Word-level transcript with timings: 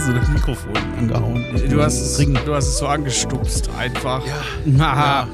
Nase 0.00 0.14
das 0.14 0.28
Mikrofon 0.30 0.72
angehauen. 0.98 1.44
Du 1.68 1.82
hast, 1.82 2.00
es, 2.00 2.16
du 2.16 2.54
hast 2.54 2.68
es 2.68 2.78
so 2.78 2.86
angestupst, 2.86 3.68
einfach. 3.78 4.22
Ja. 4.26 4.78
Haha. 4.78 5.28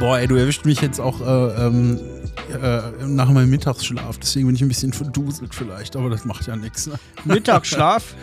Boah, 0.00 0.18
ey, 0.18 0.26
du 0.26 0.34
erwischt 0.34 0.64
mich 0.64 0.80
jetzt 0.80 1.00
auch 1.00 1.20
äh, 1.20 1.66
ähm, 1.66 2.00
äh, 2.60 2.80
nach 3.06 3.30
meinem 3.30 3.50
Mittagsschlaf. 3.50 4.18
Deswegen 4.18 4.46
bin 4.48 4.56
ich 4.56 4.62
ein 4.62 4.68
bisschen 4.68 4.92
verduselt 4.92 5.54
vielleicht, 5.54 5.94
aber 5.94 6.10
das 6.10 6.24
macht 6.24 6.44
ja 6.48 6.56
nichts. 6.56 6.88
Ne? 6.88 6.94
Mittagsschlaf, 7.24 8.16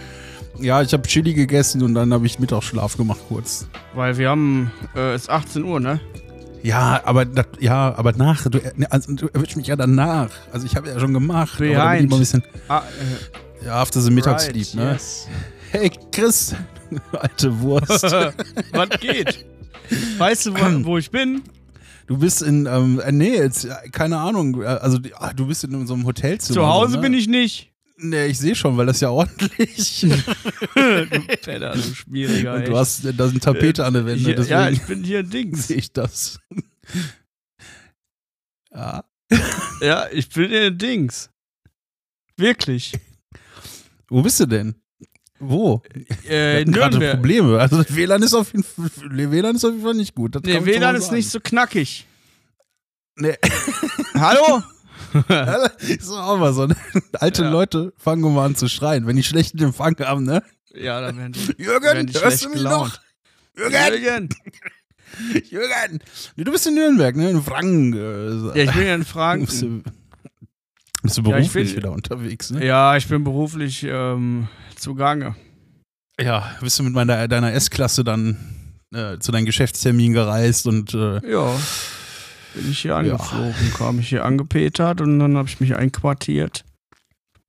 Ja, 0.59 0.81
ich 0.81 0.91
habe 0.91 1.03
Chili 1.03 1.33
gegessen 1.33 1.83
und 1.83 1.93
dann 1.95 2.11
habe 2.13 2.25
ich 2.25 2.37
Mittagsschlaf 2.39 2.97
gemacht 2.97 3.21
kurz. 3.29 3.65
weil 3.95 4.17
wir 4.17 4.29
haben, 4.31 4.71
äh, 4.93 5.13
es 5.13 5.21
ist 5.23 5.29
18 5.29 5.63
Uhr, 5.63 5.79
ne? 5.79 6.01
Ja, 6.63 6.99
aber 7.05 7.23
das, 7.23 7.45
ja, 7.61 7.93
aber 7.97 8.11
nach, 8.11 8.45
du, 8.49 8.57
äh, 8.57 8.73
also, 8.89 9.13
du 9.13 9.27
erwischt 9.33 9.55
mich 9.55 9.67
ja 9.67 9.77
danach. 9.77 10.31
Also 10.51 10.65
ich 10.65 10.75
habe 10.75 10.89
ja 10.89 10.99
schon 10.99 11.13
gemacht. 11.13 11.53
Aber 11.61 11.65
da 11.69 11.91
bin 11.91 12.03
ich 12.03 12.09
Behind. 12.09 12.09
mal 12.09 12.15
ein 12.17 12.19
bisschen, 12.19 12.43
Ah, 12.67 12.81
ja, 13.65 13.81
after 13.81 14.01
the 14.01 14.09
äh, 14.09 14.13
Mittagssleep, 14.13 14.67
right, 14.67 14.75
ne? 14.75 14.91
yes. 14.93 15.27
Hey, 15.71 15.91
Chris, 16.11 16.55
alte 17.11 17.61
Wurst. 17.61 18.03
Was 18.71 18.89
geht? 18.99 19.45
Weißt 20.17 20.47
du, 20.47 20.53
wo, 20.55 20.85
wo 20.85 20.97
ich 20.97 21.11
bin? 21.11 21.43
Du 22.07 22.17
bist 22.17 22.41
in, 22.41 22.65
ähm, 22.65 22.99
äh, 22.99 23.11
nee, 23.11 23.35
jetzt, 23.35 23.65
äh, 23.65 23.89
keine 23.91 24.17
Ahnung, 24.17 24.63
äh, 24.63 24.65
also 24.65 24.97
ah, 25.13 25.31
du 25.31 25.45
bist 25.45 25.63
in 25.63 25.85
so 25.85 25.93
einem 25.93 26.07
Hotelzimmer. 26.07 26.55
Zu 26.55 26.65
Hause 26.65 26.95
ne? 26.95 27.01
bin 27.01 27.13
ich 27.13 27.27
nicht. 27.27 27.71
Nee, 27.97 28.27
ich 28.27 28.39
sehe 28.39 28.55
schon, 28.55 28.77
weil 28.77 28.87
das 28.87 28.97
ist 28.97 29.01
ja 29.01 29.11
ordentlich. 29.11 30.01
du 30.75 31.19
Penner, 31.43 31.73
du 31.73 31.81
Schmieriger, 31.81 32.53
Und 32.53 32.61
echt. 32.61 32.69
du 32.69 32.77
hast, 32.77 33.05
da 33.15 33.27
sind 33.27 33.43
Tapete 33.43 33.85
an 33.85 33.93
der 33.93 34.05
Wände, 34.07 34.33
deswegen 34.33 34.49
ja, 34.49 34.69
ich 34.69 34.81
bin 34.83 35.03
hier 35.03 35.19
ein 35.19 35.29
Dings. 35.29 35.67
sehe 35.67 35.77
ich 35.77 35.91
das. 35.91 36.39
ja. 38.73 39.03
Ja, 39.81 40.07
ich 40.11 40.29
bin 40.29 40.49
hier 40.49 40.67
ein 40.67 40.77
Dings. 40.77 41.29
Wirklich. 42.37 42.93
Wo 44.09 44.21
bist 44.21 44.39
du 44.39 44.45
denn? 44.45 44.75
Wo? 45.39 45.81
Äh, 46.27 46.65
gerade. 46.65 47.11
Probleme. 47.11 47.59
Also 47.59 47.77
das 47.81 47.95
WLAN 47.95 48.21
ist 48.23 48.33
auf 48.33 48.51
jeden 48.51 48.63
Fall, 48.63 48.89
WLAN 49.31 49.55
ist 49.55 49.63
auf 49.63 49.71
jeden 49.71 49.83
Fall 49.83 49.93
nicht 49.93 50.13
gut. 50.15 50.35
Das 50.35 50.41
Nee, 50.43 50.65
WLAN 50.65 50.95
ist 50.95 51.11
nicht 51.11 51.29
so 51.29 51.39
knackig. 51.39 52.05
Nee. 53.15 53.35
Hallo? 54.15 54.61
ist 55.79 56.09
doch 56.09 56.19
auch 56.21 56.37
mal 56.37 56.53
so. 56.53 56.67
Ne? 56.67 56.75
Alte 57.13 57.43
Ja. 57.43 57.49
Leute 57.49 57.93
fangen 57.97 58.23
immer 58.23 58.43
an 58.43 58.55
zu 58.55 58.67
schreien, 58.67 59.07
wenn 59.07 59.15
die 59.15 59.23
schlechten 59.23 59.61
Empfang 59.63 59.95
haben, 59.99 60.23
ne? 60.23 60.43
ja, 60.75 61.01
dann 61.01 61.17
werden 61.17 61.33
die, 61.33 61.63
Jürgen, 61.63 61.83
werden 61.83 62.07
die 62.07 62.13
hörst 62.13 62.25
schlecht 62.25 62.43
du 62.45 62.49
mich 62.49 62.57
gelaunt. 62.59 62.99
noch? 63.55 63.61
Jürgen, 63.71 64.03
Jürgen. 64.03 64.29
Jürgen. 65.49 65.99
Du 66.37 66.51
bist 66.51 66.67
in 66.67 66.75
Nürnberg, 66.75 67.15
ne? 67.15 67.31
In 67.31 67.41
Franken. 67.41 67.93
Äh, 67.93 68.59
Ja, 68.59 68.69
ich 68.69 68.75
bin 68.77 68.85
ja 68.87 68.95
in 68.95 69.05
Franken. 69.05 69.83
Bist 71.01 71.17
du 71.17 71.21
Ja, 71.21 71.37
ich 71.37 71.47
beruflich 71.51 71.69
bin- 71.69 71.77
wieder 71.77 71.91
unterwegs, 71.91 72.51
ne? 72.51 72.65
Ja, 72.65 72.95
ich 72.97 73.07
bin 73.07 73.23
beruflich 73.23 73.83
ähm, 73.87 74.47
zugange. 74.75 75.35
Ja, 76.19 76.51
bist 76.61 76.77
du 76.79 76.83
mit 76.83 76.93
meiner, 76.93 77.27
deiner 77.27 77.53
S-Klasse 77.53 78.03
dann 78.03 78.37
äh, 78.93 79.17
zu 79.19 79.31
deinem 79.31 79.45
Geschäftstermin 79.45 80.13
gereist 80.13 80.67
und 80.67 80.93
äh, 80.93 81.15
Ja. 81.31 81.55
Bin 82.55 82.71
ich 82.71 82.79
hier 82.79 82.95
angeflogen, 82.95 83.53
kam 83.77 83.99
ich 83.99 84.09
hier 84.09 84.25
angepetert 84.25 85.01
und 85.01 85.19
dann 85.19 85.37
habe 85.37 85.47
ich 85.47 85.59
mich 85.59 85.75
einquartiert. 85.75 86.65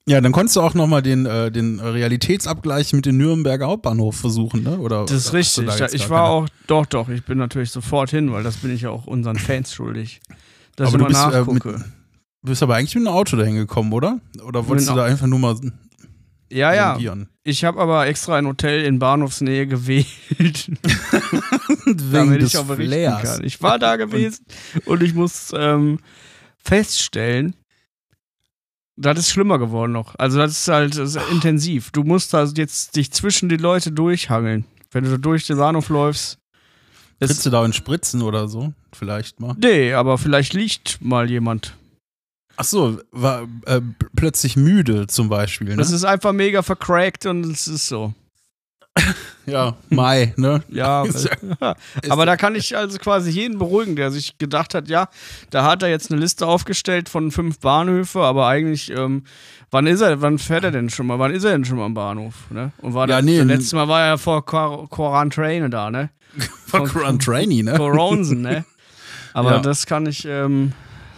ja, 0.07 0.21
dann 0.21 0.31
konntest 0.33 0.57
du 0.57 0.61
auch 0.61 0.75
nochmal 0.75 1.01
den, 1.03 1.25
äh, 1.25 1.51
den 1.51 1.81
Realitätsabgleich 1.81 2.93
mit 2.93 3.07
dem 3.07 3.17
Nürnberger 3.17 3.67
Hauptbahnhof 3.67 4.17
versuchen, 4.17 4.63
ne? 4.63 4.79
Oder, 4.79 5.07
Das 5.07 5.13
ist 5.17 5.33
richtig. 5.33 5.67
da 5.67 5.77
Ja, 5.79 5.87
ich 5.91 6.11
war 6.11 6.19
keine- 6.25 6.31
auch, 6.31 6.49
doch, 6.67 6.85
doch, 6.87 7.09
ich 7.09 7.25
bin 7.25 7.39
natürlich 7.39 7.71
sofort 7.71 8.11
hin, 8.11 8.31
weil 8.31 8.43
das 8.43 8.57
bin 8.59 8.75
ich 8.75 8.83
ja 8.83 8.91
auch 8.91 9.07
unseren 9.07 9.39
Fans 9.39 9.73
schuldig. 9.73 10.21
Dass 10.77 10.89
Aber 10.95 11.09
ich 11.09 11.15
mal 11.15 11.31
bist, 11.31 11.49
äh, 11.49 11.53
mit- 11.53 11.65
nachgucke. 11.65 11.85
Bist 12.43 12.63
aber 12.63 12.77
eigentlich 12.77 12.95
mit 12.95 13.07
einem 13.07 13.15
Auto 13.15 13.37
dahin 13.37 13.57
gekommen, 13.57 13.93
oder? 13.93 14.21
Oder 14.45 14.67
wolltest 14.67 14.89
du 14.89 14.95
da 14.95 15.05
einfach 15.05 15.27
nur 15.27 15.39
mal 15.39 15.57
ja, 16.53 16.73
ja. 16.99 17.17
Ich 17.45 17.65
habe 17.65 17.81
aber 17.81 18.07
extra 18.07 18.37
ein 18.37 18.47
Hotel 18.47 18.85
in 18.85 18.99
Bahnhofsnähe 18.99 19.67
gewählt, 19.67 20.07
Wegen 21.87 22.13
damit 22.13 22.43
ich 22.43 22.59
auch 22.59 22.65
berichten 22.65 22.93
Flairs. 22.93 23.23
kann. 23.23 23.45
Ich 23.45 23.63
war 23.63 23.79
da 23.79 23.97
gewesen 23.97 24.45
und 24.85 25.03
ich 25.03 25.15
muss 25.15 25.53
ähm, 25.55 26.01
feststellen, 26.59 27.55
das 28.97 29.19
ist 29.19 29.31
schlimmer 29.31 29.59
geworden 29.59 29.93
noch. 29.93 30.15
Also 30.19 30.39
das 30.39 30.53
ist 30.53 30.69
halt 30.69 30.99
das 30.99 31.15
ist 31.15 31.31
intensiv. 31.31 31.91
Du 31.93 32.03
musst 32.03 32.35
da 32.35 32.45
jetzt 32.45 32.97
dich 32.97 33.13
zwischen 33.13 33.49
die 33.49 33.57
Leute 33.57 33.93
durchhangeln. 33.93 34.65
Wenn 34.91 35.05
du 35.05 35.19
durch 35.19 35.47
den 35.47 35.57
Bahnhof 35.57 35.89
läufst. 35.89 36.39
Trittst 37.21 37.39
Ist, 37.39 37.47
du 37.47 37.51
da 37.51 37.65
in 37.65 37.73
Spritzen 37.73 38.23
oder 38.23 38.49
so? 38.49 38.73
Vielleicht 38.93 39.41
mal. 39.41 39.55
nee, 39.59 39.93
aber 39.93 40.19
vielleicht 40.19 40.53
liegt 40.53 40.99
mal 41.01 41.31
jemand. 41.31 41.77
Ach 42.61 42.65
so, 42.65 43.01
war 43.11 43.49
äh, 43.65 43.81
plötzlich 44.15 44.55
müde 44.55 45.07
zum 45.07 45.31
Beispiel, 45.31 45.69
ne? 45.71 45.77
Das 45.77 45.91
ist 45.93 46.05
einfach 46.05 46.33
mega 46.33 46.61
vercrackt 46.63 47.25
und 47.25 47.47
es 47.47 47.67
ist 47.67 47.89
so. 47.89 48.13
ja, 49.47 49.77
Mai, 49.89 50.35
ne? 50.37 50.63
Ja, 50.69 51.05
ja- 51.61 51.75
aber 52.11 52.27
da 52.27 52.37
kann 52.37 52.55
ich 52.55 52.77
also 52.77 52.99
quasi 52.99 53.31
jeden 53.31 53.59
beruhigen, 53.59 53.97
der 53.97 54.11
sich 54.11 54.37
gedacht 54.37 54.75
hat, 54.75 54.89
ja, 54.91 55.09
da 55.49 55.65
hat 55.65 55.83
er 55.83 55.89
jetzt 55.89 56.11
eine 56.11 56.21
Liste 56.21 56.47
aufgestellt 56.47 57.09
von 57.09 57.31
fünf 57.31 57.61
Bahnhöfe, 57.61 58.21
aber 58.21 58.47
eigentlich, 58.47 58.91
ähm, 58.91 59.23
wann 59.71 59.87
ist 59.87 60.03
er, 60.03 60.21
wann 60.21 60.39
fährt 60.39 60.65
er 60.65 60.71
denn 60.71 60.91
schon 60.91 61.07
mal, 61.07 61.19
wann 61.19 61.33
ist 61.33 61.45
er 61.45 61.53
denn 61.53 61.65
schon 61.65 61.79
mal 61.79 61.87
am 61.87 61.95
Bahnhof, 61.95 62.35
ne? 62.51 62.73
Und 62.83 62.93
war 62.93 63.09
Ja, 63.09 63.17
das, 63.17 63.25
nee, 63.25 63.39
das 63.39 63.47
letzte 63.47 63.77
Mal 63.77 63.89
war 63.89 64.03
er 64.05 64.19
vor 64.19 64.45
Quar 64.45 64.87
Quarantäne 64.91 65.71
da, 65.71 65.91
ne? 65.91 66.11
Von 66.67 66.85
Grand 66.85 67.25
Trainee, 67.25 67.63
ne? 67.63 67.73
Coronsen, 67.79 68.43
ne? 68.43 68.67
Aber 69.33 69.53
Ja. 69.53 69.59
das 69.61 69.87
kann 69.87 70.05
ich, 70.05 70.27
ähm, 70.27 70.73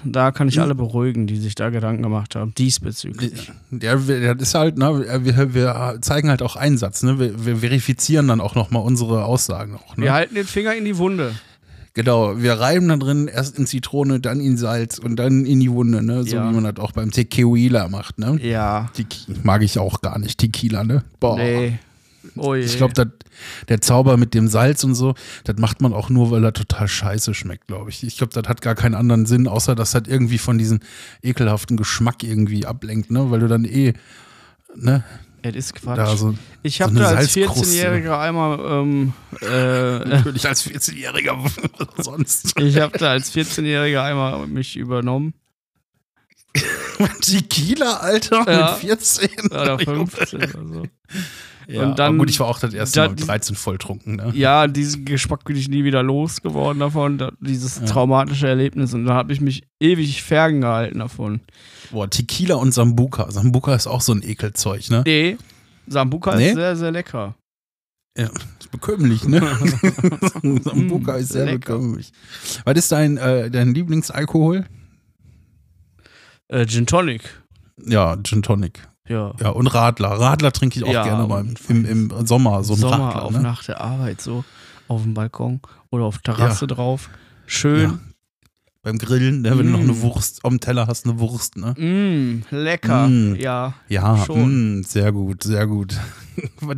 da 0.05 0.31
kann 0.33 0.49
ich 0.49 0.61
alle 0.61 0.75
beruhigen, 0.75 1.27
die 1.27 1.37
sich 1.37 1.55
da 1.55 1.71
Gedanken 1.71 2.03
gemacht 2.03 2.35
haben, 2.37 2.55
diesbezüglich. 2.55 3.51
Ja, 3.71 4.07
wir- 4.09 4.35
das 4.35 4.49
ist 4.49 4.55
halt, 4.55 4.79
ne, 4.79 5.23
wir, 5.25 5.55
wir 5.55 5.99
zeigen 6.01 6.29
halt 6.29 6.43
auch 6.43 6.57
Einsatz, 6.57 7.03
ne? 7.03 7.19
Wir, 7.19 7.45
wir 7.47 7.57
verifizieren 7.59 8.29
dann 8.29 8.41
auch 8.41 8.55
nochmal 8.55 8.83
unsere 8.83 9.25
Aussagen 9.25 9.77
auch, 9.77 9.97
ne? 9.97 10.05
Wir 10.05 10.13
halten 10.13 10.35
den 10.35 10.47
Finger 10.47 10.75
in 10.75 10.85
die 10.85 10.97
Wunde. 10.99 11.33
Genau, 11.95 12.41
wir 12.41 12.55
reiben 12.55 12.89
da 12.89 12.97
drin 12.97 13.29
erst 13.29 13.59
in 13.59 13.67
Zitrone, 13.67 14.19
dann 14.19 14.41
in 14.41 14.57
Salz 14.57 14.99
und 14.99 15.17
dann 15.17 15.45
in 15.45 15.61
die 15.61 15.71
Wunde, 15.71 16.03
ne? 16.03 16.25
So 16.25 16.37
Ja. 16.37 16.49
wie 16.51 16.55
man 16.55 16.65
das 16.65 16.83
auch 16.83 16.93
beim 16.93 17.11
Tequila 17.11 17.89
macht, 17.89 18.19
ne? 18.19 18.39
Ja. 18.43 18.89
Tequi- 18.97 19.37
mag 19.43 19.63
ich 19.63 19.79
auch 19.79 20.01
gar 20.01 20.19
nicht, 20.19 20.39
Tequila, 20.39 20.85
ne? 20.85 21.05
Boah. 21.21 21.37
Nee. 21.37 21.79
Oh. 22.37 22.55
Ich 22.55 22.77
glaube, 22.77 22.95
der 23.69 23.81
Zauber 23.81 24.17
mit 24.17 24.35
dem 24.35 24.49
Salz 24.49 24.85
und 24.85 24.95
so, 24.95 25.15
das 25.45 25.57
macht 25.59 25.81
man 25.81 25.93
auch 25.93 26.09
nur, 26.09 26.31
weil 26.31 26.45
er 26.45 26.53
total 26.53 26.87
scheiße 26.89 27.35
schmeckt, 27.35 27.67
glaube 27.67 27.91
ich. 27.91 28.03
Ich 28.05 28.17
glaube, 28.17 28.33
das 28.33 28.49
hat 28.49 28.61
gar 28.63 28.75
keinen 28.75 28.95
anderen 28.95 29.27
Sinn, 29.27 29.49
außer 29.49 29.75
dass 29.75 29.93
das 29.93 30.03
irgendwie 30.07 30.39
von 30.39 30.59
diesem 30.59 30.81
ekelhaften 31.23 31.77
Geschmack 31.77 32.23
irgendwie 32.23 32.67
ablenkt, 32.67 33.11
ne? 33.11 33.31
Weil 33.31 33.41
du 33.41 33.49
dann 33.49 33.65
eh, 33.65 33.95
ne? 34.75 35.05
Es 35.45 35.57
ist 35.57 35.75
Quatsch. 35.75 36.17
So, 36.19 36.37
Ich 36.63 36.77
so 36.77 36.85
habe 36.85 36.93
eine 36.93 37.01
da 37.01 37.07
als 37.17 37.35
Salzkruste. 37.35 37.67
14-Jähriger 37.77 38.17
einmal, 38.21 38.61
ähm, 38.61 39.13
äh, 39.41 39.99
natürlich 40.09 40.47
als 40.47 40.65
14-Jähriger 40.65 41.37
sonst. 42.03 42.59
ich 42.61 42.79
habe 42.79 42.97
da 42.97 43.11
als 43.11 43.35
14-Jähriger 43.35 44.05
einmal 44.05 44.47
mich 44.47 44.77
übernommen. 44.77 45.35
Tequila, 47.23 47.95
Alter, 47.97 48.45
Ja. 48.51 48.71
mit 48.73 48.91
14. 48.99 49.29
Oder 49.51 49.79
15 49.79 50.39
oder 50.39 50.69
so. 50.69 50.83
Ja, 51.73 51.85
Und 51.87 51.99
dann- 51.99 52.09
aber 52.11 52.19
gut, 52.19 52.31
ich 52.31 52.39
war 52.39 52.49
auch 52.49 52.59
das 52.59 52.75
erste 52.75 53.01
Mal 53.01 53.09
mit 53.11 53.27
13 53.27 53.57
volltrunken, 53.57 54.17
ne? 54.17 54.31
Ja, 54.35 54.67
diesen 54.67 55.05
Geschmack 55.07 55.45
bin 55.45 55.57
ich 55.57 55.69
nie 55.69 55.85
wieder 55.85 56.03
losgeworden 56.03 56.81
davon, 56.81 57.17
da, 57.19 57.33
dieses 57.41 57.77
Ja. 57.79 57.85
traumatische 57.87 58.47
Erlebnis. 58.47 58.93
Und 58.93 59.07
da 59.07 59.15
habe 59.15 59.33
ich 59.33 59.41
mich 59.41 59.63
ewig 59.81 60.23
ferngehalten 60.23 60.99
davon. 60.99 61.41
Boah, 61.91 62.11
Tequila 62.11 62.57
und 62.57 62.73
Sambuca. 62.73 63.31
Sambuca 63.31 63.75
ist 63.75 63.87
auch 63.87 64.03
so 64.03 64.13
ein 64.13 64.23
Ekelzeug, 64.23 64.91
ne? 64.91 65.03
Nee, 65.07 65.39
Sambuca 65.87 66.37
Nee? 66.37 66.49
ist 66.51 66.55
sehr, 66.57 66.77
sehr 66.77 66.91
lecker. 66.91 67.35
Ja, 68.19 68.27
ist 68.61 68.71
bekömmlich, 68.71 69.25
ne? 69.25 69.41
Sambuca 70.63 71.15
Mm, 71.15 71.21
ist 71.21 71.29
sehr 71.33 71.47
lecker. 71.47 71.79
bekömmlich. 71.79 72.13
Was 72.65 72.77
ist 72.77 72.93
dein, 72.93 73.17
äh, 73.17 73.51
dein 73.51 73.73
Lieblingsalkohol? 73.73 74.67
Äh, 76.49 76.67
Gin 76.67 76.85
Tonic. 76.87 77.23
Ja, 77.87 78.17
Gin 78.23 78.43
Tonic. 78.43 78.87
Ja. 79.09 79.33
Ja, 79.41 79.49
und 79.51 79.67
Radler. 79.69 80.11
Radler 80.13 80.53
trinke 80.53 80.79
ich 80.79 80.85
auch 80.85 80.93
Ja, 80.93 81.03
gerne 81.05 81.27
mal 81.27 81.45
im, 81.69 81.85
im 81.85 82.27
Sommer, 82.27 82.63
so 82.65 82.75
ein 82.75 82.79
Sommer 82.79 82.97
Radler. 83.09 83.23
auf 83.25 83.33
ne? 83.33 83.41
nach 83.43 83.65
der 83.65 83.81
Arbeit 83.81 84.21
so 84.21 84.45
auf 84.89 85.03
dem 85.03 85.15
Balkon 85.15 85.61
oder 85.91 86.05
auf 86.05 86.19
Terrasse 86.19 86.67
drauf. 86.67 87.11
Schön. 87.47 87.83
Ja. 87.91 87.99
Beim 88.85 88.99
Grillen, 88.99 89.43
ne, 89.43 89.57
wenn 89.57 89.67
du 89.67 89.73
noch 89.73 89.79
Mm. 89.79 89.83
eine 89.91 90.03
Wurst 90.03 90.45
am 90.45 90.59
Teller 90.59 90.89
hast, 90.89 91.07
eine 91.07 91.21
Wurst, 91.21 91.57
ne? 91.57 91.73
Mm, 91.79 92.43
lecker. 92.51 93.07
Mm. 93.07 93.37
Ja. 93.37 93.75
Ja, 93.89 94.17
Schon. 94.25 94.81
mm, 94.81 94.83
sehr 94.83 95.13
gut, 95.13 95.45
sehr 95.45 95.69
gut. 95.69 95.97
was, 96.61 96.77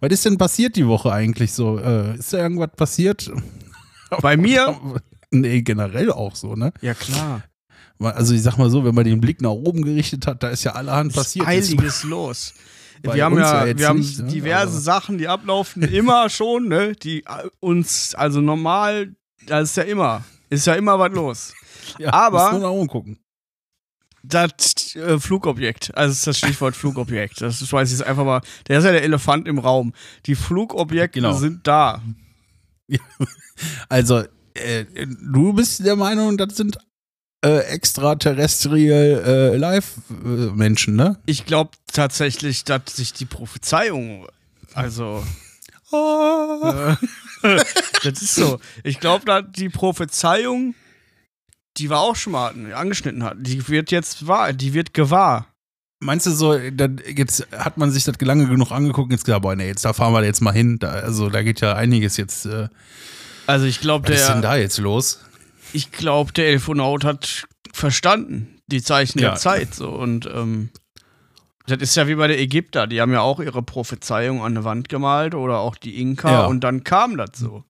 was 0.00 0.10
ist 0.12 0.24
denn 0.24 0.38
passiert 0.38 0.76
die 0.76 0.86
Woche 0.86 1.12
eigentlich 1.12 1.52
so? 1.52 1.78
Äh, 1.78 2.16
ist 2.16 2.32
da 2.32 2.38
irgendwas 2.38 2.70
passiert? 2.76 3.30
Bei 4.20 4.36
mir? 4.36 4.76
Nee, 5.34 5.62
generell 5.62 6.12
auch 6.12 6.34
so, 6.36 6.56
ne? 6.56 6.74
Ja, 6.82 6.92
klar. 6.92 7.40
Also 8.04 8.34
ich 8.34 8.42
sag 8.42 8.56
mal 8.58 8.70
so, 8.70 8.84
wenn 8.84 8.94
man 8.94 9.04
den 9.04 9.20
Blick 9.20 9.40
nach 9.40 9.50
oben 9.50 9.82
gerichtet 9.82 10.26
hat, 10.26 10.42
da 10.42 10.48
ist 10.48 10.64
ja 10.64 10.72
allerhand 10.72 11.12
passiert. 11.12 11.46
Einiges 11.46 12.02
los. 12.04 12.54
Wir 13.02 13.24
haben 13.24 13.36
ja, 13.36 13.66
ja 13.66 13.76
wir 13.78 13.88
haben 13.88 13.98
nicht, 13.98 14.18
ne? 14.20 14.28
diverse 14.28 14.72
Aber- 14.72 14.80
Sachen, 14.80 15.18
die 15.18 15.26
ablaufen 15.28 15.82
immer 15.92 16.30
schon, 16.30 16.68
ne? 16.68 16.94
Die 16.94 17.24
äh, 17.24 17.48
uns, 17.60 18.14
also 18.14 18.40
normal, 18.40 19.14
da 19.46 19.60
ist 19.60 19.76
ja 19.76 19.82
immer, 19.82 20.24
ist 20.50 20.66
ja 20.66 20.74
immer 20.74 20.98
was 20.98 21.12
los. 21.12 21.54
Ja, 21.98 22.12
aber- 22.12 22.52
nur 22.52 22.60
nach 22.60 22.70
oben 22.70 22.86
gucken. 22.88 23.18
Das 24.24 24.94
äh, 24.94 25.18
Flugobjekt, 25.18 25.96
also 25.96 26.26
das 26.30 26.38
Stichwort 26.38 26.76
Flugobjekt. 26.76 27.40
Das 27.40 27.60
weiß 27.72 27.90
ich 27.92 27.98
jetzt 27.98 28.06
einfach 28.06 28.24
mal. 28.24 28.40
Der 28.68 28.78
ist 28.78 28.84
ja 28.84 28.92
der 28.92 29.02
Elefant 29.02 29.48
im 29.48 29.58
Raum. 29.58 29.92
Die 30.26 30.36
Flugobjekte 30.36 31.20
Genau. 31.20 31.32
sind 31.32 31.66
da. 31.66 32.00
Also, 33.88 34.22
äh, 34.54 34.84
du 35.06 35.52
bist 35.54 35.84
der 35.84 35.96
Meinung, 35.96 36.36
das 36.36 36.56
sind 36.56 36.78
äh, 37.44 37.58
extraterrestrial 37.60 39.22
äh, 39.26 39.56
Live-Menschen, 39.56 40.96
ne? 40.96 41.18
Ich 41.26 41.44
glaube 41.44 41.70
tatsächlich, 41.92 42.64
dass 42.64 42.82
sich 42.94 43.12
die 43.12 43.26
Prophezeiung, 43.26 44.26
also 44.74 45.22
Oh. 45.92 46.62
äh, 47.42 47.64
das 48.02 48.22
ist 48.22 48.34
so. 48.34 48.58
Ich 48.82 48.98
glaube, 48.98 49.24
dass 49.26 49.44
die 49.54 49.68
Prophezeiung, 49.68 50.74
die 51.76 51.90
wir 51.90 52.00
auch 52.00 52.16
schon 52.16 52.32
mal 52.32 52.54
angeschnitten 52.74 53.22
hatten, 53.22 53.42
die 53.42 53.68
wird 53.68 53.90
jetzt 53.90 54.26
wahr, 54.26 54.52
die 54.52 54.72
wird 54.74 54.94
gewahr. 54.94 55.46
Meinst 56.00 56.26
du 56.26 56.30
so, 56.32 56.54
jetzt 56.56 57.46
hat 57.56 57.76
man 57.76 57.92
sich 57.92 58.04
das 58.04 58.16
lange 58.20 58.48
genug 58.48 58.72
angeguckt 58.72 59.06
und 59.06 59.12
jetzt 59.12 59.24
gesagt, 59.24 59.42
boah, 59.42 59.54
nee, 59.54 59.68
jetzt 59.68 59.84
da 59.84 59.92
fahren 59.92 60.12
wir 60.12 60.24
jetzt 60.24 60.40
mal 60.40 60.52
hin. 60.52 60.78
Da, 60.80 60.88
also 60.88 61.28
da 61.28 61.42
geht 61.42 61.60
ja 61.60 61.74
einiges 61.74 62.16
jetzt. 62.16 62.46
Äh, 62.46 62.68
Also 63.46 63.66
ich 63.66 63.80
glaube, 63.80 64.08
was 64.08 64.20
ist 64.20 64.28
denn 64.28 64.42
der, 64.42 64.50
da 64.52 64.56
jetzt 64.56 64.78
los? 64.78 65.20
Ich 65.72 65.92
glaube, 65.92 66.32
der 66.32 66.48
Elfonaut 66.48 67.04
hat 67.04 67.46
verstanden 67.72 68.58
die 68.66 68.82
Zeichen 68.82 69.18
Ja. 69.18 69.30
der 69.30 69.38
Zeit 69.38 69.74
so 69.74 69.90
und 69.90 70.26
ähm, 70.32 70.70
das 71.66 71.78
ist 71.80 71.96
ja 71.96 72.08
wie 72.08 72.14
bei 72.16 72.26
der 72.26 72.40
Ägypter, 72.40 72.86
die 72.86 73.00
haben 73.00 73.12
ja 73.12 73.20
auch 73.20 73.38
ihre 73.40 73.62
Prophezeiung 73.62 74.40
an 74.42 74.52
eine 74.56 74.64
Wand 74.64 74.88
gemalt 74.88 75.34
oder 75.34 75.58
auch 75.58 75.76
die 75.76 76.00
Inka 76.00 76.30
Ja. 76.30 76.46
und 76.46 76.60
dann 76.64 76.82
kam 76.84 77.16
das 77.16 77.30
so. 77.34 77.64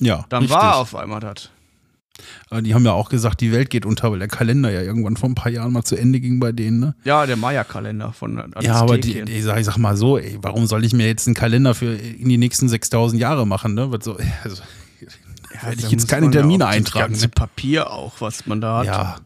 Ja, 0.00 0.24
Dann 0.28 0.42
richtig. 0.42 0.58
war 0.60 0.76
auf 0.76 0.94
einmal 0.96 1.20
das. 1.20 1.50
Die 2.60 2.74
haben 2.74 2.84
ja 2.84 2.92
auch 2.92 3.08
gesagt, 3.08 3.40
die 3.40 3.52
Welt 3.52 3.70
geht 3.70 3.86
unter, 3.86 4.12
weil 4.12 4.18
der 4.18 4.28
Kalender 4.28 4.70
ja 4.70 4.82
irgendwann 4.82 5.16
vor 5.16 5.28
ein 5.30 5.34
paar 5.34 5.50
Jahren 5.50 5.72
mal 5.72 5.82
zu 5.82 5.96
Ende 5.96 6.20
ging 6.20 6.40
bei 6.40 6.52
denen, 6.52 6.78
ne? 6.78 6.94
Ja, 7.04 7.24
der 7.24 7.36
Maya-Kalender 7.36 8.12
von 8.12 8.36
Ja, 8.60 8.74
aber 8.74 8.98
die, 8.98 9.10
Aztekien. 9.10 9.26
die, 9.26 9.40
sag, 9.40 9.58
ich 9.58 9.64
sag 9.64 9.78
mal 9.78 9.96
so, 9.96 10.18
ey, 10.18 10.38
warum 10.42 10.66
soll 10.66 10.84
ich 10.84 10.92
mir 10.92 11.06
jetzt 11.06 11.26
einen 11.26 11.34
Kalender 11.34 11.74
für 11.74 11.94
in 11.94 12.28
die 12.28 12.36
nächsten 12.36 12.68
6000 12.68 13.18
Jahre 13.20 13.46
machen, 13.46 13.74
ne? 13.74 13.90
Was 13.90 14.04
so, 14.04 14.18
also, 14.44 14.62
Ja, 15.54 15.68
werde 15.68 15.80
ich 15.82 15.90
jetzt 15.90 16.08
keine 16.08 16.26
man 16.26 16.32
ja 16.32 16.40
Termine 16.40 16.64
auch 16.64 16.68
das 16.68 16.76
eintragen. 16.76 17.12
ganze 17.12 17.28
Papier 17.28 17.90
auch, 17.90 18.20
was 18.20 18.46
man 18.46 18.60
da 18.60 18.78
hat. 18.78 18.86
ja, 18.86 19.16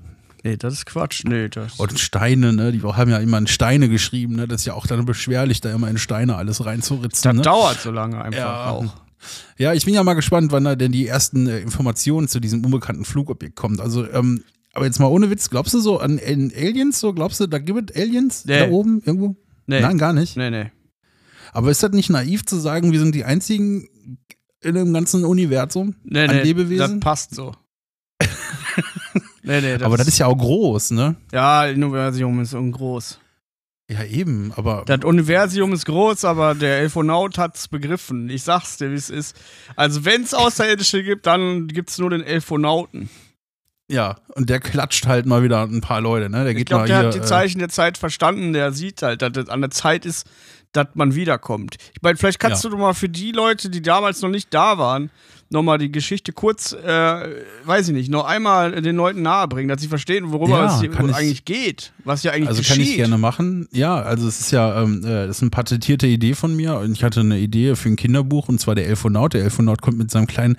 Nee, 0.44 0.56
das 0.56 0.75
ist 0.75 0.87
Quatsch. 0.87 1.25
Nee, 1.25 1.49
das. 1.49 1.75
und 1.81 1.99
Steine, 1.99 2.52
ne? 2.52 2.70
Die 2.70 2.81
haben 2.81 3.11
ja 3.11 3.19
immer 3.19 3.38
in 3.38 3.49
Steine 3.49 3.88
geschrieben, 3.88 4.37
ne? 4.37 4.46
Das 4.46 4.61
ist 4.61 4.67
ja 4.67 4.75
auch 4.75 4.87
dann 4.87 5.05
beschwerlich, 5.05 5.61
da 5.61 5.73
immer 5.73 5.88
in 5.88 5.99
Steine 5.99 6.37
alles 6.37 6.64
reinzuritzen. 6.64 7.23
das 7.31 7.37
Ne? 7.37 7.43
dauert 7.43 7.81
so 7.81 7.90
lange 7.90 8.23
einfach 8.23 8.38
Ja. 8.38 8.70
auch. 8.70 8.94
Ja, 9.58 9.73
ich 9.73 9.84
bin 9.87 9.94
ja 9.94 10.05
mal 10.05 10.14
gespannt, 10.14 10.52
wann 10.52 10.62
da 10.62 10.76
denn 10.76 10.93
die 10.93 11.06
ersten 11.08 11.49
äh, 11.49 11.58
Informationen 11.58 12.29
zu 12.29 12.38
diesem 12.38 12.64
unbekannten 12.64 13.05
Flugobjekt 13.05 13.56
kommt. 13.56 13.81
Also, 13.81 14.08
ähm, 14.08 14.44
aber 14.72 14.84
jetzt 14.84 15.00
mal 15.00 15.06
ohne 15.06 15.31
Witz, 15.31 15.50
glaubst 15.50 15.75
du 15.75 15.81
so 15.81 15.99
an, 15.99 16.20
an 16.25 16.52
Aliens? 16.56 17.00
So, 17.00 17.12
glaubst 17.12 17.40
du, 17.40 17.49
da 17.49 17.58
gibt 17.58 17.90
es 17.90 17.96
Aliens 18.00 18.44
Nee. 18.44 18.58
da 18.61 18.69
oben 18.69 19.02
irgendwo? 19.05 19.34
Nee. 19.67 19.81
Nein, 19.81 19.99
gar 19.99 20.12
nicht. 20.12 20.37
Nee, 20.37 20.50
nee. 20.50 20.70
Aber 21.52 21.70
ist 21.72 21.82
das 21.82 21.90
nicht 21.90 22.11
naiv 22.11 22.46
zu 22.46 22.56
sagen, 22.61 22.93
wir 22.93 23.00
sind 23.00 23.14
die 23.17 23.25
einzigen 23.25 23.88
in 24.66 24.74
dem 24.74 24.92
ganzen 24.92 25.24
Universum 25.24 25.94
Nee, 26.04 26.24
an 26.24 26.36
nee. 26.36 26.42
Lebewesen? 26.42 27.00
Das 27.00 27.00
passt 27.00 27.34
so. 27.34 27.52
nee, 29.42 29.60
nee. 29.60 29.74
Das 29.78 29.82
aber 29.82 29.96
das 29.96 30.08
ist 30.08 30.18
ja 30.18 30.26
auch 30.26 30.36
groß, 30.36 30.90
ne? 30.92 31.16
Ja, 31.32 31.66
das 31.66 31.74
Universum 31.76 32.40
ist 32.40 32.54
ungroß. 32.54 33.18
Ja, 33.88 34.02
eben, 34.04 34.52
aber 34.56 34.82
Das 34.86 35.04
Universum 35.04 35.72
ist 35.72 35.86
groß, 35.86 36.24
aber 36.24 36.54
der 36.56 36.78
Elfonaut 36.80 37.38
hat's 37.38 37.68
begriffen. 37.68 38.28
Ich 38.30 38.42
sag's 38.42 38.78
dir, 38.78 38.90
wie 38.90 38.94
es 38.96 39.10
ist. 39.10 39.36
Also, 39.76 40.04
wenn's 40.04 40.34
Außerirdische 40.34 41.04
gibt, 41.04 41.26
dann 41.26 41.69
gibt's 41.69 41.96
nur 41.98 42.10
den 42.10 42.22
Elfonauten. 42.24 43.08
ja, 43.88 44.16
und 44.34 44.50
der 44.50 44.58
klatscht 44.58 45.06
halt 45.06 45.26
mal 45.26 45.44
wieder 45.44 45.62
ein 45.62 45.80
paar 45.82 46.00
Leute, 46.00 46.28
ne? 46.28 46.42
Der 46.42 46.50
Ich 46.50 46.56
geht 46.58 46.66
glaube, 46.66 46.82
mal 46.82 46.88
der 46.88 46.98
hier. 46.98 47.06
hat 47.08 47.14
die 47.14 47.19
äh, 47.20 47.22
Zeichen 47.22 47.60
der 47.60 47.69
Zeit 47.69 47.96
verstanden. 47.96 48.52
Der 48.52 48.72
sieht 48.72 49.02
halt, 49.02 49.22
dass 49.22 49.30
es 49.36 49.48
an 49.48 49.60
der 49.60 49.70
Zeit 49.70 50.04
ist, 50.04 50.26
dass 50.72 50.88
man 50.94 51.14
wiederkommt. 51.14 51.76
Ich 51.94 52.02
meine, 52.02 52.16
vielleicht 52.16 52.38
kannst 52.38 52.62
Ja. 52.64 52.70
du 52.70 52.76
doch 52.76 52.82
mal 52.82 52.94
für 52.94 53.08
die 53.08 53.32
Leute, 53.32 53.70
die 53.70 53.82
damals 53.82 54.20
noch 54.22 54.28
nicht 54.28 54.52
da 54.52 54.78
waren, 54.78 55.10
nochmal 55.48 55.78
die 55.78 55.93
Geschichte 55.93 56.32
kurz, 56.32 56.72
äh, 56.72 56.87
weiß 57.64 57.88
ich 57.88 57.94
nicht, 57.94 58.10
noch 58.10 58.25
einmal 58.25 58.81
den 58.82 58.96
Leuten 58.96 59.22
nahebringen, 59.22 59.69
dass 59.69 59.81
sie 59.81 59.88
verstehen, 59.88 60.32
worüber 60.32 60.58
Ja, 60.58 60.75
es 60.75 60.81
hier 60.81 60.90
ich- 60.93 60.98
eigentlich 61.14 61.44
geht. 61.44 61.93
Was 62.04 62.22
ja 62.22 62.32
eigentlich 62.32 62.48
Also 62.48 62.60
geschieht. 62.60 62.76
kann 62.76 62.84
ich 62.84 62.96
gerne 62.96 63.19
machen. 63.19 63.69
Ja, 63.72 63.96
also 63.96 64.26
es 64.28 64.40
ist 64.40 64.50
ja, 64.52 64.82
ähm, 64.82 65.00
äh, 65.04 65.26
das 65.26 65.37
ist 65.37 65.43
eine 65.43 65.50
patentierte 65.50 66.06
Idee 66.06 66.34
von 66.34 66.54
mir 66.54 66.76
und 66.78 66.93
ich 66.93 67.02
hatte 67.04 67.20
eine 67.20 67.38
Idee 67.38 67.76
für 67.76 67.88
ein 67.88 67.96
Kinderbuch 67.96 68.48
und 68.48 68.60
zwar 68.60 68.75
der 68.75 68.87
Elfonaut. 68.87 69.34
Der 69.34 69.43
Elfonaut 69.44 69.82
kommt 69.82 69.98
mit 69.98 70.10
seinem 70.10 70.26
kleinen 70.26 70.56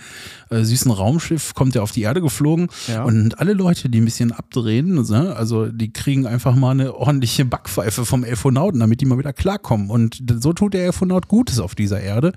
äh, 0.49 0.63
süßen 0.63 0.89
Raumschiff, 0.91 1.53
kommt 1.53 1.75
ja 1.75 1.81
auf 1.81 1.91
die 1.91 2.03
Erde 2.03 2.21
geflogen 2.21 2.69
Ja. 2.87 3.03
und 3.03 3.37
alle 3.39 3.51
Leute, 3.53 3.89
die 3.89 3.99
ein 3.99 4.05
bisschen 4.05 4.31
abdrehen, 4.31 4.93
ne, 5.09 5.35
also 5.35 5.65
die 5.65 5.91
kriegen 5.91 6.25
einfach 6.25 6.55
mal 6.55 6.71
eine 6.71 6.95
ordentliche 6.95 7.43
Backpfeife 7.43 8.05
vom 8.05 8.23
Elfonauten, 8.23 8.79
damit 8.79 9.01
die 9.01 9.05
mal 9.05 9.17
wieder 9.17 9.33
klarkommen. 9.33 9.89
Und 9.89 10.23
so 10.39 10.53
tut 10.53 10.73
der 10.73 10.85
Elfonaut 10.85 11.27
Gutes 11.27 11.59
auf 11.59 11.75
dieser 11.75 11.99
Erde 11.99 12.31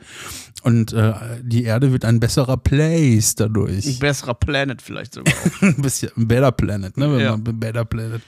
und 0.63 0.93
äh, 0.93 1.13
die 1.43 1.65
Erde 1.65 1.93
wird 1.93 2.05
ein 2.05 2.21
besserer 2.21 2.57
Place 2.57 3.31
Ein 3.31 3.35
dadurch. 3.39 3.99
besserer 3.99 4.35
Planet 4.35 4.83
vielleicht 4.83 5.15
sogar 5.15 5.33
ein 5.63 5.77
bisschen 5.77 6.11
ein 6.17 6.29
Better 6.29 6.53
Planet, 6.53 6.97
ne? 6.97 7.13
Wenn 7.13 7.21
Ja. 7.21 7.31
man 7.37 7.59
Better 7.59 7.85
Planet. 7.85 8.21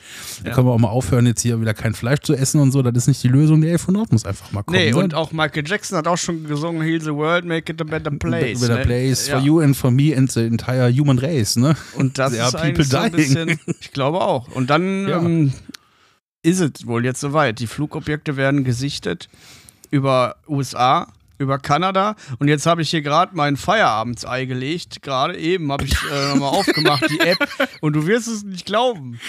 Da 0.43 0.49
Ja. 0.49 0.55
können 0.55 0.67
wir 0.67 0.73
auch 0.73 0.79
mal 0.79 0.89
aufhören, 0.89 1.27
jetzt 1.27 1.43
hier 1.43 1.61
wieder 1.61 1.75
kein 1.75 1.95
Fleisch 1.95 2.21
zu 2.21 2.35
essen 2.35 2.61
und 2.61 2.73
so. 2.73 2.83
Das 2.83 2.95
ist 2.97 3.07
nicht 3.09 3.23
die 3.23 3.29
Lösung. 3.29 3.61
Der 3.61 3.73
Elfonaut 3.73 4.13
muss 4.13 4.25
einfach 4.25 4.51
mal 4.53 4.63
kommen. 4.63 4.79
nee, 4.79 4.91
ne? 4.91 4.97
und 4.97 5.15
auch 5.15 5.33
Michael 5.33 5.65
Jackson 5.67 5.99
hat 5.99 6.07
auch 6.07 6.19
schon 6.19 6.45
gesungen, 6.45 6.83
Heal 6.83 7.01
the 7.01 7.13
World, 7.15 7.45
make 7.45 7.71
it 7.73 7.81
a 7.81 7.85
better 7.85 8.11
place. 8.11 8.61
Better 8.61 8.79
ne? 8.79 8.85
place 8.85 9.29
ja. 9.29 9.37
for 9.39 9.47
you 9.47 9.61
and 9.61 9.77
for 9.77 9.91
me 9.91 10.17
and 10.17 10.31
the 10.31 10.41
entire 10.41 10.91
human 10.93 11.19
race, 11.19 11.57
ne? 11.57 11.77
Und 11.97 12.19
das 12.19 12.33
ist 12.33 12.55
eigentlich 12.55 12.89
so 12.89 12.97
people 12.97 13.07
ein 13.07 13.13
bisschen, 13.13 13.61
ich 13.81 13.93
glaube 13.93 14.21
auch. 14.21 14.49
Und 14.49 14.71
dann 14.71 14.83
ähm, 15.09 15.53
ist 16.43 16.61
es 16.61 16.87
wohl 16.87 17.05
jetzt 17.05 17.21
soweit. 17.21 17.59
Die 17.61 17.67
Flugobjekte 17.67 18.37
werden 18.37 18.65
gesichtet 18.65 19.29
über 19.91 20.37
USA, 20.49 21.07
über 21.43 21.59
Kanada. 21.59 22.17
Und 22.39 22.49
jetzt 22.49 22.67
habe 22.67 22.83
ich 22.83 22.91
hier 22.91 23.03
gerade 23.03 23.35
mein 23.35 23.57
Feierabendsei 23.57 24.47
gelegt. 24.47 25.03
Gerade 25.03 25.37
eben 25.37 25.71
habe 25.71 25.85
ich 25.85 25.95
äh, 26.11 26.35
mal 26.37 26.49
aufgemacht, 26.49 27.05
die 27.11 27.21
App. 27.21 27.39
Und 27.81 27.95
du 27.95 28.07
wirst 28.07 28.29
es 28.29 28.43
nicht 28.43 28.67
glauben. 28.67 29.21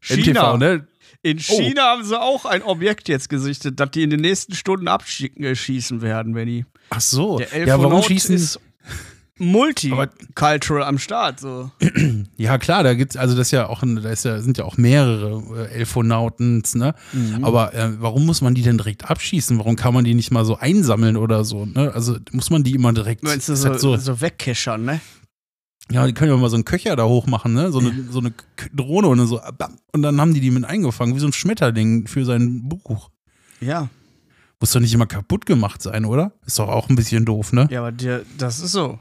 China. 0.00 0.54
MTV, 0.54 0.58
ne? 0.58 0.86
In 1.22 1.38
China 1.38 1.82
haben 1.82 2.04
sie 2.04 2.20
auch 2.20 2.44
ein 2.44 2.62
Objekt 2.62 3.08
jetzt 3.08 3.28
gesichtet, 3.28 3.80
das 3.80 3.90
die 3.90 4.04
in 4.04 4.10
den 4.10 4.20
nächsten 4.20 4.54
Stunden 4.54 4.86
abschießen 4.86 6.00
werden, 6.00 6.34
Benny. 6.34 6.64
Ach 6.90 7.00
so. 7.00 7.38
Der 7.38 7.66
ja, 7.66 7.82
warum 7.82 8.02
schießen? 8.02 8.34
ist 8.34 8.60
multicultural 9.38 10.84
am 10.84 10.98
Start. 10.98 11.40
So. 11.40 11.70
ja, 12.36 12.58
klar, 12.58 12.82
da 12.82 12.94
gibt's, 12.94 13.16
also 13.16 13.36
das 13.36 13.48
ist 13.48 13.50
ja 13.50 13.68
auch, 13.68 13.82
ein, 13.82 14.02
da 14.02 14.10
ist 14.10 14.24
ja, 14.24 14.40
sind 14.40 14.58
ja 14.58 14.64
auch 14.64 14.76
mehrere 14.76 15.68
äh, 15.68 15.74
Elfonautens, 15.74 16.74
ne? 16.74 16.94
Mhm. 17.12 17.44
Aber 17.44 17.74
äh, 17.74 18.00
warum 18.00 18.26
muss 18.26 18.40
man 18.40 18.54
die 18.54 18.62
denn 18.62 18.78
direkt 18.78 19.10
abschießen? 19.10 19.58
Warum 19.58 19.76
kann 19.76 19.94
man 19.94 20.04
die 20.04 20.14
nicht 20.14 20.30
mal 20.30 20.44
so 20.44 20.56
einsammeln 20.56 21.16
oder 21.16 21.44
so, 21.44 21.66
ne? 21.66 21.92
Also 21.94 22.16
muss 22.32 22.50
man 22.50 22.64
die 22.64 22.74
immer 22.74 22.92
direkt. 22.92 23.22
Meinst 23.22 23.48
du 23.48 23.56
so, 23.56 23.68
halt 23.68 23.80
so, 23.80 23.96
so 23.96 24.20
wegkeschern, 24.20 24.84
ne? 24.84 25.00
Ja, 25.90 26.04
die 26.06 26.14
können 26.14 26.32
ja 26.32 26.36
mal 26.36 26.50
so 26.50 26.56
einen 26.56 26.64
Köcher 26.64 26.96
da 26.96 27.04
hoch 27.04 27.26
machen, 27.26 27.52
ne? 27.52 27.70
So 27.70 27.78
eine, 27.78 27.92
so 28.10 28.18
eine 28.18 28.32
Drohne 28.74 29.06
und 29.08 29.24
so. 29.26 29.40
bam, 29.56 29.78
Und 29.92 30.02
dann 30.02 30.20
haben 30.20 30.34
die 30.34 30.40
die 30.40 30.50
mit 30.50 30.64
eingefangen, 30.64 31.14
wie 31.14 31.20
so 31.20 31.26
ein 31.26 31.32
Schmetterling 31.32 32.08
für 32.08 32.24
sein 32.24 32.68
Buch. 32.68 33.10
Ja. 33.60 33.88
Muss 34.58 34.72
doch 34.72 34.80
nicht 34.80 34.94
immer 34.94 35.06
kaputt 35.06 35.46
gemacht 35.46 35.82
sein, 35.82 36.04
oder? 36.04 36.32
Ist 36.46 36.58
doch 36.58 36.68
auch 36.68 36.88
ein 36.88 36.96
bisschen 36.96 37.24
doof, 37.24 37.52
ne? 37.52 37.68
Ja, 37.70 37.80
aber 37.80 37.92
dir, 37.92 38.24
das 38.38 38.58
ist 38.58 38.72
so. 38.72 38.98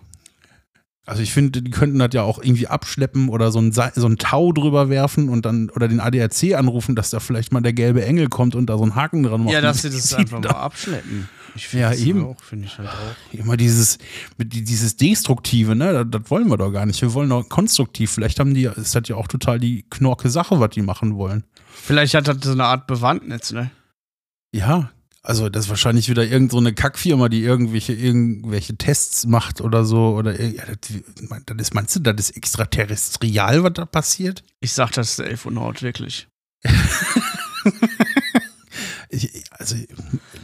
Also 1.07 1.21
ich 1.21 1.31
finde, 1.31 1.61
die 1.61 1.69
könnten 1.69 1.99
das 1.99 2.09
ja 2.13 2.23
auch 2.23 2.39
irgendwie 2.41 2.67
abschleppen 2.67 3.29
oder 3.29 3.51
so 3.51 3.59
ein, 3.59 3.71
so 3.71 4.07
ein 4.07 4.17
Tau 4.17 4.51
drüber 4.51 4.89
werfen 4.89 5.29
und 5.29 5.45
dann 5.45 5.69
oder 5.69 5.87
den 5.87 5.99
ADAC 5.99 6.55
anrufen, 6.55 6.95
dass 6.95 7.11
da 7.11 7.19
vielleicht 7.19 7.53
mal 7.53 7.61
der 7.61 7.73
gelbe 7.73 8.03
Engel 8.03 8.27
kommt 8.27 8.55
und 8.55 8.67
da 8.67 8.77
so 8.77 8.83
einen 8.83 8.95
Haken 8.95 9.21
dran 9.21 9.43
macht. 9.43 9.53
Ja, 9.53 9.61
dass 9.61 9.83
sie 9.83 9.89
das 9.91 10.13
einfach 10.15 10.41
mal 10.41 10.49
abschleppen. 10.49 11.29
Ich 11.55 11.71
Ja, 11.71 11.91
das 11.91 11.99
eben. 11.99 12.25
Auch, 12.25 12.41
finde 12.41 12.65
ich 12.65 12.77
halt 12.77 12.89
auch. 12.89 13.33
Immer 13.33 13.55
dieses, 13.55 13.99
dieses 14.37 14.97
Destruktive, 14.97 15.75
ne? 15.75 15.93
Das, 15.93 16.05
das 16.09 16.31
wollen 16.31 16.49
wir 16.49 16.57
doch 16.57 16.71
gar 16.71 16.85
nicht. 16.85 17.01
Wir 17.01 17.13
wollen 17.13 17.29
doch 17.29 17.47
konstruktiv. 17.47 18.11
Vielleicht 18.11 18.39
haben 18.39 18.53
die, 18.53 18.63
ist 18.63 18.95
das 18.95 19.07
ja 19.07 19.15
auch 19.15 19.27
total 19.27 19.59
die 19.59 19.85
knorke 19.89 20.29
Sache, 20.29 20.59
was 20.59 20.71
die 20.71 20.81
machen 20.81 21.15
wollen. 21.15 21.43
Vielleicht 21.71 22.15
hat 22.15 22.27
das 22.27 22.37
so 22.41 22.51
eine 22.51 22.65
Art 22.65 22.87
Bewandtnis, 22.87 23.53
ne? 23.53 23.71
Ja, 24.51 24.89
also 25.25 25.49
das 25.49 25.65
ist 25.65 25.69
wahrscheinlich 25.69 26.07
wieder 26.09 26.25
irgend 26.25 26.51
so 26.51 26.57
eine 26.57 26.73
Kackfirma, 26.73 27.29
die 27.29 27.41
irgendwelche, 27.41 27.93
irgendwelche 27.93 28.77
Tests 28.77 29.25
macht 29.25 29.59
oder 29.59 29.83
so. 29.83 30.15
Oder 30.15 30.39
ja, 30.39 30.63
das, 30.65 31.59
ist, 31.59 31.73
meinst 31.73 31.95
du, 31.95 31.99
das 31.99 32.29
ist 32.29 32.37
extraterrestrial, 32.37 33.63
was 33.63 33.73
da 33.73 33.85
passiert? 33.85 34.43
Ich 34.61 34.73
sag, 34.73 34.91
das 34.91 35.11
ist 35.11 35.19
der 35.19 35.27
Elfonaut, 35.27 35.81
wirklich. 35.81 36.27
Ich, 39.09 39.43
also, 39.51 39.75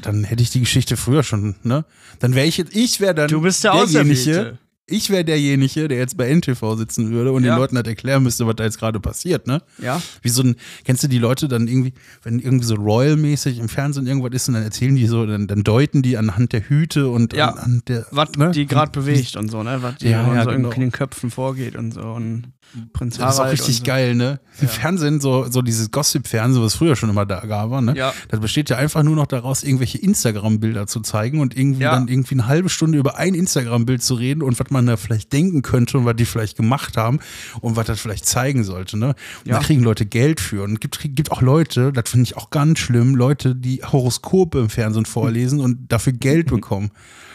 dann 0.02 0.24
hätte 0.24 0.44
ich 0.44 0.50
die 0.50 0.62
Geschichte 0.62 0.96
früher 0.96 1.24
schon, 1.24 1.56
ne? 1.64 1.84
Dann 2.20 2.36
wäre 2.36 2.48
ich 2.48 2.58
jetzt, 2.58 2.74
ich 2.74 3.02
wäre 3.02 3.14
dann 3.14 3.28
Du 3.28 3.42
bist 3.42 3.64
der 3.64 3.74
derjenige. 3.74 4.58
Ich 4.92 5.10
wäre 5.10 5.24
derjenige, 5.26 5.88
der 5.88 5.98
jetzt 5.98 6.18
bei 6.18 6.30
NTV 6.34 6.76
sitzen 6.76 7.12
würde 7.12 7.32
und 7.32 7.44
Ja. 7.44 7.54
den 7.56 7.60
Leuten 7.60 7.76
halt 7.76 7.88
erklären 7.88 8.24
müsste, 8.24 8.46
was 8.48 8.56
da 8.56 8.64
jetzt 8.66 8.78
gerade 8.80 9.00
passiert, 9.00 9.48
ne? 9.48 9.62
Ja. 9.82 10.02
Wie 10.22 10.30
so 10.30 10.44
ein, 10.44 10.56
kennst 10.86 11.04
du 11.04 11.08
die 11.08 11.18
Leute 11.18 11.48
dann 11.48 11.68
irgendwie, 11.68 11.94
wenn 12.24 12.40
irgendwie 12.40 12.66
so 12.66 12.76
Royal-mäßig 12.76 13.60
im 13.60 13.70
Fernsehen 13.70 14.08
irgendwas 14.08 14.32
ist 14.34 14.48
und 14.50 14.56
dann 14.56 14.64
erzählen 14.64 14.96
die 14.96 15.08
so, 15.08 15.26
dann, 15.26 15.48
dann 15.48 15.64
deuten 15.64 16.02
die 16.02 16.18
anhand 16.18 16.54
der 16.54 16.68
Hüte 16.70 17.10
und 17.10 17.34
Ja. 17.34 17.50
an, 17.50 17.58
an 17.60 17.82
der. 17.88 18.06
Was 18.12 18.32
ne? 18.38 18.52
die 18.52 18.66
gerade 18.68 18.92
bewegt 18.92 19.36
und 19.36 19.50
so, 19.50 19.64
ne? 19.64 19.78
Was 19.82 19.96
die 19.98 20.10
Ja, 20.10 20.34
ja, 20.34 20.44
so 20.44 20.52
genau. 20.52 20.72
in 20.72 20.82
den 20.82 20.92
Köpfen 20.92 21.32
vorgeht 21.32 21.76
und 21.76 21.94
so. 21.94 22.02
Und 22.02 22.52
Prinz 22.94 23.18
Das 23.18 23.34
ist 23.34 23.36
auch 23.36 23.44
Harald 23.44 23.60
richtig 23.60 23.78
so. 23.78 23.84
geil, 23.84 24.16
ne? 24.16 24.40
Im 24.62 24.68
Fernsehen, 24.68 25.20
so, 25.20 25.46
so 25.50 25.62
dieses 25.62 25.92
Gossip-Fernsehen, 25.92 26.64
was 26.64 26.76
früher 26.76 26.96
schon 26.96 27.10
immer 27.10 27.26
da 27.26 27.70
war, 27.70 27.82
ne? 27.82 27.94
Ja. 27.96 28.14
Das 28.30 28.40
besteht 28.40 28.70
ja 28.70 28.78
einfach 28.78 29.04
nur 29.04 29.16
noch 29.16 29.28
daraus, 29.28 29.64
irgendwelche 29.64 29.98
Instagram-Bilder 29.98 30.88
zu 30.88 31.02
zeigen 31.02 31.40
und 31.42 31.58
irgendwie 31.58 31.84
Ja. 31.84 31.92
dann 31.96 32.08
irgendwie 32.08 32.36
eine 32.36 32.48
halbe 32.48 32.70
Stunde 32.70 32.98
über 32.98 33.18
ein 33.18 33.34
Instagram-Bild 33.34 34.02
zu 34.04 34.14
reden 34.16 34.42
und 34.42 34.60
was 34.60 34.70
man 34.70 34.86
da 34.86 34.98
vielleicht 34.98 35.34
denken 35.34 35.62
könnte 35.62 35.98
und 35.98 36.06
was 36.06 36.16
die 36.16 36.26
vielleicht 36.26 36.58
gemacht 36.58 36.96
haben 36.98 37.20
und 37.62 37.76
was 37.76 37.88
das 37.88 38.00
vielleicht 38.00 38.26
zeigen 38.26 38.64
sollte, 38.64 38.98
ne? 38.98 39.08
Und 39.10 39.16
Ja. 39.46 39.58
da 39.58 39.64
kriegen 39.64 39.84
Leute 39.84 40.06
Geld 40.06 40.40
für. 40.40 40.64
Und 40.64 40.74
es 40.74 40.80
gibt, 40.80 41.00
gibt 41.16 41.32
auch 41.32 41.42
Leute, 41.42 41.92
das 41.92 42.10
finde 42.10 42.24
ich 42.24 42.38
auch 42.38 42.50
ganz 42.52 42.80
schlimm, 42.80 43.16
Leute, 43.16 43.56
die 43.56 43.82
Horoskope 43.84 44.60
im 44.60 44.70
Fernsehen 44.70 45.06
vorlesen 45.06 45.60
und 45.60 45.92
dafür 45.92 46.14
Geld 46.14 46.48
bekommen. 46.52 46.92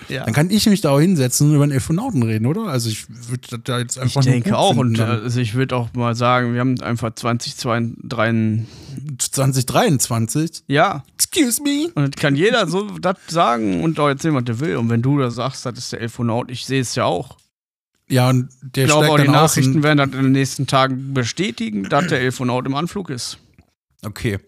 Ja. 0.08 0.25
Dann 0.25 0.34
kann 0.34 0.50
ich 0.50 0.66
mich 0.66 0.80
da 0.80 0.90
auch 0.90 1.00
hinsetzen 1.00 1.48
und 1.48 1.54
über 1.54 1.64
einen 1.64 1.72
Elfonauten 1.72 2.22
reden, 2.22 2.46
oder? 2.46 2.62
Also 2.68 2.88
ich 2.88 3.06
würde 3.08 3.58
da 3.58 3.78
jetzt 3.78 3.96
Ich 3.96 4.02
einfach 4.02 4.25
nur 4.25 4.32
denke 4.32 4.56
auch. 4.56 4.68
finden 4.75 4.86
Und 4.88 4.98
dann. 4.98 5.22
also 5.22 5.40
ich 5.40 5.54
würde 5.54 5.76
auch 5.76 5.92
mal 5.94 6.14
sagen, 6.14 6.52
wir 6.54 6.60
haben 6.60 6.80
einfach 6.80 7.14
2023. 7.14 8.66
2023. 9.18 10.64
Ja. 10.68 11.04
Excuse 11.14 11.62
me. 11.62 11.90
Und 11.94 12.14
das 12.14 12.20
kann 12.20 12.36
jeder 12.36 12.66
so 12.68 12.82
das 12.98 13.16
sagen 13.28 13.82
und 13.82 13.98
auch 14.00 14.08
erzählen, 14.08 14.34
was 14.34 14.44
der 14.44 14.60
will. 14.60 14.76
Und 14.76 14.88
wenn 14.88 15.02
du 15.02 15.18
das 15.18 15.34
sagst, 15.34 15.66
das 15.66 15.76
ist 15.78 15.92
der 15.92 16.00
Elfonaut, 16.00 16.50
ich 16.50 16.64
sehe 16.66 16.80
es 16.80 16.94
ja 16.94 17.04
auch. 17.04 17.36
Ja, 18.08 18.30
und 18.30 18.48
der 18.62 18.84
Ich 18.84 18.90
glaube 18.90 19.08
auch, 19.10 19.16
die 19.18 19.25
dann. 19.25 19.32
Nachrichten 19.34 19.82
werden 19.82 19.98
das 19.98 20.06
in 20.08 20.22
den 20.25 20.32
nächsten 20.32 20.66
Tagen 20.66 21.12
bestätigen, 21.12 21.84
dass 21.88 22.06
der 22.06 22.20
Elfonaut 22.20 22.64
im 22.66 22.75
Anflug 22.75 23.10
ist. 23.10 23.38
okay. 24.04 24.38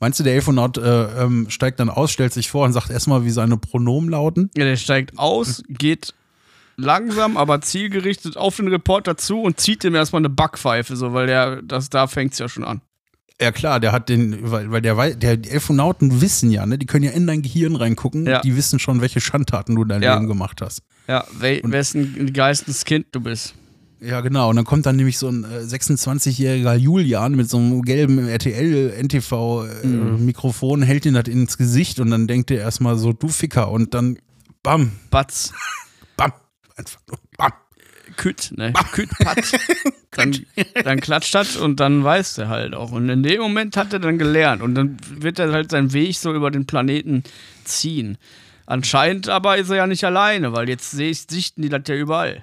Meinst 0.00 0.20
du, 0.20 0.24
der 0.24 0.34
Elfonaut 0.34 0.76
äh, 0.78 1.22
ähm, 1.22 1.46
steigt 1.48 1.80
dann 1.80 1.88
aus, 1.88 2.10
stellt 2.10 2.32
sich 2.32 2.50
vor 2.50 2.64
und 2.66 2.72
sagt 2.72 2.90
erstmal, 2.90 3.24
wie 3.24 3.30
seine 3.30 3.56
Pronomen 3.56 4.10
lauten? 4.10 4.50
Ja, 4.56 4.64
der 4.64 4.76
steigt 4.76 5.18
aus, 5.18 5.62
geht 5.68 6.12
langsam, 6.76 7.36
aber 7.38 7.60
zielgerichtet 7.62 8.36
auf 8.36 8.56
den 8.56 8.68
Reporter 8.68 9.16
zu 9.16 9.40
und 9.40 9.58
zieht 9.58 9.84
ihm 9.84 9.94
erstmal 9.94 10.20
eine 10.20 10.28
Backpfeife, 10.28 10.94
so, 10.96 11.12
weil 11.14 11.26
der, 11.26 11.62
das, 11.62 11.88
da 11.88 12.06
fängt 12.06 12.34
es 12.34 12.38
ja 12.38 12.48
schon 12.48 12.64
an. 12.64 12.82
Ja 13.40 13.52
klar, 13.52 13.80
der 13.80 13.92
hat 13.92 14.08
den, 14.08 14.50
weil, 14.50 14.70
weil 14.70 14.80
der, 14.82 15.14
der 15.14 15.36
die 15.36 15.50
Elfonauten 15.50 16.20
wissen 16.22 16.50
ja, 16.50 16.64
ne, 16.66 16.78
die 16.78 16.86
können 16.86 17.04
ja 17.04 17.10
in 17.10 17.26
dein 17.26 17.42
Gehirn 17.42 17.76
reingucken, 17.76 18.26
Ja. 18.26 18.40
die 18.40 18.56
wissen 18.56 18.78
schon, 18.78 19.00
welche 19.02 19.20
Schandtaten 19.20 19.74
du 19.76 19.82
in 19.82 19.88
deinem 19.88 20.02
Ja. 20.02 20.14
Leben 20.14 20.26
gemacht 20.28 20.60
hast. 20.62 20.82
Ja, 21.06 21.24
wel, 21.38 21.60
wessen 21.64 22.32
Geisteskind 22.32 23.06
du 23.12 23.20
bist. 23.20 23.54
Ja, 24.06 24.20
genau. 24.20 24.50
Und 24.50 24.56
dann 24.56 24.64
kommt 24.64 24.86
dann 24.86 24.94
nämlich 24.94 25.18
so 25.18 25.28
ein 25.28 25.42
äh, 25.42 25.64
26-jähriger 25.64 26.74
Julian 26.74 27.34
mit 27.34 27.50
so 27.50 27.56
einem 27.56 27.82
gelben 27.82 28.28
RTL-NTV-Mikrofon, 28.28 30.82
hält 30.82 31.06
ihn 31.06 31.14
das 31.14 31.26
ins 31.26 31.58
Gesicht 31.58 31.98
und 31.98 32.10
dann 32.10 32.28
denkt 32.28 32.52
er 32.52 32.58
erstmal 32.58 32.96
so, 32.96 33.12
du 33.12 33.26
Ficker. 33.26 33.72
Und 33.72 33.94
dann, 33.94 34.18
bam, 34.62 34.92
Batz, 35.10 35.52
bam, 36.16 36.32
einfach 36.76 37.00
nur, 37.08 37.18
bam. 37.36 37.50
Küt, 38.16 38.52
ne? 38.56 38.72
Küt, 38.92 39.10
Pat. 39.18 39.38
Dann, 40.12 40.46
dann 40.82 41.00
klatscht 41.00 41.34
das 41.34 41.56
und 41.56 41.78
dann 41.78 42.02
weiß 42.02 42.38
er 42.38 42.48
halt 42.48 42.74
auch. 42.74 42.90
Und 42.90 43.10
in 43.10 43.22
dem 43.22 43.42
Moment 43.42 43.76
hat 43.76 43.92
er 43.92 43.98
dann 43.98 44.16
gelernt 44.16 44.62
und 44.62 44.74
dann 44.74 44.96
wird 45.10 45.38
er 45.38 45.52
halt 45.52 45.70
seinen 45.70 45.92
Weg 45.92 46.16
so 46.16 46.32
über 46.32 46.50
den 46.50 46.64
Planeten 46.64 47.22
ziehen. 47.64 48.16
Anscheinend 48.64 49.28
aber 49.28 49.58
ist 49.58 49.68
er 49.68 49.76
ja 49.76 49.86
nicht 49.86 50.04
alleine, 50.04 50.54
weil 50.54 50.70
jetzt 50.70 50.90
seh 50.90 51.10
ich, 51.10 51.26
sichten 51.28 51.60
die 51.60 51.68
das 51.68 51.82
ja 51.86 51.96
überall. 51.96 52.42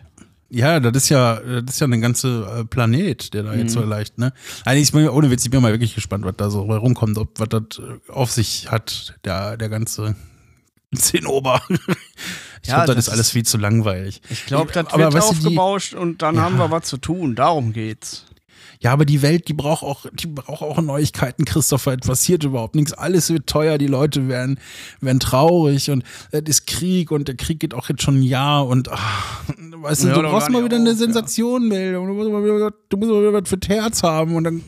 Ja, 0.55 0.79
das 0.79 0.95
ist 1.03 1.09
ja, 1.09 1.39
das 1.61 1.75
ist 1.75 1.79
ja 1.81 1.87
ein 1.87 1.99
ganzer 2.01 2.59
äh, 2.59 2.65
Planet, 2.65 3.33
der 3.33 3.43
da 3.43 3.55
jetzt 3.55 3.73
so 3.73 3.81
Mhm. 3.81 3.89
leicht, 3.89 4.17
ne? 4.19 4.33
Eigentlich, 4.65 4.89
ich 4.89 4.91
bin, 4.91 5.09
ohne 5.09 5.31
Witz, 5.31 5.43
ich 5.45 5.49
bin 5.51 5.61
mal 5.61 5.71
wirklich 5.71 5.95
gespannt, 5.95 6.25
was 6.25 6.35
da 6.37 6.49
so 6.51 6.61
rumkommt, 6.61 7.17
ob 7.17 7.39
was 7.39 7.49
das 7.49 7.79
äh, 7.79 8.11
auf 8.11 8.31
sich 8.31 8.69
hat, 8.71 9.15
der, 9.25 9.57
der 9.57 9.69
ganze 9.69 10.15
Zinnober. 10.95 11.61
Ich 12.65 12.69
Ja, 12.69 12.75
glaube, 12.85 12.95
das, 12.95 12.95
das 12.95 13.07
ist 13.07 13.13
alles 13.13 13.29
viel 13.31 13.43
zu 13.43 13.57
langweilig. 13.57 14.21
Ich 14.29 14.45
glaube, 14.45 14.71
das 14.71 14.87
Aber 14.87 14.99
wird 14.99 15.13
weißt 15.15 15.25
du, 15.25 15.29
aufgebauscht 15.31 15.93
und 15.95 16.21
dann 16.21 16.39
haben 16.39 16.55
wir 16.57 16.71
was 16.71 16.85
zu 16.85 16.95
tun. 16.97 17.35
Darum 17.35 17.73
geht's. 17.73 18.25
Ja, 18.83 18.91
aber 18.91 19.05
die 19.05 19.21
Welt, 19.21 19.47
die 19.47 19.53
braucht 19.53 19.83
auch, 19.83 20.05
die 20.11 20.27
braucht 20.27 20.61
auch 20.61 20.81
Neuigkeiten, 20.81 21.45
Christopher. 21.45 21.95
Es 21.99 22.05
passiert 22.05 22.43
überhaupt 22.43 22.75
nichts. 22.75 22.91
Alles 22.91 23.29
wird 23.29 23.47
teuer, 23.47 23.77
die 23.77 23.87
Leute 23.87 24.27
werden, 24.27 24.59
werden 24.99 25.21
traurig 25.21 25.89
und 25.89 26.03
es 26.31 26.41
ist 26.47 26.67
Krieg 26.67 27.09
und 27.09 27.29
der 27.29 27.35
Krieg 27.35 27.61
geht 27.61 27.73
auch 27.73 27.87
jetzt 27.87 28.03
schon 28.03 28.19
ein 28.19 28.23
Jahr 28.23 28.67
und 28.67 28.91
ach, 28.91 29.43
weißt 29.57 30.03
du, 30.03 30.07
Ja, 30.09 30.15
du 30.15 30.21
brauchst 30.23 30.49
mal 30.49 30.65
wieder 30.65 30.75
eine 30.75 30.91
auf, 30.91 30.97
ja. 30.97 31.05
Sensation, 31.05 31.69
Meldung. 31.69 32.07
Du 32.07 32.13
musst 32.13 32.29
mal 32.29 32.43
wieder, 32.43 32.73
du 32.89 32.97
musst 32.97 33.09
mal 33.09 33.21
wieder 33.21 33.33
was 33.33 33.47
für 33.47 33.59
Terz 33.59 34.03
haben 34.03 34.35
und 34.35 34.43
dann 34.43 34.61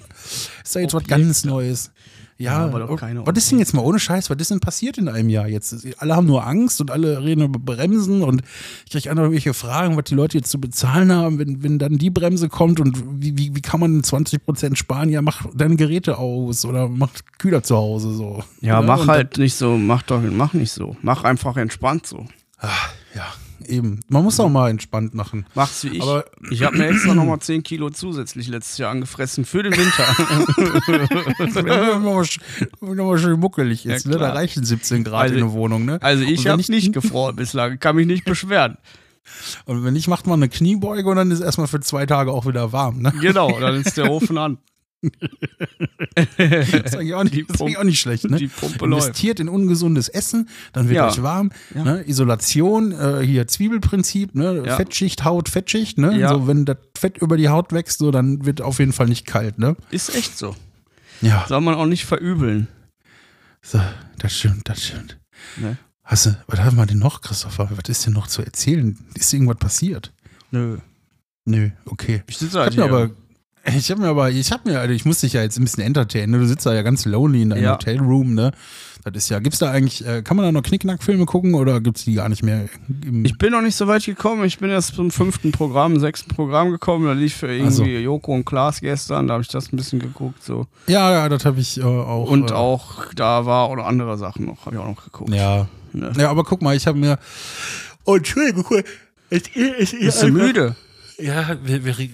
ist 0.63 0.75
da 0.75 0.79
jetzt 0.79 0.94
was 0.94 1.03
ganz 1.05 1.46
Neues. 1.46 1.91
Ja, 2.38 2.51
Ja, 2.51 2.65
aber 2.65 2.79
doch 2.79 3.00
keine 3.00 3.25
was 3.25 3.38
ist 3.38 3.50
denn 3.51 3.60
jetzt 3.60 3.74
mal 3.74 3.82
ohne 3.82 3.98
Scheiß? 3.98 4.29
Was 4.29 4.38
ist 4.39 4.51
denn 4.51 4.60
passiert 4.60 4.98
in 4.98 5.08
einem 5.08 5.29
Jahr 5.29 5.48
jetzt? 5.48 5.74
Alle 6.00 6.15
haben 6.17 6.27
nur 6.27 6.46
Angst 6.46 6.82
und 6.82 6.91
alle 6.91 7.24
reden 7.24 7.46
über 7.46 7.60
Bremsen 7.60 8.24
und 8.24 8.41
ich 8.86 8.91
kriege 8.91 9.10
andere 9.10 9.27
irgendwelche 9.27 9.53
Fragen, 9.53 9.96
was 9.96 10.03
die 10.05 10.15
Leute 10.15 10.38
jetzt 10.38 10.51
zu 10.51 10.60
bezahlen 10.60 11.13
haben, 11.13 11.39
wenn, 11.39 11.63
wenn 11.63 11.79
dann 11.79 11.98
die 11.98 12.10
Bremse 12.10 12.50
kommt 12.50 12.82
und 12.82 13.22
wie, 13.22 13.38
wie, 13.38 13.55
wie 13.55 13.62
kann 13.62 13.79
man 13.79 14.01
20% 14.01 14.75
sparen? 14.75 15.08
Ja, 15.10 15.22
mach 15.22 15.46
deine 15.53 15.77
Geräte 15.77 16.17
aus 16.17 16.65
oder 16.65 16.89
mach 16.89 17.12
Kühler 17.38 17.63
zu 17.63 17.77
Hause 17.77 18.13
so. 18.13 18.44
Ja, 18.60 18.79
Oder? 18.79 18.88
mach 18.88 19.01
Und 19.03 19.08
halt 19.08 19.38
nicht 19.38 19.55
so, 19.55 19.77
mach 19.77 20.01
doch, 20.01 20.22
mach 20.22 20.51
nicht 20.51 20.74
so. 20.74 20.98
Mach 21.01 21.24
einfach 21.24 21.55
entspannt 21.55 22.05
so. 22.05 22.25
Dann, 22.60 22.70
ja, 23.15 23.27
eben. 23.70 24.00
Man 24.08 24.24
muss 24.24 24.40
auch 24.40 24.50
mal 24.50 24.70
entspannt 24.70 25.14
machen. 25.14 25.46
Mach's 25.56 25.84
wie 25.84 25.98
ich. 25.98 26.02
Aber- 26.02 26.26
ich 26.50 26.64
habe 26.64 26.78
mir 26.78 26.88
extra 26.88 27.14
nochmal 27.14 27.40
10 27.40 27.64
Kilo 27.64 27.90
zusätzlich 27.90 28.48
letztes 28.48 28.78
Jahr 28.78 28.92
angefressen 28.92 29.46
für 29.46 29.64
den 29.64 29.74
Winter. 29.76 30.04
Wenn 31.56 31.66
man 31.68 32.04
mal 32.04 32.22
sch- 32.24 32.40
wenn 32.82 32.96
man 32.96 33.06
mal 33.08 33.18
schön 33.18 33.40
muckelig 33.40 33.86
ist, 33.86 34.06
Ja, 34.06 34.12
ne? 34.12 34.18
da 34.18 34.32
reichen 34.34 34.64
17 34.64 35.04
Grad 35.04 35.24
Also- 35.24 35.36
in 35.36 35.40
der 35.42 35.52
Wohnung. 35.54 35.86
Ne? 35.86 36.00
Also 36.02 36.24
ich 36.24 36.48
habe 36.48 36.62
nicht 36.70 36.94
gefroren 36.94 37.36
bislang, 37.36 37.80
kann 37.80 37.96
mich 37.96 38.08
nicht 38.08 38.26
beschweren. 38.26 38.78
Und 39.66 39.84
wenn 39.84 39.94
nicht, 39.94 40.08
macht 40.08 40.28
man 40.28 40.40
eine 40.40 40.50
Kniebeuge 40.50 41.10
und 41.10 41.16
dann 41.16 41.32
ist 41.32 41.40
erstmal 41.42 41.68
für 41.68 41.80
zwei 41.80 42.06
Tage 42.06 42.32
auch 42.32 42.46
wieder 42.46 42.72
warm. 42.72 43.02
Ne? 43.02 43.12
Genau, 43.22 43.60
dann 43.60 43.76
ist 43.76 43.98
der 43.98 44.12
Ofen 44.12 44.38
an. 44.38 44.58
Das 46.38 46.70
ist 46.70 46.96
eigentlich 46.96 47.14
auch 47.14 47.24
nicht, 47.24 47.50
das 47.50 47.62
ist 47.62 47.78
auch 47.78 47.84
nicht 47.84 48.00
schlecht. 48.00 48.30
Ne? 48.30 48.38
Die 48.38 48.48
Pumpe 48.48 48.86
läuft. 48.86 49.08
Investiert 49.08 49.40
in 49.40 49.50
ungesundes 49.50 50.10
Essen, 50.10 50.50
dann 50.74 50.86
wird 50.90 50.98
Ja. 50.98 51.08
euch 51.10 51.22
warm. 51.22 51.52
Ja. 51.74 51.84
Ne? 51.84 52.04
Isolation, 52.08 52.92
äh, 52.92 53.22
hier 53.25 53.48
Zwiebelprinzip, 53.48 54.34
ne? 54.36 54.64
Ja. 54.66 54.75
Fettschicht, 54.75 55.24
Haut, 55.24 55.50
Fettschicht. 55.50 55.98
Ne? 55.98 56.28
So, 56.28 56.48
wenn 56.48 56.66
das 56.66 56.78
Fett 56.98 57.18
über 57.18 57.38
die 57.38 57.50
Haut 57.50 57.72
wächst, 57.74 58.00
so, 58.00 58.12
dann 58.12 58.46
wird 58.46 58.62
auf 58.62 58.80
jeden 58.80 58.94
Fall 58.94 59.08
nicht 59.08 59.25
kalt. 59.25 59.60
Ne? 59.60 59.75
Ist 59.92 60.16
echt 60.16 60.38
so. 60.38 60.56
Ja, 61.22 61.46
Soll 61.48 61.62
man 61.62 61.75
auch 61.75 61.86
nicht 61.86 62.06
verübeln. 62.06 62.68
so, 63.62 63.80
das 64.20 64.34
stimmt, 64.38 64.68
das 64.70 64.84
stimmt. 64.86 65.18
Ne? 65.58 65.78
Hast 66.04 66.25
du, 66.28 66.38
was 66.48 66.60
haben 66.60 66.78
wir 66.78 66.86
denn 66.86 67.00
noch, 67.00 67.22
Christopher? 67.22 67.70
Was 67.72 67.90
ist 67.90 68.06
denn 68.06 68.14
noch 68.14 68.28
zu 68.28 68.42
erzählen? 68.44 68.98
Ist 69.16 69.34
irgendwas 69.34 69.58
passiert? 69.58 70.14
Nö. 70.52 70.78
Nö, 71.46 71.70
okay. 71.86 72.24
Ich 72.28 72.38
sitze 72.38 72.58
Ich 72.58 72.64
halt 72.64 72.75
mir 72.78 72.84
hier. 72.86 72.94
aber, 72.94 73.10
ich 73.66 73.92
habe 73.92 74.02
mir 74.02 74.08
aber, 74.08 74.32
ich 74.32 74.52
habe 74.52 74.70
mir, 74.70 74.80
also 74.80 74.94
ich 74.94 75.06
muss 75.06 75.22
dich 75.22 75.34
ja 75.34 75.42
jetzt 75.42 75.58
ein 75.58 75.64
bisschen 75.64 75.84
entertainen. 75.84 76.32
Ne? 76.32 76.40
Du 76.40 76.48
sitzt 76.48 76.66
da 76.66 76.74
ja 76.74 76.82
ganz 76.82 77.06
lonely 77.06 77.42
in 77.42 77.50
deinem 77.50 77.64
Ja. 77.64 77.74
Hotelroom, 77.74 78.34
ne? 78.34 78.52
Das 79.04 79.16
ist 79.16 79.30
ja, 79.30 79.38
gibt's 79.38 79.60
da 79.60 79.70
eigentlich, 79.70 80.04
äh, 80.04 80.24
kann 80.24 80.36
man 80.36 80.48
da 80.48 80.52
noch 80.52 80.64
Knickknack-Filme 80.64 81.26
gucken 81.26 81.54
oder 81.54 81.80
gibt's 81.80 82.06
die 82.06 82.16
gar 82.16 82.28
nicht 82.28 82.42
mehr? 82.42 82.66
Ich 83.24 83.38
bin 83.38 83.52
noch 83.52 83.62
nicht 83.62 83.76
so 83.76 83.86
weit 83.86 84.04
gekommen. 84.04 84.44
Ich 84.46 84.58
bin 84.58 84.72
erst 84.72 84.96
zum 84.96 85.12
fünften 85.12 85.52
Programm, 85.52 86.00
sechsten 86.00 86.34
Programm 86.34 86.72
gekommen. 86.72 87.06
Da 87.06 87.14
lief 87.14 87.36
für 87.36 87.48
irgendwie 87.48 87.66
Also. 87.66 87.84
Joko 87.86 88.34
und 88.34 88.46
Klaas 88.46 88.82
gestern. 88.82 89.28
Da 89.28 89.34
habe 89.34 89.44
ich 89.44 89.48
das 89.50 89.72
ein 89.72 89.78
bisschen 89.78 90.00
geguckt. 90.00 90.44
So. 90.44 90.66
ja, 90.88 91.12
ja, 91.12 91.30
das 91.30 91.46
habe 91.46 91.60
ich 91.60 91.78
äh, 91.80 91.84
auch. 91.84 92.32
Und 92.32 92.50
äh, 92.50 92.54
auch, 92.56 93.14
da 93.14 93.46
war 93.46 93.66
auch 93.66 93.76
noch 93.76 93.86
andere 93.86 94.18
Sachen 94.18 94.48
noch, 94.48 94.66
habe 94.66 94.76
ich 94.76 94.82
auch 94.82 94.88
noch 94.88 95.04
geguckt. 95.04 95.32
Ja. 95.32 95.68
Ne? 95.94 96.12
Ja, 96.18 96.32
aber 96.32 96.44
guck 96.44 96.64
mal, 96.64 96.76
ich 96.76 96.88
habe 96.88 96.98
mir. 96.98 97.20
Oh, 98.06 98.16
Entschuldigung, 98.16 98.66
es, 99.30 99.44
es, 99.54 99.94
es, 99.94 100.00
Bist 100.00 100.24
du 100.24 100.28
müde? 100.30 100.76
Ja, 101.18 101.58
wir, 101.64 101.86
wir, 101.86 101.98
wir, 101.98 102.08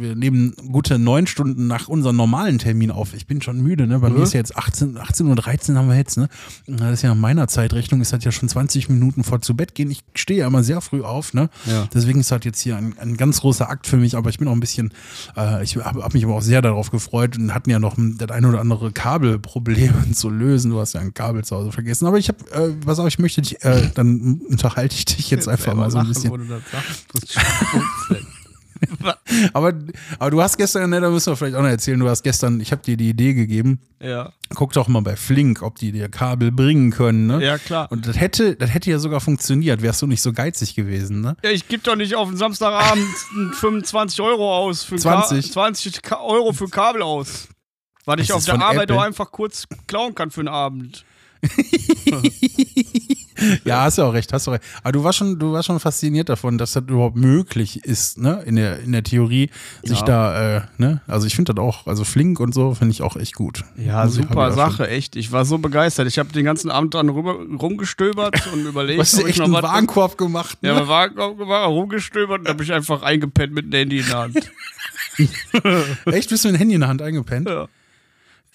wir, 0.00 0.16
nehmen 0.16 0.54
gute 0.72 0.98
neun 0.98 1.26
Stunden 1.26 1.66
nach 1.66 1.88
unserem 1.88 2.16
normalen 2.16 2.58
Termin 2.58 2.90
auf. 2.90 3.12
Ich 3.12 3.26
bin 3.26 3.42
schon 3.42 3.60
müde, 3.60 3.86
ne? 3.86 3.98
Bei 3.98 4.08
mir 4.08 4.22
ist 4.22 4.32
ja 4.32 4.38
jetzt 4.38 4.56
18, 4.56 4.96
18.13 4.98 5.72
Uhr 5.72 5.78
haben 5.78 5.88
wir 5.88 5.96
jetzt, 5.96 6.16
ne? 6.16 6.28
Das 6.66 6.92
ist 6.92 7.02
ja 7.02 7.10
nach 7.10 7.20
meiner 7.20 7.46
Zeitrechnung, 7.46 8.00
ist 8.00 8.14
das 8.14 8.24
ja 8.24 8.32
schon 8.32 8.48
20 8.48 8.88
Minuten 8.88 9.24
vor 9.24 9.42
zu 9.42 9.54
Bett 9.54 9.74
gehen. 9.74 9.90
Ich 9.90 10.04
stehe 10.14 10.40
ja 10.40 10.46
immer 10.46 10.62
sehr 10.62 10.80
früh 10.80 11.02
auf, 11.02 11.34
ne? 11.34 11.50
Ja. 11.66 11.86
Deswegen 11.92 12.20
ist 12.20 12.30
das 12.30 12.40
jetzt 12.44 12.60
hier 12.60 12.76
ein, 12.76 12.94
ein 12.98 13.18
ganz 13.18 13.40
großer 13.42 13.68
Akt 13.68 13.86
für 13.86 13.98
mich, 13.98 14.16
aber 14.16 14.30
ich 14.30 14.38
bin 14.38 14.48
auch 14.48 14.52
ein 14.52 14.60
bisschen, 14.60 14.94
äh, 15.36 15.62
ich 15.62 15.76
habe 15.76 16.02
hab 16.02 16.14
mich 16.14 16.24
aber 16.24 16.34
auch 16.34 16.42
sehr 16.42 16.62
darauf 16.62 16.90
gefreut 16.90 17.36
und 17.36 17.52
hatten 17.52 17.68
ja 17.68 17.78
noch 17.78 17.96
das 17.98 18.30
ein 18.30 18.46
oder 18.46 18.60
andere 18.60 18.90
Kabelproblem 18.92 20.12
zu 20.14 20.30
lösen. 20.30 20.70
Du 20.70 20.80
hast 20.80 20.94
ja 20.94 21.00
ein 21.00 21.12
Kabel 21.12 21.44
zu 21.44 21.56
Hause 21.56 21.72
vergessen. 21.72 22.06
Aber 22.06 22.16
ich 22.16 22.28
habe, 22.28 22.38
äh, 22.52 22.74
was 22.86 22.98
auch, 22.98 23.06
ich 23.06 23.18
möchte 23.18 23.42
dich, 23.42 23.62
äh, 23.64 23.90
dann 23.94 24.40
unterhalte 24.48 24.94
ich 24.94 25.04
dich 25.04 25.30
jetzt 25.30 25.46
einfach 25.46 25.74
mal 25.74 25.90
so 25.90 25.98
ein 25.98 26.08
bisschen. 26.08 26.32
Das 27.20 27.36
aber, 29.52 29.74
aber 30.18 30.30
du 30.30 30.42
hast 30.42 30.56
gestern, 30.56 30.90
ne, 30.90 31.00
da 31.00 31.10
müssen 31.10 31.32
wir 31.32 31.36
vielleicht 31.36 31.56
auch 31.56 31.62
noch 31.62 31.68
erzählen, 31.68 31.98
du 31.98 32.08
hast 32.08 32.22
gestern, 32.22 32.60
ich 32.60 32.72
habe 32.72 32.82
dir 32.82 32.96
die 32.96 33.10
Idee 33.10 33.34
gegeben, 33.34 33.80
ja. 34.00 34.32
guck 34.54 34.72
doch 34.72 34.88
mal 34.88 35.02
bei 35.02 35.16
Flink, 35.16 35.62
ob 35.62 35.76
die 35.76 35.92
dir 35.92 36.08
Kabel 36.08 36.52
bringen 36.52 36.90
können, 36.90 37.26
ne? 37.26 37.44
Ja, 37.44 37.58
klar. 37.58 37.90
Und 37.90 38.06
das 38.06 38.18
hätte, 38.18 38.56
das 38.56 38.72
hätte 38.72 38.90
ja 38.90 38.98
sogar 38.98 39.20
funktioniert, 39.20 39.82
wärst 39.82 40.02
du 40.02 40.06
nicht 40.06 40.22
so 40.22 40.32
geizig 40.32 40.74
gewesen, 40.74 41.20
ne? 41.20 41.36
Ja, 41.42 41.50
ich 41.50 41.68
gebe 41.68 41.82
doch 41.82 41.96
nicht 41.96 42.14
auf 42.14 42.28
den 42.28 42.36
Samstagabend 42.36 43.08
25 43.54 44.20
Euro 44.20 44.56
aus 44.56 44.84
für 44.84 44.96
20. 44.96 45.46
Ka 45.46 45.52
20 45.52 46.02
Ka 46.02 46.20
Euro 46.20 46.52
für 46.52 46.68
Kabel 46.68 47.02
aus. 47.02 47.48
Weil 48.04 48.20
ich 48.20 48.32
auf 48.32 48.44
der 48.44 48.54
Arbeit 48.54 48.84
Apple. 48.84 48.96
doch 48.96 49.02
einfach 49.02 49.30
kurz 49.30 49.66
klauen 49.86 50.14
kann 50.14 50.30
für 50.30 50.40
einen 50.40 50.48
Abend. 50.48 51.04
Ja, 53.64 53.82
hast 53.82 53.98
du 53.98 54.02
auch 54.02 54.12
recht, 54.12 54.32
hast 54.32 54.48
du 54.48 54.50
recht. 54.50 54.64
Aber 54.82 54.90
du 54.90 55.04
warst 55.04 55.18
schon, 55.18 55.38
du 55.38 55.52
warst 55.52 55.66
schon 55.68 55.78
fasziniert 55.78 56.28
davon, 56.28 56.58
dass 56.58 56.72
das 56.72 56.82
überhaupt 56.88 57.14
möglich 57.16 57.84
ist, 57.84 58.18
ne? 58.18 58.42
In 58.44 58.56
der, 58.56 58.80
in 58.80 58.90
der 58.90 59.04
Theorie, 59.04 59.50
sich 59.84 60.00
Ja. 60.00 60.04
da, 60.06 60.56
äh, 60.56 60.60
ne? 60.76 61.02
Also 61.06 61.28
ich 61.28 61.36
finde 61.36 61.54
das 61.54 61.62
auch, 61.62 61.86
also 61.86 62.02
Flink 62.02 62.40
und 62.40 62.52
so 62.52 62.74
finde 62.74 62.90
ich 62.92 63.02
auch 63.02 63.14
echt 63.14 63.36
gut. 63.36 63.62
Ja, 63.76 64.04
Muss 64.04 64.14
super 64.14 64.38
auch 64.38 64.46
schon. 64.48 64.56
Sache, 64.56 64.88
echt. 64.88 65.14
Ich 65.14 65.30
war 65.30 65.44
so 65.44 65.58
begeistert. 65.58 66.08
Ich 66.08 66.18
habe 66.18 66.32
den 66.32 66.44
ganzen 66.44 66.68
Abend 66.72 66.94
dran 66.94 67.08
rüber, 67.10 67.34
rumgestöbert 67.60 68.48
und 68.52 68.66
überlegt, 68.66 68.98
Du 68.98 69.02
hast 69.02 69.16
ich 69.20 69.24
echt 69.26 69.40
einen 69.40 69.52
Warenkorb 69.52 70.18
gemacht, 70.18 70.60
ne? 70.62 70.70
Ja, 70.70 70.76
aber 70.76 70.88
war, 70.88 71.38
war 71.46 71.66
rumgestöbert 71.68 72.40
und 72.40 72.48
habe 72.48 72.64
ich 72.64 72.72
einfach 72.72 73.02
eingepennt 73.02 73.54
mit 73.54 73.66
dem 73.66 73.78
Handy 73.78 73.98
in 74.00 74.06
der 74.06 74.18
Hand. 74.18 74.36
Echt, 76.06 76.30
bist 76.30 76.44
du 76.44 76.48
mit 76.48 76.56
dem 76.56 76.58
Handy 76.58 76.74
in 76.74 76.80
der 76.80 76.88
Hand 76.88 77.02
eingepennt? 77.02 77.48
Ja. 77.48 77.68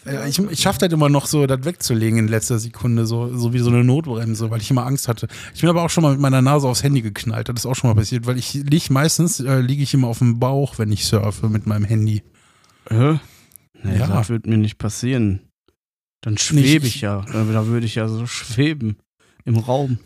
Ja, 0.05 0.25
ich 0.25 0.37
ich 0.37 0.59
schaffe 0.59 0.79
das 0.79 0.91
immer 0.91 1.07
noch 1.09 1.27
so, 1.27 1.45
das 1.47 1.63
wegzulegen 1.63 2.19
in 2.19 2.27
letzter 2.27 2.59
Sekunde, 2.59 3.05
so, 3.05 3.35
so 3.37 3.53
wie 3.53 3.59
so 3.59 3.69
eine 3.69 3.83
Notbremse, 3.85 4.51
weil 4.51 4.59
ich 4.61 4.69
immer 4.69 4.85
Angst 4.85 5.07
hatte. 5.07 5.27
Ich 5.55 5.61
bin 5.61 5.69
aber 5.69 5.83
auch 5.83 5.89
schon 5.89 6.03
mal 6.03 6.11
mit 6.11 6.19
meiner 6.19 6.41
Nase 6.41 6.67
aufs 6.67 6.83
Handy 6.83 7.01
geknallt, 7.01 7.47
das 7.47 7.55
ist 7.59 7.65
auch 7.65 7.75
schon 7.75 7.89
mal 7.89 7.95
passiert, 7.95 8.25
weil 8.25 8.37
ich 8.37 8.53
lieg 8.53 8.89
meistens, 8.89 9.39
äh, 9.39 9.61
liege 9.61 9.81
ich 9.83 9.93
immer 9.93 10.07
auf 10.07 10.19
dem 10.19 10.39
Bauch, 10.39 10.77
wenn 10.77 10.91
ich 10.91 11.05
surfe 11.05 11.47
mit 11.47 11.67
meinem 11.67 11.85
Handy. 11.85 12.21
Hä? 12.89 13.19
Nee, 13.81 13.97
Ja. 13.99 14.07
das 14.07 14.29
wird 14.29 14.45
mir 14.45 14.57
nicht 14.57 14.77
passieren. 14.77 15.41
Dann 16.21 16.37
schwebe 16.37 16.85
ich 16.87 17.01
ja. 17.01 17.25
Da 17.31 17.67
würde 17.67 17.85
ich 17.85 17.95
ja 17.95 18.07
so 18.07 18.25
schweben 18.25 18.97
im 19.45 19.57
Raum. 19.57 19.99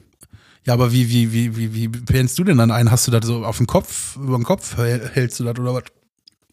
Ja, 0.65 0.73
aber 0.73 0.91
wie, 0.91 1.09
wie, 1.11 1.31
wie, 1.31 1.55
wie, 1.55 1.73
wie 1.73 1.87
pennst 1.87 2.37
du 2.39 2.43
denn 2.43 2.57
dann 2.57 2.71
ein? 2.71 2.91
Hast 2.91 3.07
du 3.07 3.11
das 3.11 3.25
so 3.25 3.45
auf 3.45 3.57
dem 3.57 3.67
Kopf, 3.67 4.15
über 4.17 4.35
den 4.37 4.43
Kopf 4.43 4.77
häl- 4.77 5.09
hältst 5.13 5.39
du 5.39 5.43
das 5.43 5.57
oder 5.57 5.73
was? 5.75 5.83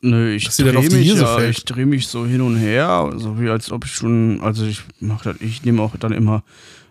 Nö, 0.05 0.31
ich 0.35 0.49
drehe 0.49 0.73
mich, 0.91 1.07
ja, 1.15 1.27
fällt. 1.39 1.51
ich 1.59 1.65
drehe 1.65 1.87
mich 1.87 2.07
so 2.09 2.27
hin 2.27 2.41
und 2.43 2.57
her, 2.57 3.11
so 3.17 3.41
wie 3.41 3.49
als 3.49 3.73
ob 3.73 3.85
ich 3.87 3.93
schon, 3.93 4.41
also 4.43 4.65
ich 4.67 4.83
mache 5.01 5.33
das, 5.33 5.41
ich 5.41 5.65
nehme 5.65 5.81
auch 5.83 5.97
dann 5.97 6.13
immer, 6.13 6.43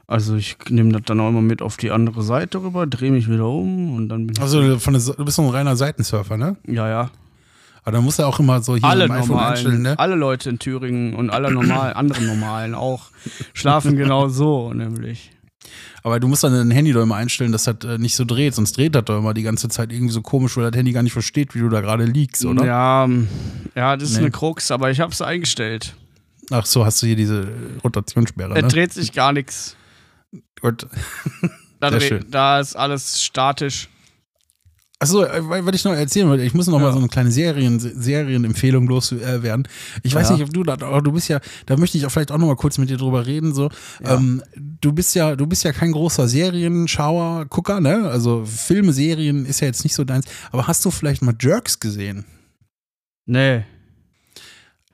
also 0.07 0.35
ich 0.35 0.57
nehme 0.69 0.91
das 0.91 1.03
dann 1.05 1.19
auch 1.19 1.29
immer 1.29 1.41
mit 1.41 1.61
auf 1.61 1.77
die 1.77 1.91
andere 1.91 2.23
Seite 2.23 2.61
rüber, 2.63 2.87
drehe 2.87 3.11
mich 3.11 3.29
wieder 3.29 3.47
um 3.47 3.95
und 3.95 4.09
dann 4.09 4.25
bin 4.27 4.35
ich, 4.35 4.41
Also 4.41 4.79
von 4.79 4.93
der, 4.93 5.01
Se- 5.01 5.13
du 5.17 5.23
bist 5.25 5.37
so 5.37 5.43
ein 5.43 5.49
reiner 5.49 5.75
Seitensurfer, 5.75 6.37
ne? 6.37 6.57
ja, 6.67 6.89
ja, 6.89 7.11
Aber 7.83 7.91
dann 7.91 8.03
musst 8.03 8.17
du 8.19 8.23
auch 8.23 8.39
immer 8.39 8.61
so 8.61 8.75
hier 8.75 8.83
alle 8.85 9.05
im 9.05 9.11
iPhone 9.11 9.37
einstellen, 9.37 9.73
normalen, 9.81 9.81
ne? 9.83 9.99
alle 9.99 10.15
Leute 10.15 10.49
in 10.49 10.57
Thüringen 10.57 11.13
und 11.13 11.29
alle 11.29 11.51
normalen, 11.51 11.93
anderen 11.95 12.25
Normalen 12.25 12.73
auch 12.75 13.11
schlafen 13.53 13.95
genau 13.95 14.27
so, 14.29 14.73
nämlich. 14.73 15.29
Aber 16.03 16.19
du 16.19 16.27
musst 16.27 16.43
dann 16.43 16.53
dein 16.53 16.71
Handy 16.71 16.91
doch 16.91 17.03
immer 17.03 17.15
einstellen, 17.15 17.51
dass 17.51 17.63
das 17.63 17.77
äh, 17.85 17.97
nicht 17.97 18.15
so 18.15 18.25
dreht, 18.25 18.53
sonst 18.55 18.75
dreht 18.77 18.93
das 18.95 19.05
doch 19.05 19.17
immer 19.17 19.33
die 19.33 19.43
ganze 19.43 19.69
Zeit 19.69 19.91
irgendwie 19.91 20.11
so 20.13 20.21
komisch, 20.21 20.57
weil 20.57 20.69
das 20.69 20.77
Handy 20.77 20.91
gar 20.91 21.03
nicht 21.03 21.13
versteht, 21.13 21.55
wie 21.55 21.59
du 21.59 21.69
da 21.69 21.81
gerade 21.81 22.05
liegst, 22.05 22.43
oder? 22.45 22.65
Ja, 22.65 23.05
ähm, 23.05 23.27
ja, 23.75 23.95
das 23.95 24.09
ist 24.09 24.15
Nee. 24.15 24.23
eine 24.23 24.31
Krux, 24.31 24.69
aber 24.71 24.91
ich 24.91 24.99
habe 24.99 25.11
es 25.13 25.21
eingestellt. 25.21 25.95
Ach 26.51 26.65
so, 26.65 26.85
hast 26.85 27.01
du 27.01 27.05
hier 27.07 27.15
diese 27.15 27.47
Rotationssperre, 27.83 28.55
Es 28.55 28.61
ne? 28.63 28.67
dreht 28.67 28.91
sich 28.93 29.13
gar 29.13 29.31
nichts. 29.31 29.75
Gut. 30.61 30.87
Da, 31.79 31.89
da 32.29 32.59
ist 32.59 32.75
alles 32.75 33.21
statisch. 33.23 33.89
Achso, 35.03 35.23
äh, 35.23 35.41
weil 35.49 35.75
ich 35.75 35.83
noch 35.83 35.93
erzählen 35.93 36.27
wollte, 36.27 36.43
ich 36.43 36.53
muss 36.53 36.67
noch 36.67 36.79
mal 36.79 36.87
Ja. 36.87 36.91
so 36.93 36.99
eine 36.99 37.07
kleine 37.07 37.31
Serien, 37.31 37.79
Serienempfehlung 37.79 38.87
loswerden. 38.87 39.67
Ich 40.01 40.15
weiß 40.15 40.29
Ja. 40.29 40.35
nicht, 40.35 40.43
ob 40.45 40.53
du 40.53 40.63
da, 40.63 40.73
aber 40.73 41.01
du 41.01 41.11
bist 41.11 41.27
ja, 41.29 41.39
da 41.65 41.77
möchte 41.77 41.97
ich 41.97 42.05
auch 42.05 42.09
vielleicht 42.11 42.31
auch 42.31 42.37
noch 42.37 42.47
mal 42.47 42.55
kurz 42.55 42.77
mit 42.77 42.89
dir 42.89 42.97
drüber 42.97 43.25
reden. 43.25 43.53
So, 43.53 43.69
Ja. 44.03 44.15
ähm, 44.15 44.41
du 44.55 44.91
bist 44.93 45.13
ja, 45.15 45.35
du 45.35 45.45
bist 45.45 45.63
ja 45.63 45.71
kein 45.73 45.91
großer 45.91 46.27
Serienschauer, 46.27 47.45
Gucker, 47.49 47.79
ne? 47.81 48.09
Also 48.09 48.43
Filme, 48.45 48.93
Serien 48.93 49.45
ist 49.45 49.59
ja 49.59 49.67
jetzt 49.67 49.83
nicht 49.83 49.95
so 49.95 50.03
deins. 50.03 50.25
Aber 50.51 50.67
hast 50.67 50.83
du 50.85 50.91
vielleicht 50.91 51.21
mal 51.21 51.35
Jerks 51.39 51.79
gesehen? 51.79 52.25
Nee. 53.25 53.63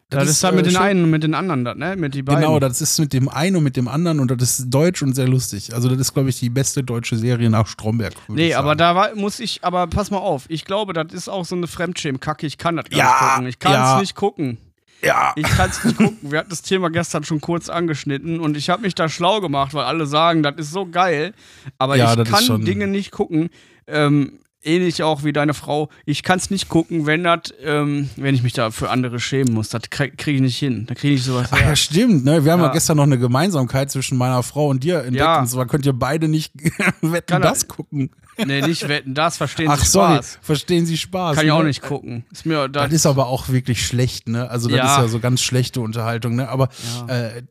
Das, 0.10 0.28
ist 0.28 0.44
dann 0.44 0.54
äh, 0.54 0.58
mit 0.58 0.66
den 0.66 0.74
schon- 0.74 0.82
einen 0.82 1.04
und 1.04 1.10
mit 1.12 1.22
den 1.24 1.36
anderen, 1.36 1.64
das, 1.66 1.76
ne? 1.78 1.96
Mit 1.96 2.16
die 2.16 2.24
beiden. 2.24 2.42
Genau, 2.42 2.60
das 2.60 2.82
ist 2.82 2.98
mit 3.00 3.14
dem 3.14 3.30
einen 3.30 3.56
und 3.58 3.64
mit 3.64 3.78
dem 3.78 3.88
anderen 3.88 4.20
und 4.20 4.32
das 4.32 4.60
ist 4.60 4.70
deutsch 4.70 5.04
und 5.04 5.14
sehr 5.14 5.28
lustig. 5.28 5.74
Also 5.74 5.88
das 5.88 6.00
ist, 6.00 6.14
glaube 6.14 6.30
ich, 6.30 6.40
die 6.40 6.50
beste 6.50 6.84
deutsche 6.84 7.16
Serie 7.16 7.50
nach 7.50 7.68
Stromberg. 7.68 8.14
Nee, 8.28 8.54
aber 8.56 8.76
da 8.76 8.96
war, 8.96 9.14
muss 9.16 9.40
ich, 9.40 9.64
aber 9.64 9.86
pass 9.88 10.10
mal 10.10 10.18
auf, 10.18 10.46
ich 10.48 10.66
glaube, 10.66 10.94
das 10.94 11.14
ist 11.14 11.30
auch 11.30 11.46
so 11.46 11.56
eine 11.56 11.68
Fremdschämen-Kacke, 11.68 12.48
ich 12.48 12.58
kann 12.58 12.78
das 12.78 12.86
gar 12.90 12.98
Ja, 12.98 13.06
nicht 13.06 13.20
gucken. 13.30 13.48
Ich 13.50 13.60
kann 13.60 13.72
es 13.74 13.78
ja. 13.78 14.00
nicht 14.00 14.16
gucken. 14.16 14.58
ja. 15.04 15.34
Ich 15.36 15.44
kann 15.44 15.70
es 15.70 15.84
nicht 15.84 15.98
gucken. 15.98 16.18
Wir 16.32 16.40
hatten 16.40 16.50
das 16.50 16.64
Thema 16.64 16.90
gestern 16.90 17.24
schon 17.24 17.40
kurz 17.40 17.70
angeschnitten 17.70 18.40
und 18.40 18.58
ich 18.58 18.72
habe 18.72 18.82
mich 18.82 18.96
da 18.96 19.10
schlau 19.10 19.42
gemacht, 19.42 19.76
weil 19.76 19.86
alle 19.86 20.08
sagen, 20.08 20.42
das 20.42 20.56
ist 20.58 20.72
so 20.72 20.88
geil. 20.88 21.34
Aber 21.78 21.96
Ja, 21.98 22.12
ich 22.14 22.18
das 22.18 22.42
ist 22.42 22.48
kann 22.48 22.66
Dinge 22.66 22.88
nicht 22.88 23.12
gucken. 23.12 23.50
Ähm, 23.86 24.40
ähnlich 24.64 25.04
auch 25.04 25.24
wie 25.24 25.32
deine 25.34 25.54
Frau. 25.54 25.90
Ich 26.06 26.24
kann 26.24 26.38
es 26.40 26.50
nicht 26.50 26.70
gucken, 26.70 27.06
wenn 27.06 27.24
das, 27.24 27.54
ähm, 27.64 28.10
wenn 28.18 28.36
ich 28.36 28.44
mich 28.44 28.54
da 28.54 28.72
für 28.72 28.90
andere 28.90 29.20
schämen 29.20 29.54
muss. 29.54 29.70
Das 29.70 29.84
kriege 29.90 30.16
krieg 30.18 30.36
ich 30.36 30.42
nicht 30.42 30.58
hin. 30.58 30.86
Da 30.88 30.96
kriege 30.96 31.16
ich 31.16 31.24
sowas 31.24 31.48
Ach 31.52 31.58
ja, 31.60 31.68
her. 31.68 31.76
stimmt, 31.76 32.26
ne? 32.26 32.44
Wir 32.44 32.52
haben 32.52 32.60
ja. 32.60 32.68
Ja. 32.68 32.72
gestern 32.74 32.98
noch 32.98 33.04
eine 33.04 33.18
Gemeinsamkeit 33.18 33.90
zwischen 33.92 34.18
meiner 34.18 34.44
Frau 34.44 34.68
und 34.68 34.84
dir 34.84 34.98
entdeckt. 35.00 35.16
Ja. 35.18 35.40
Und 35.40 35.48
zwar 35.48 35.66
könnt 35.68 35.86
ihr 35.86 35.94
beide 35.94 36.28
nicht 36.28 36.54
wetten, 37.02 37.26
Kann- 37.28 37.42
das 37.42 37.68
gucken. 37.68 38.12
Nee, 38.46 38.62
nicht 38.62 38.88
wetten, 38.88 39.14
das 39.14 39.36
verstehen 39.36 39.68
Ach, 39.70 39.80
Sie 39.84 39.88
sorry, 39.92 40.14
Spaß. 40.16 40.40
verstehen 40.42 40.86
Sie 40.86 40.96
Spaß. 40.98 41.36
Kann 41.36 41.46
ich 41.46 41.52
auch 41.52 41.60
ne? 41.60 41.66
nicht 41.66 41.82
gucken. 41.82 42.24
Ist 42.32 42.46
mir 42.46 42.70
Das 42.70 42.86
das, 42.86 42.94
ist 42.94 43.06
aber 43.06 43.28
auch 43.28 43.50
wirklich 43.50 43.86
schlecht, 43.86 44.30
ne? 44.30 44.50
Also, 44.50 44.70
das 44.70 44.78
Ja. 44.78 44.96
ist 44.96 44.98
ja 45.02 45.08
so 45.10 45.20
ganz 45.20 45.42
schlechte 45.42 45.82
Unterhaltung, 45.82 46.36
ne? 46.36 46.48
Aber 46.48 46.70
äh, 47.08 47.42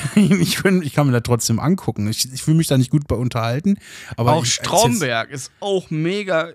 ich, 0.14 0.56
kann, 0.56 0.82
ich 0.82 0.94
kann 0.94 1.06
mir 1.06 1.12
das 1.12 1.22
trotzdem 1.22 1.60
angucken. 1.60 2.08
Ich, 2.08 2.32
ich 2.32 2.42
fühle 2.42 2.56
mich 2.56 2.66
da 2.66 2.78
nicht 2.78 2.90
gut 2.90 3.06
bei 3.08 3.16
unterhalten. 3.16 3.78
Aber 4.16 4.32
auch 4.32 4.44
ich, 4.44 4.54
Stromberg 4.54 5.30
ist 5.30 5.52
auch 5.60 5.90
mega 5.90 6.52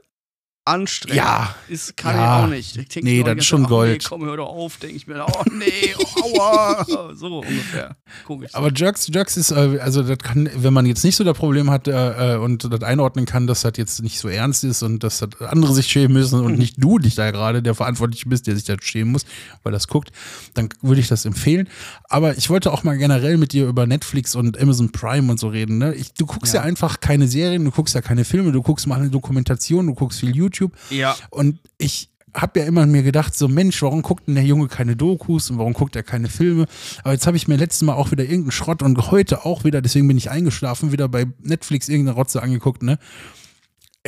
anstrengend. 0.68 1.18
Ja. 1.18 1.56
Ist, 1.68 1.98
kann 1.98 2.16
Ja. 2.16 2.40
ich 2.40 2.44
auch 2.46 2.50
nicht. 2.50 2.78
Ich 2.78 2.88
denk 2.90 3.04
Nee, 3.06 3.20
das 3.20 3.28
ganze 3.28 3.46
schon 3.46 3.62
Zeit, 3.62 3.70
Gold. 3.70 3.92
Nee, 4.04 4.08
komm, 4.10 4.26
hör 4.26 4.38
doch 4.38 4.50
auf, 4.50 4.78
denke 4.78 4.96
ich 4.96 5.08
mir. 5.08 5.26
Oh 5.28 5.44
nee, 5.52 5.94
aua. 6.38 6.86
So 7.16 7.40
ungefähr. 7.40 7.96
Ich. 8.44 8.56
Aber 8.56 8.72
Jerks, 8.74 9.08
Jerks 9.12 9.38
ist, 9.38 9.52
äh, 9.52 9.80
also 9.82 10.04
das 10.04 10.18
kann, 10.20 10.50
wenn 10.56 10.74
man 10.74 10.86
jetzt 10.86 11.04
nicht 11.04 11.16
so 11.16 11.24
das 11.24 11.38
Problem 11.38 11.70
hat 11.72 11.88
äh, 11.88 12.36
äh, 12.36 12.38
und 12.38 12.72
das 12.72 12.84
einordnen 12.84 13.26
kann, 13.26 13.48
dass 13.48 13.62
das 13.62 13.74
jetzt 13.78 14.02
nicht 14.04 14.20
so 14.20 14.28
ernst 14.28 14.64
ist 14.64 14.84
und 14.84 15.04
dass 15.04 15.20
das 15.20 15.30
andere 15.42 15.74
sich 15.74 15.88
schämen 15.88 16.14
müssen 16.14 16.40
und 16.42 16.58
nicht 16.58 16.76
du 16.78 17.00
dich 17.00 17.16
da 17.16 17.32
gerade 17.32 17.62
der 17.64 17.76
Verantwortliche 17.76 18.28
bist, 18.30 18.46
der 18.48 18.56
sich 18.56 18.66
da 18.66 18.76
schämen 18.82 19.12
muss, 19.12 19.26
weil 19.64 19.72
das 19.72 19.88
guckt, 19.88 20.12
dann 20.54 20.70
würde 20.82 21.02
ich 21.02 21.08
das 21.08 21.26
empfehlen. 21.26 21.70
Aber 22.10 22.38
ich 22.38 22.50
wollte 22.50 22.72
auch 22.72 22.84
mal 22.84 22.98
generell 22.98 23.38
mit 23.38 23.54
dir 23.54 23.68
über 23.68 23.88
Netflix 23.88 24.36
und 24.36 24.60
Amazon 24.62 24.92
Prime 24.92 25.32
und 25.32 25.40
so 25.40 25.48
reden. 25.48 25.78
Ne? 25.78 25.94
Ich, 25.96 26.14
du 26.14 26.26
guckst 26.26 26.54
ja. 26.54 26.62
Ja. 26.62 26.66
einfach 26.68 27.00
keine 27.00 27.28
Serien, 27.28 27.64
du 27.66 27.72
guckst 27.72 27.96
ja 27.96 28.02
keine 28.02 28.26
Filme, 28.26 28.52
du 28.52 28.62
guckst 28.62 28.86
mal 28.88 29.00
eine 29.00 29.10
Dokumentation, 29.10 29.88
du 29.88 29.94
guckst 29.94 30.20
viel 30.20 30.36
YouTube. 30.36 30.57
Ja. 30.90 31.16
Und 31.30 31.60
ich 31.78 32.10
habe 32.34 32.60
ja 32.60 32.66
immer 32.66 32.86
mir 32.86 33.04
gedacht, 33.04 33.36
so 33.36 33.48
Mensch, 33.48 33.82
warum 33.82 34.02
guckt 34.02 34.28
denn 34.28 34.36
der 34.36 34.44
Junge 34.44 34.68
keine 34.68 34.96
Dokus 34.96 35.50
und 35.50 35.58
warum 35.58 35.74
guckt 35.74 35.96
er 35.96 36.04
keine 36.04 36.30
Filme? 36.30 36.68
Aber 37.04 37.14
jetzt 37.14 37.26
habe 37.26 37.38
ich 37.38 37.48
mir 37.48 37.56
letztes 37.56 37.82
Mal 37.82 37.94
auch 37.94 38.12
wieder 38.12 38.24
irgendeinen 38.24 38.52
Schrott 38.52 38.84
und 38.84 39.12
heute 39.12 39.46
auch 39.46 39.64
wieder, 39.64 39.82
deswegen 39.82 40.08
bin 40.08 40.18
ich 40.18 40.30
eingeschlafen, 40.30 40.92
wieder 40.92 41.08
bei 41.08 41.26
Netflix 41.42 41.90
irgendeine 41.90 42.16
Rotze 42.16 42.44
angeguckt, 42.44 42.84
ne? 42.84 43.00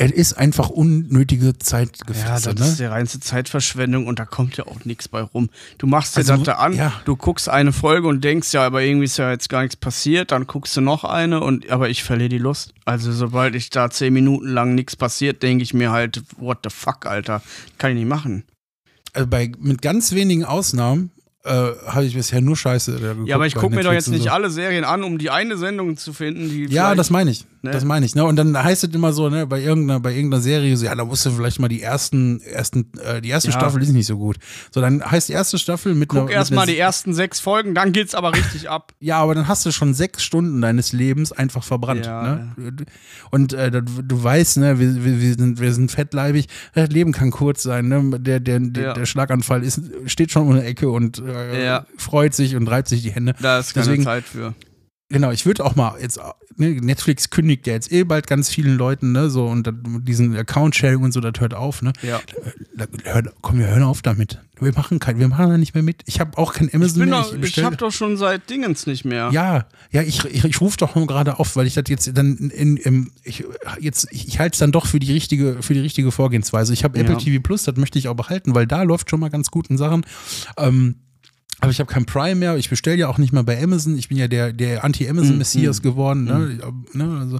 Es 0.02 0.12
ist 0.12 0.32
einfach 0.32 0.70
unnötige 0.70 1.48
Ja, 1.48 1.58
Zeitgefresse, 1.58 2.54
das 2.54 2.68
ist 2.68 2.78
ne? 2.80 2.86
die 2.86 2.90
reinste 2.90 3.20
Zeitverschwendung 3.20 4.06
und 4.06 4.18
da 4.18 4.24
kommt 4.24 4.56
ja 4.56 4.66
auch 4.66 4.86
nichts 4.86 5.08
bei 5.08 5.20
rum. 5.20 5.50
Du 5.76 5.86
machst 5.86 6.16
dir 6.16 6.20
Also, 6.20 6.36
das 6.36 6.44
da 6.44 6.52
an, 6.54 6.72
ja. 6.72 6.94
du 7.04 7.16
guckst 7.16 7.50
eine 7.50 7.70
Folge 7.74 8.08
und 8.08 8.24
denkst, 8.24 8.50
ja, 8.54 8.64
aber 8.64 8.80
irgendwie 8.80 9.04
ist 9.04 9.18
ja 9.18 9.30
jetzt 9.30 9.50
gar 9.50 9.60
nichts 9.60 9.76
passiert, 9.76 10.32
dann 10.32 10.46
guckst 10.46 10.74
du 10.74 10.80
noch 10.80 11.04
eine 11.04 11.42
und 11.42 11.68
aber 11.68 11.90
ich 11.90 12.02
verliere 12.02 12.30
die 12.30 12.38
Lust. 12.38 12.72
Also 12.86 13.12
sobald 13.12 13.54
ich 13.54 13.68
da 13.68 13.90
zehn 13.90 14.14
Minuten 14.14 14.48
lang 14.48 14.74
nichts 14.74 14.96
passiert, 14.96 15.42
denke 15.42 15.64
ich 15.64 15.74
mir 15.74 15.90
halt, 15.90 16.22
what 16.38 16.60
the 16.64 16.70
fuck, 16.70 17.04
Alter, 17.04 17.42
kann 17.76 17.90
ich 17.90 17.98
nicht 17.98 18.08
machen. 18.08 18.44
Also 19.12 19.26
bei, 19.28 19.52
mit 19.58 19.82
ganz 19.82 20.12
wenigen 20.12 20.46
Ausnahmen 20.46 21.10
äh, 21.44 21.50
habe 21.86 22.04
ich 22.04 22.14
bisher 22.14 22.40
nur 22.40 22.56
Scheiße. 22.56 22.96
äh, 22.96 23.00
geguckt 23.00 23.28
Ja, 23.28 23.36
aber 23.36 23.46
ich 23.46 23.54
gucke 23.54 23.74
mir 23.74 23.82
doch 23.82 23.92
jetzt 23.92 24.08
nicht 24.08 24.24
so. 24.24 24.30
alle 24.30 24.50
Serien 24.50 24.84
an, 24.84 25.02
um 25.02 25.16
die 25.18 25.30
eine 25.30 25.56
Sendung 25.56 25.96
zu 25.96 26.12
finden, 26.12 26.48
die 26.50 26.66
Ja, 26.66 26.94
das 26.94 27.08
meine 27.10 27.30
ich. 27.30 27.46
Ne? 27.62 27.70
Das 27.72 27.84
meine 27.84 28.06
ich. 28.06 28.14
Ne? 28.14 28.24
Und 28.24 28.36
dann 28.36 28.56
heißt 28.62 28.84
es 28.84 28.90
immer 28.94 29.12
so, 29.12 29.28
ne, 29.28 29.46
bei 29.46 29.60
irgendeiner, 29.60 30.00
bei 30.00 30.14
irgendeiner 30.14 30.40
Serie, 30.42 30.74
so, 30.78 30.86
ja, 30.86 30.94
da 30.94 31.04
musst 31.04 31.26
du 31.26 31.30
vielleicht 31.30 31.58
mal 31.60 31.68
die 31.68 31.82
ersten, 31.82 32.40
ersten, 32.40 32.90
äh, 33.04 33.20
die 33.20 33.28
erste 33.28 33.50
Ja. 33.50 33.54
Staffel 33.58 33.82
ist 33.82 33.90
nicht 33.92 34.06
so 34.06 34.16
gut. 34.16 34.36
So, 34.70 34.80
dann 34.80 35.02
heißt 35.04 35.28
die 35.28 35.34
erste 35.34 35.58
Staffel 35.58 35.94
mit 35.94 36.08
Guck 36.08 36.22
einer. 36.22 36.30
erst 36.30 36.50
mit 36.50 36.56
mal 36.56 36.62
einer- 36.62 36.72
die 36.72 36.78
ersten 36.78 37.12
sechs 37.14 37.38
Folgen, 37.40 37.74
dann 37.74 37.92
geht's 37.92 38.14
aber 38.14 38.32
richtig 38.34 38.68
ab. 38.70 38.92
Ja, 39.00 39.18
aber 39.18 39.34
dann 39.34 39.48
hast 39.48 39.64
du 39.66 39.72
schon 39.72 39.94
sechs 39.94 40.22
Stunden 40.22 40.60
deines 40.60 40.92
Lebens 40.92 41.32
einfach 41.32 41.64
verbrannt. 41.64 42.04
Ja, 42.06 42.34
ne? 42.56 42.76
Und 43.30 43.52
äh, 43.54 43.70
du 43.70 44.22
weißt, 44.22 44.58
ne, 44.58 44.78
wir, 44.78 45.04
wir, 45.04 45.34
sind, 45.36 45.60
wir 45.60 45.72
sind 45.74 45.90
fettleibig. 45.90 46.46
Das 46.74 46.90
Leben 46.90 47.12
kann 47.12 47.30
kurz 47.30 47.62
sein. 47.62 47.88
Ne? 47.88 48.18
Der, 48.20 48.40
der, 48.40 48.58
der, 48.60 48.82
Ja. 48.82 48.92
der 48.94 49.06
Schlaganfall 49.06 49.62
ist, 49.64 49.80
steht 50.06 50.30
schon 50.32 50.42
um 50.46 50.50
eine 50.52 50.64
Ecke 50.64 50.90
und 50.90 51.18
äh, 51.32 51.64
Ja. 51.64 51.86
freut 51.96 52.34
sich 52.34 52.56
und 52.56 52.66
reibt 52.68 52.88
sich 52.88 53.02
die 53.02 53.10
Hände. 53.12 53.34
Da 53.40 53.58
ist 53.58 53.74
keine 53.74 53.86
Deswegen- 53.86 54.04
Zeit 54.04 54.24
für. 54.24 54.54
Genau, 55.12 55.32
ich 55.32 55.44
würde 55.44 55.64
auch 55.64 55.74
mal 55.74 56.00
jetzt, 56.00 56.20
ne, 56.54 56.68
Netflix 56.80 57.30
kündigt 57.30 57.66
ja 57.66 57.72
jetzt 57.72 57.90
eh 57.90 58.04
bald 58.04 58.28
ganz 58.28 58.48
vielen 58.48 58.76
Leuten, 58.76 59.10
ne, 59.10 59.28
so 59.28 59.44
und 59.48 59.68
diesen 60.06 60.36
Account-Sharing 60.36 61.02
und 61.02 61.10
so, 61.10 61.18
das 61.18 61.32
hört 61.40 61.52
auf, 61.52 61.82
ne? 61.82 61.92
Ja. 62.00 62.20
Da, 62.76 62.86
hör, 63.02 63.22
komm, 63.40 63.58
wir 63.58 63.66
hören 63.66 63.82
auf 63.82 64.02
damit. 64.02 64.38
Wir 64.60 64.72
machen 64.72 65.00
kein, 65.00 65.18
wir 65.18 65.26
machen 65.26 65.50
da 65.50 65.58
nicht 65.58 65.74
mehr 65.74 65.82
mit. 65.82 66.02
Ich 66.06 66.20
habe 66.20 66.38
auch 66.38 66.52
kein 66.52 66.72
Amazon 66.72 67.02
Ich, 67.02 67.08
mehr. 67.08 67.22
doch, 67.22 67.34
ich 67.34 67.40
bestell- 67.40 67.64
hab 67.64 67.76
doch 67.78 67.90
schon 67.90 68.16
seit 68.18 68.48
Dingens 68.50 68.86
nicht 68.86 69.04
mehr. 69.04 69.30
ja, 69.32 69.66
ja, 69.90 70.02
ich, 70.02 70.24
ich, 70.26 70.44
ich 70.44 70.60
rufe 70.60 70.76
doch 70.76 70.94
nur 70.94 71.08
gerade 71.08 71.40
auf, 71.40 71.56
weil 71.56 71.66
ich 71.66 71.74
das 71.74 71.84
jetzt 71.88 72.16
dann 72.16 72.36
in, 72.36 72.76
in, 72.76 73.10
ich 73.24 73.42
jetzt 73.80 74.06
ich, 74.12 74.28
ich 74.28 74.38
halte 74.38 74.52
es 74.54 74.58
dann 74.60 74.70
doch 74.70 74.86
für 74.86 75.00
die 75.00 75.10
richtige 75.12 75.60
für 75.60 75.74
die 75.74 75.80
richtige 75.80 76.12
Vorgehensweise. 76.12 76.72
Ich 76.72 76.84
habe 76.84 76.96
Ja. 76.96 77.04
Apple 77.04 77.16
TV 77.16 77.42
Plus, 77.42 77.64
das 77.64 77.74
möchte 77.74 77.98
ich 77.98 78.06
auch 78.06 78.14
behalten, 78.14 78.54
weil 78.54 78.68
da 78.68 78.84
läuft 78.84 79.10
schon 79.10 79.18
mal 79.18 79.28
ganz 79.30 79.50
guten 79.50 79.76
Sachen. 79.76 80.06
Ähm, 80.56 81.00
aber 81.60 81.70
ich 81.70 81.78
habe 81.80 81.92
kein 81.92 82.06
Prime 82.06 82.34
mehr. 82.36 82.56
Ich 82.56 82.70
bestelle 82.70 82.96
ja 82.96 83.08
auch 83.08 83.18
nicht 83.18 83.32
mehr 83.32 83.42
bei 83.42 83.62
Amazon. 83.62 83.96
Ich 83.98 84.08
bin 84.08 84.16
ja 84.16 84.28
der, 84.28 84.52
der 84.52 84.82
Anti-Amazon-Messias 84.82 85.82
geworden. 85.82 86.24
Ne? 86.24 86.58
Ja, 86.60 86.72
ne? 86.92 87.18
Also, 87.20 87.36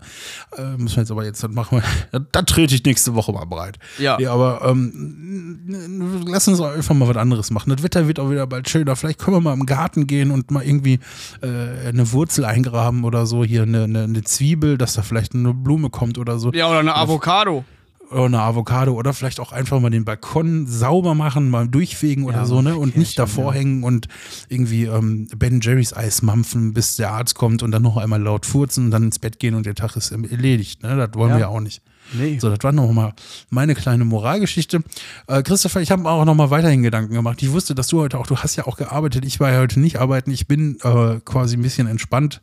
äh, 0.57 0.77
müssen 0.77 0.97
wir 0.97 1.03
jetzt 1.03 1.11
aber 1.11 1.25
jetzt, 1.25 1.43
das 1.43 1.51
machen 1.51 1.83
wir, 2.11 2.21
da 2.33 2.43
trete 2.43 2.75
ich 2.75 2.85
nächste 2.85 3.15
Woche 3.15 3.33
mal 3.33 3.47
bereit. 3.47 3.79
Ja. 3.99 4.19
ja 4.19 4.33
aber 4.33 4.63
ähm, 4.69 6.25
lass 6.27 6.49
uns 6.49 6.61
einfach 6.61 6.95
mal 6.95 7.09
was 7.09 7.17
anderes 7.17 7.51
machen. 7.51 7.71
Das 7.71 7.83
Wetter 7.83 8.07
wird 8.07 8.21
auch 8.21 8.31
wieder 8.31 8.47
bald 8.47 8.69
schöner. 8.69 8.95
Vielleicht 8.95 9.19
können 9.19 9.37
wir 9.37 9.41
mal 9.41 9.55
im 9.55 9.67
Garten 9.67 10.07
gehen 10.07 10.31
und 10.31 10.51
mal 10.51 10.65
irgendwie 10.65 11.01
äh, 11.41 11.89
eine 11.89 12.13
Wurzel 12.13 12.45
eingraben 12.45 13.05
oder 13.05 13.25
so. 13.25 13.43
Hier 13.43 13.63
eine, 13.63 13.85
eine, 13.85 14.05
eine 14.05 14.23
Zwiebel, 14.23 14.77
dass 14.77 14.95
da 14.95 15.03
vielleicht 15.03 15.35
eine 15.35 15.55
Blume 15.55 15.89
kommt 15.89 16.19
oder 16.19 16.39
so. 16.39 16.53
Ja, 16.53 16.69
oder 16.69 16.81
eine 16.81 16.95
Avocado. 16.95 17.65
Oder 18.11 18.25
eine 18.25 18.41
Avocado 18.41 18.93
oder 18.95 19.13
vielleicht 19.15 19.39
auch 19.39 19.53
einfach 19.53 19.79
mal 19.81 19.91
den 19.91 20.05
Balkon 20.05 20.67
sauber 20.67 21.15
machen, 21.15 21.49
mal 21.49 21.69
durchfegen 21.69 22.25
oder 22.25 22.39
Ja, 22.39 22.45
so, 22.45 22.61
ne? 22.61 22.77
Und 22.77 22.97
nicht 22.97 23.19
davor 23.19 23.55
hängen 23.55 23.85
und 23.85 24.09
irgendwie 24.49 24.85
ähm, 24.85 25.29
Ben 25.37 25.61
Jerry's 25.61 25.93
Eis 25.93 26.21
mampfen, 26.23 26.73
bis 26.75 26.97
der 26.97 27.13
Arzt 27.13 27.37
kommt 27.37 27.63
und 27.63 27.71
dann 27.71 27.83
noch 27.83 27.97
einmal 27.97 28.21
laut 28.21 28.47
furzen 28.47 28.87
und 28.87 28.91
dann 28.91 29.05
ins 29.05 29.21
Bett 29.21 29.39
gehen 29.39 29.55
und 29.55 29.65
der 29.65 29.77
Tag 29.77 29.95
ist 29.97 30.11
erledigt, 30.11 30.83
ne? 30.83 30.97
Das 30.97 31.11
wollen 31.15 31.31
Ja. 31.31 31.37
wir 31.37 31.41
ja 31.43 31.49
auch 31.49 31.61
nicht. 31.61 31.83
Nee. 32.13 32.39
So, 32.41 32.51
das 32.51 32.59
war 32.65 32.73
nochmal 32.73 33.13
meine 33.51 33.77
kleine 33.77 34.05
Moralgeschichte. 34.05 34.83
Äh, 35.29 35.45
Christopher, 35.45 35.81
ich 35.81 35.93
habe 35.93 36.09
auch 36.11 36.25
nochmal 36.25 36.51
weiterhin 36.51 36.83
Gedanken 36.83 37.15
gemacht. 37.15 37.41
Ich 37.41 37.53
wusste, 37.53 37.77
dass 37.77 37.87
du 37.87 38.01
heute 38.01 38.19
auch, 38.19 38.27
du 38.27 38.37
hast 38.37 38.57
ja 38.57 38.67
auch 38.67 38.77
gearbeitet. 38.77 39.25
Ich 39.25 39.39
war 39.39 39.53
ja 39.53 39.61
heute 39.61 39.79
nicht 39.79 40.01
arbeiten. 40.01 40.33
Ich 40.33 40.49
bin 40.49 40.79
äh, 40.83 41.21
quasi 41.25 41.57
ein 41.57 41.63
bisschen 41.63 41.87
entspannt. 41.87 42.41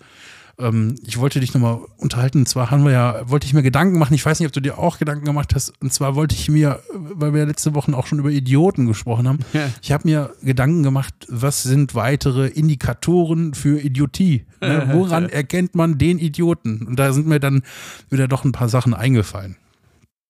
Ähm, 0.60 0.96
ich 1.06 1.18
wollte 1.20 1.40
dich 1.40 1.54
nochmal 1.54 1.80
unterhalten. 1.98 2.40
Und 2.40 2.48
zwar 2.48 2.72
haben 2.72 2.84
wir 2.84 2.92
ja, 2.92 3.30
wollte 3.30 3.46
ich 3.46 3.54
mir 3.54 3.62
Gedanken 3.64 4.00
machen. 4.00 4.14
Ich 4.14 4.26
weiß 4.26 4.40
nicht, 4.40 4.48
ob 4.48 4.54
du 4.54 4.60
dir 4.60 4.80
auch 4.80 4.98
Gedanken 4.98 5.26
gemacht 5.26 5.54
hast. 5.54 5.74
Und 5.82 5.94
zwar 5.94 6.16
wollte 6.16 6.36
ich 6.36 6.50
mir, 6.50 6.80
weil 6.94 7.34
wir 7.34 7.42
ja 7.42 7.46
letzte 7.46 7.76
Woche 7.76 7.96
auch 7.96 8.08
schon 8.08 8.20
über 8.20 8.32
Idioten 8.32 8.86
gesprochen 8.88 9.28
haben, 9.28 9.40
Ja. 9.54 9.70
ich 9.82 9.92
habe 9.92 10.08
mir 10.08 10.34
Gedanken 10.42 10.84
gemacht, 10.84 11.14
was 11.30 11.64
sind 11.64 11.94
weitere 11.96 12.48
Indikatoren 12.48 13.54
für 13.54 13.80
Idiotie? 13.80 14.46
Ne? 14.62 14.90
Woran 14.94 15.30
erkennt 15.30 15.76
man 15.76 15.98
den 15.98 16.18
Idioten? 16.20 16.86
Und 16.88 16.98
da 16.98 17.14
sind 17.14 17.28
mir 17.28 17.40
dann 17.40 17.62
wieder 18.10 18.28
doch 18.28 18.44
ein 18.44 18.52
paar 18.52 18.70
Sachen 18.70 18.94
eingefallen 18.94 19.58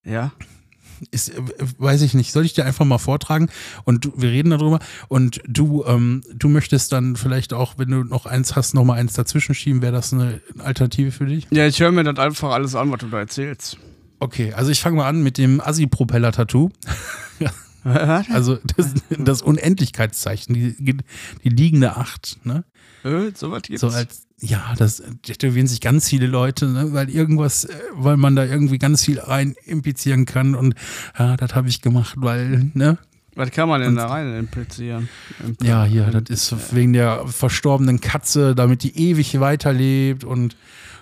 Ja. 0.03 0.31
Ist, 1.11 1.29
äh, 1.29 1.41
weiß 1.77 2.01
ich 2.01 2.13
nicht, 2.13 2.31
soll 2.31 2.45
ich 2.45 2.53
dir 2.53 2.65
einfach 2.65 2.85
mal 2.85 2.97
vortragen 2.97 3.49
und 3.85 4.05
du, 4.05 4.13
wir 4.15 4.29
reden 4.29 4.51
darüber 4.51 4.79
und 5.07 5.41
du, 5.47 5.83
ähm, 5.85 6.23
du 6.33 6.49
möchtest 6.49 6.91
dann 6.91 7.15
vielleicht 7.15 7.53
auch, 7.53 7.75
wenn 7.77 7.89
du 7.89 8.03
noch 8.03 8.25
eins 8.25 8.55
hast, 8.55 8.73
noch 8.73 8.83
mal 8.83 8.95
eins 8.95 9.13
dazwischen 9.13 9.55
schieben, 9.55 9.81
wäre 9.81 9.93
das 9.93 10.13
eine 10.13 10.41
Alternative 10.59 11.11
für 11.11 11.25
dich? 11.25 11.47
Ja, 11.51 11.67
ich 11.67 11.79
höre 11.79 11.91
mir 11.91 12.03
das 12.03 12.17
einfach 12.17 12.51
alles 12.51 12.75
an, 12.75 12.91
was 12.91 12.99
du 12.99 13.07
da 13.07 13.19
erzählst. 13.19 13.77
Okay, 14.19 14.53
also 14.53 14.71
ich 14.71 14.81
fange 14.81 14.97
mal 14.97 15.07
an 15.07 15.21
mit 15.21 15.37
dem 15.37 15.61
Assi-Propeller-Tattoo. 15.61 16.69
Also 17.83 18.57
das, 18.75 18.95
das 19.17 19.41
Unendlichkeitszeichen, 19.41 20.53
die, 20.53 20.97
die 21.43 21.49
liegende 21.49 21.95
Acht, 21.95 22.37
ne? 22.43 22.65
Äh, 23.05 23.31
so 23.33 23.51
was 23.51 23.61
gibt's. 23.61 23.79
So 23.79 23.87
als, 23.87 24.26
ja, 24.39 24.73
das 24.77 25.01
tätowieren 25.23 25.67
sich 25.67 25.81
ganz 25.81 26.07
viele 26.09 26.27
Leute, 26.27 26.67
ne? 26.67 26.93
weil 26.93 27.09
irgendwas, 27.09 27.65
äh, 27.65 27.73
weil 27.93 28.17
man 28.17 28.35
da 28.35 28.45
irgendwie 28.45 28.77
ganz 28.77 29.03
viel 29.03 29.19
rein 29.19 29.55
implizieren 29.65 30.25
kann 30.25 30.53
und 30.55 30.75
ja, 31.17 31.35
das 31.37 31.55
habe 31.55 31.69
ich 31.69 31.81
gemacht, 31.81 32.13
weil, 32.17 32.69
ne? 32.73 32.97
was 33.35 33.51
kann 33.51 33.69
man 33.69 33.81
denn 33.81 33.95
da 33.95 34.07
rein 34.07 34.35
implizieren? 34.35 35.09
Impl- 35.45 35.65
Ja, 35.65 35.83
hier, 35.85 36.05
das 36.05 36.23
ist 36.29 36.75
wegen 36.75 36.93
der 36.93 37.27
verstorbenen 37.27 38.01
Katze, 38.01 38.55
damit 38.55 38.81
die 38.83 38.97
ewig 38.97 39.39
weiterlebt 39.39 40.23
und 40.23 40.55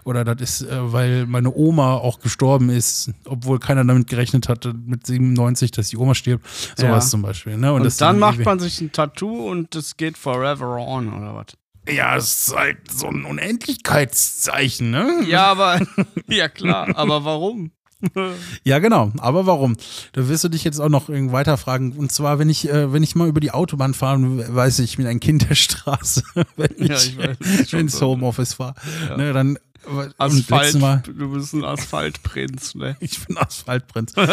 oder 0.04 0.24
das 0.24 0.40
ist, 0.62 0.70
äh, 0.70 0.94
weil 0.94 1.26
meine 1.26 1.52
Oma 1.54 1.94
auch 1.96 2.20
gestorben 2.20 2.70
ist, 2.70 3.12
obwohl 3.26 3.58
keiner 3.60 3.84
damit 3.84 4.08
gerechnet 4.08 4.48
hatte, 4.50 4.74
mit 4.74 5.08
97, 5.08 5.72
dass 5.72 5.88
die 5.90 5.98
Oma 5.98 6.14
stirbt. 6.14 6.46
Sowas 6.78 7.06
Ja. 7.06 7.10
zum 7.10 7.22
Beispiel. 7.24 7.58
Ne? 7.58 7.74
Und, 7.74 7.84
das 7.84 7.98
dann 7.98 8.20
macht 8.20 8.46
man 8.46 8.60
sich 8.60 8.80
ein 8.82 8.92
Tattoo 8.92 9.50
und 9.50 9.74
das 9.74 9.98
geht 9.98 10.16
forever 10.18 10.78
on, 10.78 11.12
oder 11.12 11.34
was? 11.36 11.48
Ja, 11.90 12.16
es 12.16 12.48
ist 12.48 12.56
halt 12.56 12.78
so 12.92 13.08
ein 13.08 13.26
Unendlichkeitszeichen, 13.26 14.90
ne? 14.90 15.24
Ja, 15.28 15.46
aber, 15.48 15.80
ja 16.28 16.50
klar, 16.50 16.96
aber 16.96 17.24
warum? 17.26 17.72
Ja, 18.64 18.80
genau. 18.80 19.12
Aber 19.18 19.48
warum? 19.48 19.78
Da 20.14 20.28
wirst 20.28 20.44
du 20.44 20.50
dich 20.50 20.64
jetzt 20.64 20.80
auch 20.80 20.90
noch 20.90 21.10
irgendwie 21.10 21.34
weiterfragen. 21.34 21.94
Und 21.94 22.12
zwar, 22.12 22.38
wenn 22.38 22.50
ich, 22.50 22.70
äh, 22.70 22.94
wenn 22.94 23.02
ich 23.02 23.16
mal 23.16 23.28
über 23.28 23.40
die 23.40 23.52
Autobahn 23.52 23.94
fahre, 23.96 24.20
weiß 24.54 24.80
ich, 24.80 24.92
ich 24.92 24.98
bin 24.98 25.08
ein 25.08 25.20
Kind 25.20 25.50
der 25.50 25.56
Straße, 25.56 26.22
wenn 26.56 26.70
ich, 26.78 26.90
Ja, 26.90 26.96
ich 26.98 27.18
weiß, 27.18 27.74
ins 27.74 27.98
so. 27.98 28.08
Homeoffice 28.08 28.54
fahre. 28.56 28.76
Ne, 29.18 29.34
dann 29.34 29.58
Asphalt, 30.18 30.80
Mal, 30.80 31.04
du 31.06 31.34
bist 31.34 31.54
ein 31.54 31.64
Asphaltprinz, 31.64 32.76
ne? 32.76 32.96
ich 33.00 33.26
bin 33.26 33.38
Asphaltprinz. 33.38 34.14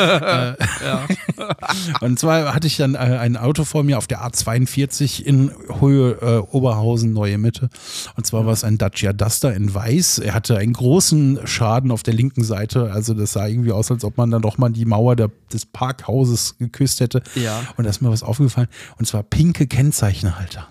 Ja. 0.83 1.07
Und 2.01 2.19
zwar 2.19 2.55
hatte 2.55 2.67
ich 2.67 2.77
dann 2.77 2.95
äh, 2.95 2.99
ein 2.99 3.37
Auto 3.37 3.65
vor 3.65 3.83
mir 3.83 3.99
auf 3.99 4.07
der 4.07 4.23
A42 4.23 5.23
in 5.23 5.53
Höhe 5.81 6.19
äh, 6.21 6.39
Oberhausen, 6.39 7.13
Neue 7.13 7.39
Mitte. 7.39 7.69
Und 8.17 8.27
zwar 8.27 8.47
war 8.47 8.53
es 8.53 8.65
ein 8.65 8.79
Dacia 8.79 9.13
Duster 9.13 9.55
in 9.55 9.73
Weiß. 9.73 10.19
Er 10.19 10.35
hatte 10.35 10.57
einen 10.59 10.73
großen 10.73 11.47
Schaden 11.47 11.91
auf 11.91 12.03
der 12.03 12.15
linken 12.15 12.45
Seite. 12.45 12.93
Also 12.93 13.15
das 13.15 13.33
sah 13.33 13.47
irgendwie 13.47 13.73
aus, 13.73 13.91
als 13.91 14.05
ob 14.05 14.17
man 14.17 14.31
dann 14.31 14.43
doch 14.43 14.59
mal 14.59 14.71
die 14.71 14.85
Mauer 14.85 15.17
der, 15.17 15.31
des 15.53 15.67
Parkhauses 15.67 16.57
geküsst 16.59 17.01
hätte. 17.01 17.23
Ja. 17.35 17.63
Und 17.77 17.85
da 17.85 17.91
ist 17.91 18.01
mir 18.01 18.11
was 18.11 18.23
aufgefallen. 18.23 18.69
Und 18.99 19.07
zwar 19.07 19.23
pinke 19.23 19.67
Kennzeichenhalter. 19.67 20.69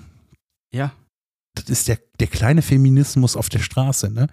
Ja. 0.74 0.92
Das 1.56 1.66
ist 1.66 1.88
der, 1.88 2.00
der 2.20 2.28
kleine 2.28 2.62
Feminismus 2.62 3.36
auf 3.36 3.50
der 3.50 3.60
Straße, 3.60 4.10
ne? 4.10 4.28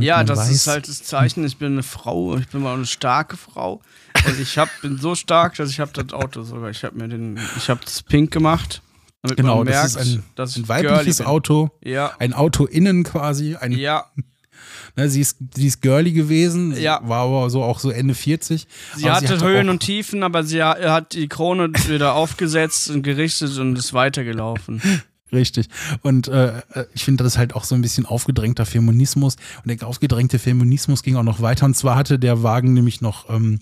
Ja, 0.00 0.24
das 0.24 0.38
weiß- 0.40 0.50
ist 0.52 0.66
halt 0.66 0.88
das 0.88 1.02
Zeichen, 1.02 1.44
ich 1.44 1.56
bin 1.58 1.72
eine 1.74 1.82
Frau, 1.82 2.36
ich 2.36 2.48
bin 2.48 2.62
mal 2.62 2.74
eine 2.74 2.86
starke 2.86 3.36
Frau. 3.36 3.80
Und 4.26 4.40
ich 4.40 4.58
hab, 4.58 4.68
bin 4.82 4.98
so 4.98 5.14
stark, 5.14 5.54
dass 5.56 5.70
ich 5.70 5.80
habe 5.80 5.92
das 5.94 6.12
Auto 6.12 6.42
sogar, 6.42 6.70
ich 6.70 6.82
habe 6.84 6.96
mir 6.98 7.08
den, 7.08 7.38
ich 7.56 7.70
habe 7.70 7.80
das 7.84 8.02
pink 8.02 8.32
gemacht, 8.32 8.82
damit 9.22 9.36
Genau, 9.36 9.58
man 9.58 9.66
merkt, 9.66 9.84
das 9.84 9.94
ist 9.94 10.16
ein, 10.16 10.22
dass 10.34 10.56
ein 10.56 10.68
weibliches. 10.68 11.20
Auto. 11.20 11.70
Ja, 11.84 12.12
Ein 12.18 12.32
Auto 12.32 12.64
innen 12.66 13.04
quasi, 13.04 13.54
ein 13.56 13.72
ja. 13.72 14.06
Ne, 14.96 15.08
sie, 15.08 15.20
ist, 15.20 15.36
sie 15.54 15.68
ist 15.68 15.80
girly 15.82 16.10
gewesen, 16.12 16.74
sie 16.74 16.82
Ja. 16.82 17.00
war 17.04 17.20
aber 17.20 17.48
so 17.48 17.62
auch 17.62 17.78
so 17.78 17.90
Ende 17.90 18.12
40. 18.14 18.66
Sie 18.96 19.08
hatte 19.08 19.28
hatte 19.34 19.44
Höhen 19.46 19.68
und 19.68 19.78
Tiefen, 19.80 20.24
aber 20.24 20.42
sie 20.42 20.62
ha- 20.64 20.76
hat 20.90 21.12
die 21.14 21.28
Krone 21.28 21.70
wieder 21.86 22.14
aufgesetzt 22.14 22.90
und 22.90 23.02
gerichtet 23.02 23.56
und 23.58 23.78
ist 23.78 23.94
weitergelaufen. 23.94 24.82
Richtig. 25.32 25.68
Und 26.02 26.28
äh, 26.28 26.58
äh, 26.72 26.84
ich 26.94 27.04
finde, 27.04 27.22
das 27.24 27.34
ist 27.34 27.38
halt 27.38 27.54
auch 27.54 27.64
so 27.64 27.74
ein 27.74 27.82
bisschen 27.82 28.06
aufgedrängter 28.06 28.66
Feminismus. 28.66 29.36
Und 29.64 29.68
der 29.80 29.86
aufgedrängte 29.86 30.38
Feminismus 30.38 31.02
ging 31.02 31.16
auch 31.16 31.22
noch 31.22 31.40
weiter. 31.40 31.66
Und 31.66 31.76
zwar 31.76 31.96
hatte 31.96 32.18
der 32.18 32.42
Wagen 32.42 32.72
nämlich 32.74 33.00
noch 33.00 33.30
ähm, 33.30 33.60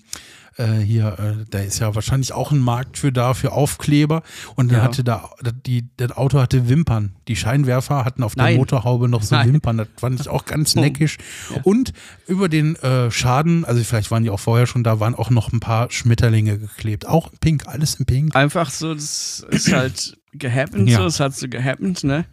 äh, 0.57 0.79
hier, 0.79 1.17
äh, 1.19 1.45
da 1.49 1.59
ist 1.59 1.79
ja 1.79 1.95
wahrscheinlich 1.95 2.33
auch 2.33 2.51
ein 2.51 2.59
Markt 2.59 2.97
für 2.97 3.11
da, 3.13 3.33
für 3.33 3.51
Aufkleber. 3.53 4.23
Und 4.55 4.71
dann 4.71 4.79
Ja. 4.79 4.83
hatte 4.83 5.03
da, 5.03 5.29
die, 5.65 5.85
das 5.97 6.11
Auto 6.11 6.39
hatte 6.39 6.67
Wimpern. 6.67 7.13
Die 7.27 7.35
Scheinwerfer 7.35 8.03
hatten 8.03 8.23
auf 8.23 8.35
der 8.35 8.45
Nein. 8.45 8.57
Motorhaube 8.57 9.07
noch 9.07 9.21
so 9.23 9.35
Nein. 9.35 9.53
Wimpern. 9.53 9.77
Das 9.77 9.87
fand 9.97 10.19
ich 10.19 10.27
auch 10.27 10.45
ganz 10.45 10.75
Oh. 10.75 10.81
neckisch. 10.81 11.17
Und 11.63 11.93
über 12.27 12.49
den 12.49 12.75
äh, 12.77 13.09
Schaden, 13.11 13.63
also 13.63 13.81
vielleicht 13.83 14.11
waren 14.11 14.23
die 14.23 14.31
auch 14.31 14.39
vorher 14.39 14.67
schon 14.67 14.83
da, 14.83 14.99
waren 14.99 15.15
auch 15.15 15.29
noch 15.29 15.53
ein 15.53 15.59
paar 15.61 15.89
Schmetterlinge 15.91 16.57
geklebt. 16.57 17.07
Auch 17.07 17.31
in 17.31 17.37
Pink, 17.39 17.67
alles 17.67 17.95
in 17.95 18.05
Pink. 18.05 18.35
Einfach 18.35 18.69
so, 18.69 18.93
das 18.93 19.45
ist 19.51 19.71
halt 19.71 20.17
gehappened, 20.33 20.89
Ja. 20.89 20.99
so, 20.99 21.05
es 21.05 21.19
hat 21.19 21.35
so 21.35 21.47
gehappened, 21.47 22.03
ne? 22.03 22.25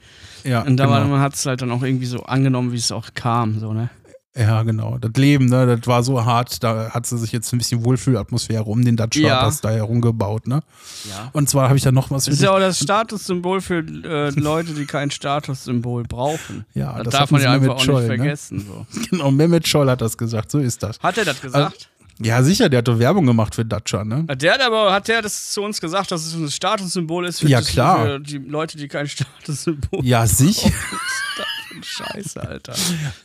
Ja, 0.45 0.63
Und 0.63 0.77
da 0.77 0.87
genau. 0.87 1.19
hat 1.19 1.35
es 1.35 1.45
halt 1.47 1.63
dann 1.63 1.71
auch 1.73 1.83
irgendwie 1.83 2.07
so 2.07 2.23
angenommen, 2.25 2.73
wie 2.73 2.77
es 2.77 2.93
auch 2.93 3.09
kam, 3.15 3.59
so, 3.59 3.73
ne? 3.73 3.91
Ja, 4.39 4.65
genau. 4.65 4.99
Das 4.99 5.13
Leben, 5.17 5.47
ne, 5.47 5.79
das 5.79 5.87
war 5.87 6.03
so 6.03 6.23
hart, 6.27 6.63
da 6.63 6.91
hat 6.91 7.07
sie 7.07 7.17
sich 7.17 7.33
jetzt 7.33 7.51
ein 7.55 7.59
bisschen 7.59 7.83
Wohlfühlatmosphäre 7.87 8.65
um 8.65 8.85
den 8.85 8.95
Dacia 8.95 9.29
Ja. 9.29 9.45
das 9.47 9.63
da 9.63 9.71
herumgebaut, 9.71 10.47
ne? 10.47 10.61
Ja. 11.09 11.31
Und 11.33 11.49
zwar 11.49 11.69
habe 11.69 11.79
ich 11.79 11.83
da 11.83 11.91
noch 11.91 12.11
was 12.11 12.27
Das 12.27 12.35
ist 12.35 12.43
ja 12.43 12.51
auch 12.51 12.59
das 12.59 12.79
Statussymbol 12.79 13.63
für 13.63 13.79
äh, 13.79 14.29
Leute, 14.39 14.75
die 14.75 14.85
kein 14.85 15.11
Statussymbol 15.11 16.03
brauchen. 16.03 16.67
Ja, 16.75 16.97
das, 16.97 17.05
das 17.05 17.15
darf 17.15 17.31
man 17.31 17.41
ja 17.41 17.53
Mehmet 17.53 17.71
einfach 17.71 17.77
auch 17.81 17.85
Scholl, 17.87 18.03
nicht 18.03 18.11
ne? 18.11 18.17
vergessen. 18.19 18.67
So. 18.69 18.87
Genau, 19.11 19.31
Mehmet 19.31 19.67
Scholl 19.67 19.89
hat 19.91 20.03
das 20.03 20.19
gesagt, 20.19 20.51
so 20.51 20.59
ist 20.59 20.83
das. 20.83 20.99
Hat 21.01 21.17
er 21.17 21.25
das 21.25 21.41
gesagt? 21.41 21.89
Ja, 22.23 22.43
sicher, 22.43 22.69
der 22.69 22.79
hat 22.79 22.89
doch 22.89 22.99
Werbung 22.99 23.27
gemacht 23.27 23.55
für 23.55 23.65
Dacia, 23.65 24.05
ne? 24.05 24.25
Hat 24.29 24.41
der 24.41 24.55
hat 24.55 24.61
aber 24.63 24.93
hat 24.93 25.07
der 25.09 25.21
das 25.23 25.51
zu 25.53 25.63
uns 25.63 25.81
gesagt, 25.81 26.11
dass 26.11 26.25
es 26.25 26.35
ein 26.35 26.51
Statussymbol 26.51 27.27
ist 27.27 27.41
für, 27.41 27.49
Ja, 27.49 27.59
das, 27.59 27.69
klar. 27.69 28.05
für 28.07 28.21
die 28.21 28.39
Leute, 28.39 28.79
die 28.79 28.89
kein 28.89 29.07
Statussymbol 29.09 30.05
Ja, 30.05 30.27
sicher. 30.27 30.71
Scheiße, 31.83 32.41
Alter. 32.41 32.73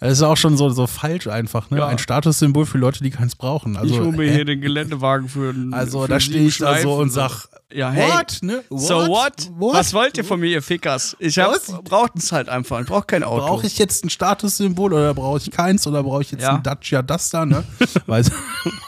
Das 0.02 0.12
ist 0.12 0.22
auch 0.24 0.36
schon 0.36 0.58
so, 0.58 0.70
so 0.70 0.86
falsch 0.86 1.28
einfach, 1.28 1.70
ne? 1.70 1.78
Ja. 1.78 1.88
Ein 1.88 2.00
Statussymbol 2.00 2.66
für 2.66 2.78
Leute, 2.78 3.02
die 3.02 3.10
keins 3.10 3.36
brauchen. 3.36 3.78
Also, 3.78 3.94
ich 3.94 4.00
hole 4.00 4.12
mir 4.12 4.26
äh, 4.26 4.34
hier 4.36 4.46
den 4.46 4.60
Geländewagen 4.60 5.30
für 5.30 5.52
einen 5.52 5.74
also 5.74 6.02
für 6.02 6.08
da 6.10 6.20
stehe 6.20 6.46
ich 6.48 6.58
da 6.58 6.78
so 6.80 6.96
und 6.96 7.12
sag, 7.12 7.48
Ja, 7.74 7.92
hey. 7.92 8.10
What? 8.12 8.40
Ne? 8.42 8.64
So 8.70 9.08
what? 9.08 9.50
Was 9.58 9.94
wollt 9.94 10.18
ihr 10.18 10.24
von 10.24 10.40
mir, 10.40 10.48
ihr 10.50 10.62
Fickers? 10.62 11.16
Ich 11.20 11.38
hab, 11.40 11.54
braucht 11.84 12.18
es 12.18 12.32
halt 12.32 12.50
einfach. 12.50 12.80
Ich 12.82 12.88
brauch 12.88 13.08
kein 13.08 13.24
Auto. 13.24 13.46
Brauche 13.46 13.68
ich 13.68 13.78
jetzt 13.78 14.04
ein 14.06 14.10
Statussymbol 14.10 14.94
oder 14.94 15.14
brauche 15.14 15.38
ich 15.38 15.52
keins 15.52 15.86
oder 15.88 16.04
brauche 16.04 16.22
ich 16.22 16.32
jetzt 16.32 16.42
Ja. 16.44 16.56
ein 16.56 16.64
Dacia 16.64 17.02
Duster? 17.02 17.46
Ne? 17.46 17.64
weiß, 18.06 18.32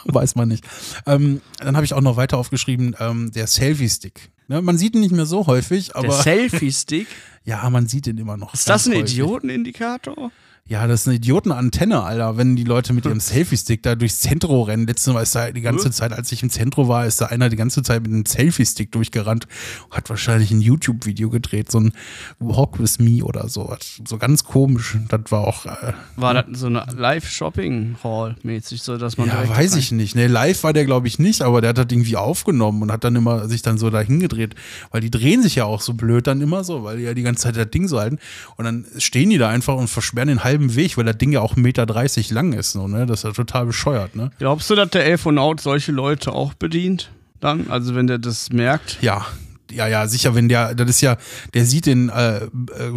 weiß 0.04 0.34
man 0.36 0.48
nicht. 0.48 0.64
Ähm, 1.06 1.40
dann 1.58 1.76
habe 1.76 1.84
ich 1.84 1.94
auch 1.94 2.00
noch 2.00 2.16
weiter 2.16 2.38
aufgeschrieben, 2.38 2.94
ähm, 3.00 3.32
der 3.32 3.46
Selfie-Stick. 3.46 4.30
Ne? 4.48 4.60
Man 4.60 4.76
sieht 4.76 4.94
ihn 4.94 5.00
nicht 5.00 5.12
mehr 5.14 5.26
so 5.26 5.46
häufig, 5.46 5.88
Der 5.88 5.96
aber 5.96 6.12
Selfie-Stick. 6.12 7.06
ja, 7.44 7.68
man 7.70 7.86
sieht 7.86 8.06
ihn 8.06 8.18
immer 8.18 8.36
noch. 8.36 8.52
Ist 8.54 8.68
das 8.68 8.86
ein 8.86 8.92
häufig. 8.94 9.12
Idiotenindikator? 9.14 10.30
Ja, 10.66 10.86
das 10.86 11.02
ist 11.02 11.08
eine 11.08 11.16
Idiotenantenne, 11.16 12.02
Alter. 12.02 12.38
Wenn 12.38 12.56
die 12.56 12.64
Leute 12.64 12.94
mit 12.94 13.04
ihrem 13.04 13.20
Selfie-Stick 13.34 13.82
da 13.82 13.96
durchs 13.96 14.20
Zentro 14.20 14.62
rennen. 14.62 14.86
Letztes 14.86 15.12
Mal 15.12 15.20
ist 15.20 15.34
da 15.34 15.50
die 15.50 15.60
ganze 15.60 15.90
Zeit, 15.90 16.14
als 16.14 16.32
ich 16.32 16.42
im 16.42 16.48
Zentro 16.48 16.88
war, 16.88 17.04
ist 17.04 17.20
da 17.20 17.26
einer 17.26 17.50
die 17.50 17.56
ganze 17.56 17.82
Zeit 17.82 18.02
mit 18.02 18.10
einem 18.10 18.24
Selfie-Stick 18.24 18.90
durchgerannt. 18.90 19.46
Hat 19.90 20.08
wahrscheinlich 20.08 20.50
ein 20.52 20.62
YouTube-Video 20.62 21.28
gedreht, 21.28 21.70
so 21.70 21.80
ein 21.80 21.92
Walk 22.38 22.80
with 22.80 22.98
Me 22.98 23.22
oder 23.22 23.50
so. 23.50 23.76
So 24.08 24.16
ganz 24.16 24.44
komisch. 24.44 24.96
Das 25.08 25.20
war 25.28 25.40
auch, 25.46 25.66
äh, 25.66 25.92
War 26.16 26.32
das 26.32 26.58
so 26.58 26.68
eine 26.68 26.86
Live-Shopping-Hall-mäßig, 26.96 28.80
so 28.80 28.96
dass 28.96 29.18
man 29.18 29.28
ja, 29.28 29.46
weiß 29.46 29.76
ich 29.76 29.92
nicht. 29.92 30.14
Ne, 30.16 30.28
live 30.28 30.62
war 30.64 30.72
der, 30.72 30.86
glaube 30.86 31.08
ich, 31.08 31.18
nicht, 31.18 31.42
aber 31.42 31.60
der 31.60 31.70
hat 31.70 31.78
das 31.78 31.88
irgendwie 31.90 32.16
aufgenommen 32.16 32.80
und 32.80 32.90
hat 32.90 33.04
dann 33.04 33.16
immer 33.16 33.50
sich 33.50 33.60
dann 33.60 33.76
so 33.76 33.90
dahin 33.90 34.18
gedreht. 34.18 34.54
Weil 34.90 35.02
die 35.02 35.10
drehen 35.10 35.42
sich 35.42 35.56
ja 35.56 35.66
auch 35.66 35.82
so 35.82 35.92
blöd 35.92 36.26
dann 36.26 36.40
immer 36.40 36.64
so, 36.64 36.84
weil 36.84 36.96
die 36.96 37.02
ja 37.02 37.12
die 37.12 37.22
ganze 37.22 37.42
Zeit 37.42 37.56
das 37.56 37.68
Ding 37.68 37.86
so 37.86 38.00
halten. 38.00 38.18
Und 38.56 38.64
dann 38.64 38.86
stehen 38.96 39.28
die 39.28 39.36
da 39.36 39.50
einfach 39.50 39.74
und 39.76 39.90
versperren 39.90 40.28
den 40.28 40.42
halben 40.54 40.74
Weg, 40.76 40.96
weil 40.96 41.04
das 41.04 41.18
Ding 41.18 41.32
ja 41.32 41.40
auch 41.40 41.56
1,30 41.56 41.60
Meter 41.60 42.34
lang 42.34 42.52
ist. 42.52 42.72
So, 42.72 42.88
ne? 42.88 43.06
Das 43.06 43.20
ist 43.20 43.24
ja 43.24 43.32
total 43.32 43.66
bescheuert, 43.66 44.14
ne? 44.14 44.30
Glaubst 44.38 44.70
du, 44.70 44.74
dass 44.74 44.90
der 44.90 45.04
Elfonaut 45.04 45.60
solche 45.60 45.92
Leute 45.92 46.32
auch 46.32 46.54
bedient? 46.54 47.10
Dann? 47.40 47.68
Also 47.68 47.94
wenn 47.94 48.06
der 48.06 48.18
das 48.18 48.50
merkt? 48.50 48.98
Ja. 49.00 49.26
Ja, 49.72 49.88
ja, 49.88 50.06
sicher, 50.06 50.36
wenn 50.36 50.48
der, 50.48 50.74
das 50.74 50.88
ist 50.88 51.00
ja, 51.00 51.16
der 51.54 51.64
sieht 51.64 51.86
den 51.86 52.08
äh, 52.08 52.44
äh, 52.44 52.48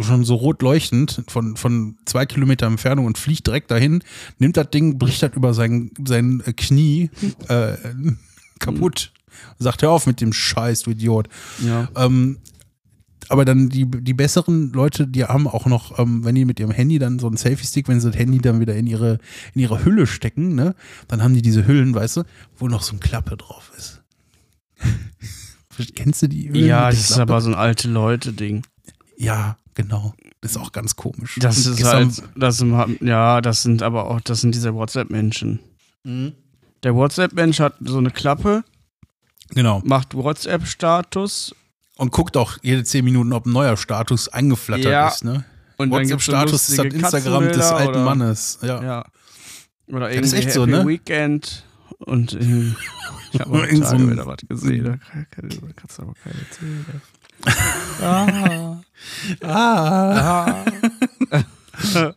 schon 0.02 0.24
so 0.24 0.36
rot 0.36 0.62
leuchtend 0.62 1.24
von, 1.26 1.56
von 1.56 1.96
zwei 2.04 2.24
Kilometer 2.24 2.66
Entfernung 2.66 3.06
und 3.06 3.18
fliegt 3.18 3.48
direkt 3.48 3.70
dahin, 3.70 4.04
nimmt 4.38 4.56
das 4.56 4.70
Ding, 4.70 4.96
bricht 4.96 5.22
das 5.22 5.32
über 5.34 5.54
sein, 5.54 5.90
sein 6.06 6.40
Knie 6.56 7.10
äh, 7.48 7.72
kaputt. 8.60 9.12
Sagt, 9.58 9.82
hör 9.82 9.90
auf 9.90 10.06
mit 10.06 10.20
dem 10.20 10.32
Scheiß, 10.32 10.82
du 10.82 10.90
Idiot. 10.90 11.28
Ja. 11.64 11.88
Ähm, 11.96 12.38
aber 13.28 13.44
dann 13.44 13.68
die, 13.68 13.86
die 13.86 14.14
besseren 14.14 14.72
Leute, 14.72 15.06
die 15.06 15.24
haben 15.24 15.46
auch 15.46 15.66
noch, 15.66 15.98
ähm, 15.98 16.24
wenn 16.24 16.34
die 16.34 16.44
mit 16.44 16.58
ihrem 16.60 16.70
Handy 16.70 16.98
dann 16.98 17.18
so 17.18 17.26
einen 17.26 17.36
Selfie-Stick, 17.36 17.88
wenn 17.88 18.00
sie 18.00 18.10
das 18.10 18.18
Handy 18.18 18.38
dann 18.38 18.60
wieder 18.60 18.74
in 18.74 18.86
ihre, 18.86 19.18
in 19.54 19.60
ihre 19.60 19.84
Hülle 19.84 20.06
stecken, 20.06 20.54
ne, 20.54 20.74
dann 21.08 21.22
haben 21.22 21.34
die 21.34 21.42
diese 21.42 21.66
Hüllen, 21.66 21.94
weißt 21.94 22.18
du, 22.18 22.22
wo 22.56 22.68
noch 22.68 22.82
so 22.82 22.94
ein 22.94 23.00
Klappe 23.00 23.36
drauf 23.36 23.70
ist. 23.76 24.02
Kennst 25.94 26.22
du 26.22 26.28
die 26.28 26.48
Hüllen 26.48 26.66
Ja, 26.66 26.90
das 26.90 27.10
ist 27.10 27.18
aber 27.18 27.40
so 27.40 27.50
ein 27.50 27.54
alte 27.54 27.88
Leute-Ding. 27.88 28.62
Ja, 29.16 29.58
genau. 29.74 30.14
Das 30.40 30.52
ist 30.52 30.56
auch 30.56 30.72
ganz 30.72 30.96
komisch. 30.96 31.36
Das 31.40 31.66
Und 31.66 31.72
ist 31.74 31.84
halt, 31.84 32.22
das 32.36 32.56
sind, 32.58 33.00
ja, 33.00 33.40
das 33.40 33.62
sind 33.62 33.82
aber 33.82 34.08
auch, 34.10 34.20
das 34.20 34.40
sind 34.40 34.54
diese 34.54 34.74
WhatsApp-Menschen. 34.74 35.60
Mhm. 36.04 36.32
Der 36.82 36.94
WhatsApp-Mensch 36.94 37.60
hat 37.60 37.74
so 37.80 37.98
eine 37.98 38.10
Klappe, 38.10 38.64
Genau. 39.50 39.80
macht 39.84 40.14
WhatsApp-Status 40.14 41.54
Und 41.98 42.12
guckt 42.12 42.36
auch 42.36 42.56
jede 42.62 42.84
zehn 42.84 43.04
Minuten, 43.04 43.32
ob 43.32 43.44
ein 43.46 43.52
neuer 43.52 43.76
Status 43.76 44.28
eingeflattert 44.28 44.86
Ja. 44.90 45.08
ist, 45.08 45.24
ne? 45.24 45.44
und 45.76 45.90
WhatsApp-Status 45.90 46.68
ist 46.68 46.78
das 46.78 46.84
lustige 46.86 46.96
Instagram 46.96 47.48
des 47.48 47.66
alten 47.70 47.88
oder- 47.90 48.04
Mannes. 48.04 48.58
Ja. 48.62 48.82
Ja. 48.82 49.04
Oder 49.88 50.00
das 50.08 50.10
irgendwie 50.14 50.26
ist 50.26 50.32
echt 50.34 50.42
Happy 50.46 50.54
so, 50.54 50.66
ne? 50.66 50.86
Weekend 50.86 51.64
und 51.98 52.32
äh, 52.34 52.72
ich 53.32 53.40
habe 53.40 53.50
auch 53.58 53.66
so 53.90 54.10
wieder 54.10 54.26
was 54.26 54.36
gesehen. 54.48 54.84
Da 54.84 54.96
kann- 54.96 55.26
kann- 55.30 55.74
kannst 55.76 55.98
du 55.98 56.02
aber 56.02 56.14
keine 56.22 56.40
erzählen. 56.40 57.02
ah, 58.02 58.80
Ah. 59.42 60.64
ah. 61.30 61.44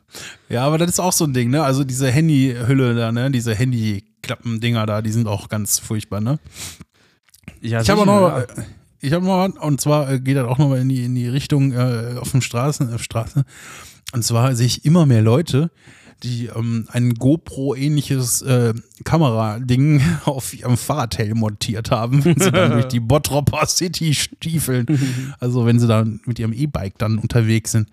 Ja, 0.50 0.66
aber 0.66 0.78
das 0.80 0.90
ist 0.90 1.00
auch 1.00 1.14
so 1.14 1.26
ein 1.26 1.34
Ding, 1.34 1.52
ne? 1.52 1.64
Also 1.64 1.84
diese 1.84 2.10
Handyhülle 2.10 2.96
da, 2.96 3.12
ne? 3.12 3.30
Diese 3.30 3.54
Handyklappendinger 3.54 4.86
da, 4.88 5.02
die 5.04 5.12
sind 5.12 5.28
auch 5.28 5.50
ganz 5.50 5.78
furchtbar, 5.80 6.20
ne? 6.20 6.40
Ja, 7.62 7.82
Ich 7.82 7.90
habe 7.92 8.06
noch, 8.06 8.22
ja. 8.30 8.40
äh, 8.42 8.48
ich 9.02 9.14
habe 9.14 9.26
noch, 9.26 9.62
und 9.62 9.82
zwar 9.82 10.10
äh, 10.12 10.20
geht 10.20 10.38
das 10.38 10.46
auch 10.48 10.58
nochmal 10.58 10.80
in 10.80 10.90
die, 10.90 11.04
in 11.04 11.16
die 11.16 11.28
Richtung 11.28 11.74
äh, 11.74 12.16
auf 12.20 12.32
dem 12.32 12.42
Straßen, 12.42 12.94
auf 12.94 13.04
Straße. 13.04 13.44
Und 14.14 14.24
zwar 14.24 14.56
sehe 14.56 14.68
ich 14.68 14.86
immer 14.86 15.06
mehr 15.06 15.22
Leute, 15.22 15.72
die 16.24 16.48
ähm, 16.48 16.88
ein 16.92 17.16
GoPro-ähnliches 17.16 18.44
äh, 18.44 18.74
Kamerading 19.04 20.02
auf 20.26 20.54
ihrem 20.54 20.78
Fahrradhelm 20.78 21.40
montiert 21.40 21.90
haben, 21.92 22.24
wenn 22.26 22.40
sie 22.40 22.52
dann 22.52 22.72
durch 22.74 22.86
die 22.86 23.00
Bottropper 23.00 23.66
City 23.66 24.14
stiefeln. 24.14 24.86
Also 25.40 25.66
wenn 25.66 25.80
sie 25.80 25.88
dann 25.88 26.22
mit 26.26 26.38
ihrem 26.38 26.54
E-Bike 26.54 26.98
dann 26.98 27.18
unterwegs 27.18 27.72
sind. 27.72 27.90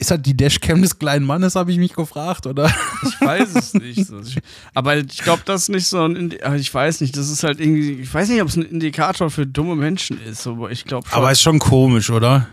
Ist 0.00 0.12
das 0.12 0.22
die 0.22 0.36
Dashcam 0.36 0.80
des 0.80 0.98
kleinen 0.98 1.26
Mannes, 1.26 1.56
habe 1.56 1.72
ich 1.72 1.78
mich 1.78 1.92
gefragt, 1.92 2.46
oder? 2.46 2.72
Ich 3.02 3.20
weiß 3.20 3.54
es 3.56 3.74
nicht. 3.74 4.08
Aber 4.72 4.96
ich 4.96 5.18
glaube, 5.18 5.42
das 5.44 5.62
ist 5.62 5.68
nicht 5.70 5.86
so 5.88 6.00
ein. 6.04 6.14
Indi 6.14 6.38
ich 6.56 6.72
weiß 6.72 7.00
nicht, 7.00 7.16
das 7.16 7.28
ist 7.28 7.42
halt 7.42 7.58
irgendwie. 7.60 7.92
Ich 8.02 8.14
weiß 8.14 8.28
nicht, 8.28 8.40
ob 8.40 8.48
es 8.48 8.56
ein 8.56 8.62
Indikator 8.62 9.28
für 9.28 9.44
dumme 9.46 9.74
Menschen 9.74 10.20
ist, 10.22 10.46
aber 10.46 10.70
ich 10.70 10.84
glaube 10.84 11.08
schon. 11.08 11.18
Aber 11.18 11.32
ist 11.32 11.42
schon 11.42 11.58
komisch, 11.58 12.10
oder? 12.10 12.46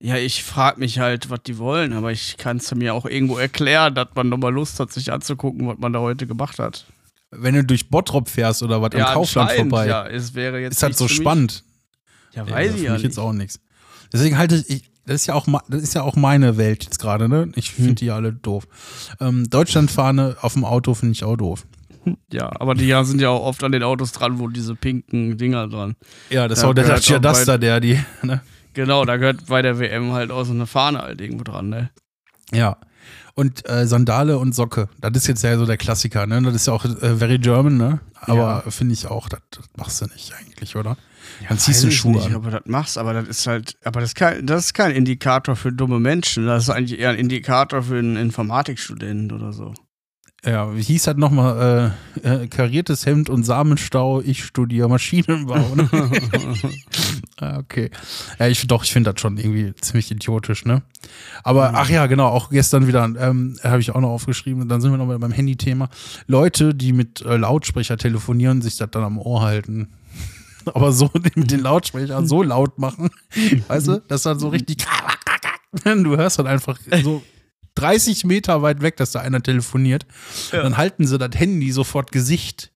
ja, 0.00 0.16
ich 0.16 0.42
frage 0.42 0.80
mich 0.80 0.98
halt, 0.98 1.30
was 1.30 1.44
die 1.46 1.58
wollen, 1.58 1.92
aber 1.92 2.10
ich 2.10 2.36
kann 2.36 2.56
es 2.56 2.74
mir 2.74 2.92
auch 2.92 3.06
irgendwo 3.06 3.38
erklären, 3.38 3.94
dass 3.94 4.08
man 4.16 4.28
nochmal 4.28 4.52
Lust 4.52 4.80
hat, 4.80 4.92
sich 4.92 5.12
anzugucken, 5.12 5.68
was 5.68 5.78
man 5.78 5.92
da 5.92 6.00
heute 6.00 6.26
gemacht 6.26 6.58
hat. 6.58 6.86
Wenn 7.30 7.54
du 7.54 7.62
durch 7.62 7.88
Bottrop 7.88 8.28
fährst 8.28 8.64
oder 8.64 8.82
was 8.82 8.90
am 8.96 9.14
Kaufland 9.14 9.52
vorbei. 9.52 9.86
Ja, 9.86 10.04
es 10.08 10.34
wäre 10.34 10.58
jetzt. 10.60 10.78
ist 10.78 10.82
halt 10.82 10.96
so 10.96 11.06
für 11.06 11.14
spannend. 11.14 11.62
Ja, 12.34 12.44
Ja, 12.44 12.50
weiß 12.52 12.72
für 12.72 12.76
ich 12.78 12.82
ja 12.82 12.90
mich 12.94 13.02
nicht. 13.02 13.10
jetzt 13.10 13.18
auch 13.18 13.32
nichts. 13.32 13.60
Deswegen 14.12 14.36
halte 14.36 14.64
ich, 14.66 14.90
das 15.06 15.16
ist 15.16 15.26
ja 15.26 15.34
auch, 15.34 15.46
das 15.68 15.82
ist 15.82 15.94
ja 15.94 16.02
auch 16.02 16.16
meine 16.16 16.56
Welt 16.56 16.84
jetzt 16.84 16.98
gerade, 17.00 17.28
ne? 17.28 17.50
Ich 17.56 17.72
finde 17.72 17.90
Hm. 17.90 17.94
die 17.96 18.10
alle 18.10 18.32
doof. 18.32 18.66
Ähm, 19.20 19.48
Deutschlandfahne 19.50 20.36
auf 20.40 20.52
dem 20.54 20.64
Auto 20.64 20.94
finde 20.94 21.12
ich 21.12 21.24
auch 21.24 21.36
doof. 21.36 21.66
Ja, 22.32 22.50
aber 22.60 22.74
die 22.74 22.86
ja 22.86 23.04
sind 23.04 23.20
ja 23.20 23.28
auch 23.28 23.44
oft 23.44 23.62
an 23.62 23.70
den 23.70 23.84
Autos 23.84 24.10
dran, 24.10 24.40
wo 24.40 24.48
diese 24.48 24.74
pinken 24.74 25.38
Dinger 25.38 25.68
dran. 25.68 25.94
Ja, 26.30 26.48
das 26.48 26.58
ist 26.58 26.62
Ja, 26.64 26.70
auch 26.70 26.74
der 26.74 26.82
gehört 26.84 26.98
Dacia 26.98 27.16
auch 27.18 27.20
bei- 27.22 27.28
Duster, 27.28 27.58
der 27.58 27.78
die, 27.78 28.00
ne? 28.22 28.40
Genau, 28.74 29.04
da 29.04 29.18
gehört 29.18 29.46
bei 29.46 29.62
der 29.62 29.78
WM 29.78 30.10
halt 30.12 30.32
auch 30.32 30.42
so 30.44 30.52
eine 30.52 30.66
Fahne 30.66 31.00
halt 31.02 31.20
irgendwo 31.20 31.44
dran, 31.44 31.68
ne? 31.68 31.90
Ja. 32.52 32.76
Und 33.34 33.68
äh, 33.68 33.86
Sandale 33.86 34.38
und 34.38 34.52
Socke. 34.54 34.88
Das 35.00 35.12
ist 35.14 35.26
jetzt 35.28 35.44
ja 35.44 35.56
so 35.56 35.64
der 35.64 35.76
Klassiker, 35.76 36.26
ne? 36.26 36.42
Das 36.42 36.54
ist 36.54 36.66
ja 36.66 36.72
auch 36.72 36.84
äh, 36.84 37.16
very 37.16 37.38
German, 37.38 37.76
ne? 37.76 38.00
Aber 38.20 38.64
finde 38.68 38.94
ich 38.94 39.06
auch, 39.06 39.28
das, 39.28 39.40
das 39.50 39.64
machst 39.76 40.00
du 40.00 40.06
nicht 40.06 40.32
eigentlich, 40.34 40.74
oder? 40.74 40.96
Dann 41.48 41.58
ziehst 41.58 41.82
du 41.82 41.86
Weiß 41.86 41.94
ich 41.94 42.00
Schuhe 42.00 42.12
nicht, 42.12 42.26
an. 42.26 42.36
ob 42.36 42.44
du 42.44 42.50
das 42.50 42.62
machst, 42.66 42.98
aber 42.98 43.12
das 43.14 43.28
ist 43.28 43.46
halt, 43.46 43.76
aber 43.84 44.00
das 44.00 44.10
ist, 44.10 44.14
kein, 44.14 44.46
das 44.46 44.66
ist 44.66 44.74
kein 44.74 44.92
Indikator 44.92 45.56
für 45.56 45.72
dumme 45.72 45.98
Menschen. 46.00 46.46
Das 46.46 46.64
ist 46.64 46.70
eigentlich 46.70 46.98
eher 46.98 47.10
ein 47.10 47.18
Indikator 47.18 47.82
für 47.82 47.98
einen 47.98 48.16
Informatikstudent 48.16 49.32
oder 49.32 49.52
so. 49.52 49.74
Ja, 50.44 50.74
wie 50.74 50.82
hieß 50.82 51.04
das 51.04 51.16
nochmal? 51.16 51.94
Äh, 52.24 52.44
äh, 52.44 52.46
kariertes 52.48 53.06
Hemd 53.06 53.30
und 53.30 53.44
Samenstau, 53.44 54.20
ich 54.22 54.44
studiere 54.44 54.88
Maschinenbau. 54.88 55.74
Ne? 55.76 55.88
Ah, 57.40 57.58
okay. 57.58 57.90
Ja, 58.38 58.46
ich 58.46 58.64
doch, 58.68 58.84
ich 58.84 58.92
finde 58.92 59.12
das 59.12 59.20
schon 59.20 59.36
irgendwie 59.36 59.74
ziemlich 59.80 60.10
idiotisch, 60.12 60.64
ne? 60.64 60.82
Aber 61.42 61.72
ach 61.74 61.90
ja, 61.90 62.06
genau, 62.06 62.28
auch 62.28 62.50
gestern 62.50 62.86
wieder, 62.86 63.04
ähm, 63.04 63.56
habe 63.64 63.80
ich 63.80 63.90
auch 63.90 64.00
noch 64.00 64.10
aufgeschrieben, 64.10 64.68
dann 64.68 64.80
sind 64.80 64.92
wir 64.92 64.98
noch 64.98 65.06
mal 65.06 65.18
beim 65.18 65.32
Handy-Thema. 65.32 65.88
Leute, 66.28 66.72
die 66.72 66.92
mit 66.92 67.20
äh, 67.22 67.36
Lautsprecher 67.36 67.96
telefonieren, 67.96 68.62
sich 68.62 68.76
das 68.76 68.90
dann 68.92 69.02
am 69.02 69.18
Ohr 69.18 69.42
halten. 69.42 69.88
Aber 70.74 70.92
so 70.92 71.10
mit 71.14 71.50
den 71.50 71.60
Lautsprechern 71.60 72.26
so 72.26 72.42
laut 72.42 72.78
machen, 72.78 73.10
weißt 73.68 73.88
du, 73.88 74.02
dass 74.08 74.22
dann 74.22 74.38
so 74.38 74.48
richtig. 74.48 74.78
Du 75.84 76.18
hörst 76.18 76.38
dann 76.38 76.46
einfach 76.46 76.78
so 77.02 77.22
30 77.76 78.24
Meter 78.26 78.60
weit 78.60 78.82
weg, 78.82 78.98
dass 78.98 79.12
da 79.12 79.20
einer 79.20 79.42
telefoniert. 79.42 80.04
Ja. 80.52 80.62
Dann 80.62 80.76
halten 80.76 81.06
sie 81.06 81.16
das 81.16 81.30
Handy 81.34 81.72
sofort 81.72 82.12
Gesicht. 82.12 82.72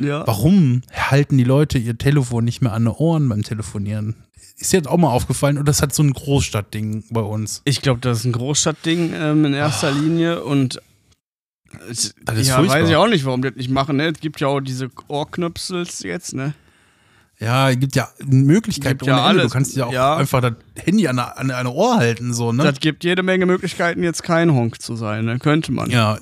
Ja. 0.00 0.26
Warum 0.26 0.82
halten 0.92 1.38
die 1.38 1.44
Leute 1.44 1.78
ihr 1.78 1.96
Telefon 1.96 2.44
nicht 2.44 2.60
mehr 2.60 2.72
an 2.72 2.86
den 2.86 2.94
Ohren 2.94 3.28
beim 3.28 3.44
Telefonieren? 3.44 4.16
Ist 4.56 4.72
dir 4.72 4.78
jetzt 4.78 4.88
auch 4.88 4.96
mal 4.98 5.10
aufgefallen 5.10 5.58
und 5.58 5.66
das 5.68 5.80
hat 5.80 5.94
so 5.94 6.02
ein 6.02 6.12
Großstadtding 6.12 7.04
bei 7.10 7.20
uns. 7.20 7.62
Ich 7.64 7.82
glaube, 7.82 8.00
das 8.00 8.18
ist 8.18 8.24
ein 8.24 8.32
Großstadtding 8.32 9.12
ähm, 9.14 9.44
in 9.44 9.54
erster 9.54 9.92
Linie 9.92 10.42
und 10.42 10.80
Das 11.86 11.98
ist 11.98 12.14
ja, 12.48 12.56
furchtbar. 12.56 12.80
weiß 12.80 12.88
ich 12.88 12.96
auch 12.96 13.08
nicht, 13.08 13.24
warum 13.24 13.42
die 13.42 13.48
das 13.48 13.56
nicht 13.56 13.70
machen. 13.70 13.96
Ne? 13.96 14.08
Es 14.08 14.20
gibt 14.20 14.40
ja 14.40 14.48
auch 14.48 14.60
diese 14.60 14.90
Ohrknöpsels 15.08 16.02
jetzt, 16.02 16.34
ne? 16.34 16.54
Ja, 17.40 17.70
es 17.70 17.78
gibt 17.80 17.96
ja 17.96 18.08
Möglichkeiten 18.26 18.98
Gibt 18.98 19.06
ja 19.08 19.24
alles. 19.24 19.44
Du 19.44 19.48
kannst 19.50 19.74
ja 19.74 19.86
auch 19.86 19.92
Ja. 19.92 20.16
einfach 20.16 20.42
das 20.42 20.52
Handy 20.84 21.08
an 21.08 21.18
eine, 21.18 21.36
an 21.38 21.50
eine 21.50 21.70
Ohr 21.70 21.96
halten, 21.96 22.34
so, 22.34 22.52
ne? 22.52 22.62
Das 22.64 22.80
gibt 22.80 23.02
jede 23.02 23.22
Menge 23.22 23.46
Möglichkeiten, 23.46 24.02
jetzt 24.02 24.22
kein 24.22 24.52
Honk 24.52 24.82
zu 24.82 24.94
sein, 24.94 25.24
ne? 25.24 25.38
Könnte 25.38 25.72
man. 25.72 25.88
Ja, 25.90 26.18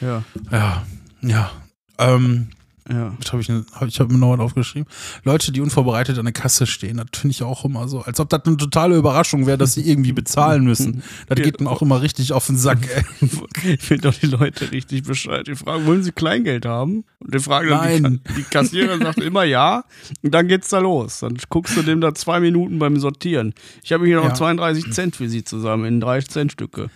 ja. 0.00 0.24
ja, 0.50 0.82
ja. 1.20 1.50
Ähm, 1.98 2.48
Ja. 2.86 3.14
Das 3.18 3.32
hab 3.32 3.40
ich 3.40 3.48
hab, 3.50 3.88
ich 3.88 3.98
hab 3.98 4.10
mir 4.10 4.18
noch 4.18 4.32
was 4.34 4.40
aufgeschrieben. 4.40 4.86
Leute, 5.24 5.52
die 5.52 5.62
unvorbereitet 5.62 6.18
an 6.18 6.26
der 6.26 6.34
Kasse 6.34 6.66
stehen, 6.66 6.98
das 6.98 7.06
finde 7.18 7.32
ich 7.32 7.42
auch 7.42 7.64
immer 7.64 7.88
so. 7.88 8.00
Als 8.02 8.20
ob 8.20 8.28
das 8.28 8.42
eine 8.44 8.58
totale 8.58 8.96
Überraschung 8.96 9.46
wäre, 9.46 9.56
dass 9.56 9.72
sie 9.72 9.88
irgendwie 9.88 10.12
bezahlen 10.12 10.64
müssen. 10.64 11.02
Das 11.28 11.38
geht 11.40 11.60
dann 11.60 11.66
auch 11.68 11.80
immer 11.80 12.02
richtig 12.02 12.32
auf 12.34 12.46
den 12.46 12.58
Sack, 12.58 12.86
ey. 12.94 13.28
Ich 13.74 13.80
finde 13.82 14.08
doch 14.10 14.14
die 14.18 14.26
Leute 14.26 14.70
richtig 14.70 15.04
bescheuert. 15.04 15.46
Die 15.46 15.54
fragen, 15.56 15.86
wollen 15.86 16.02
sie 16.02 16.12
Kleingeld 16.12 16.66
haben? 16.66 17.04
Und 17.20 17.32
die 17.34 17.38
fragen 17.38 17.70
dann, 17.70 17.88
die, 17.88 18.00
Nein. 18.00 18.20
Ka- 18.22 18.32
die 18.36 18.42
Kassiererin 18.42 19.00
sagt 19.00 19.18
immer 19.20 19.44
ja. 19.44 19.84
Und 20.22 20.34
dann 20.34 20.46
geht's 20.48 20.68
da 20.68 20.80
los. 20.80 21.20
Dann 21.20 21.38
guckst 21.48 21.76
du 21.78 21.82
dem 21.82 22.02
da 22.02 22.14
zwei 22.14 22.40
Minuten 22.40 22.78
beim 22.78 22.98
Sortieren. 22.98 23.54
Ich 23.82 23.92
habe 23.92 24.04
hier 24.06 24.16
noch 24.16 24.24
Ja. 24.24 24.34
32 24.34 24.92
Cent 24.92 25.16
für 25.16 25.28
sie 25.30 25.42
zusammen 25.44 25.86
in 25.86 26.00
drei 26.00 26.20
Cent 26.20 26.52
Stücke. 26.52 26.90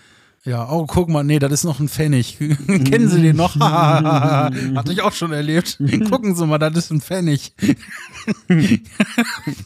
Ja, 0.49 0.67
oh, 0.71 0.87
guck 0.87 1.11
mal, 1.11 1.25
nee, 1.25 1.39
das 1.39 1.53
ist 1.53 1.65
noch 1.65 1.79
ein 1.79 1.91
Pfennig. 1.91 2.39
Kennen 2.67 3.11
Sie 3.11 3.21
den 3.21 3.37
noch? 3.37 3.55
Hatte 3.61 4.93
ich 4.93 5.03
auch 5.03 5.13
schon 5.13 5.31
erlebt. 5.31 5.79
Gucken 6.09 6.35
Sie 6.35 6.47
mal, 6.47 6.57
das 6.57 6.75
ist 6.75 6.91
ein 6.91 7.03
Pfennig. 7.03 7.53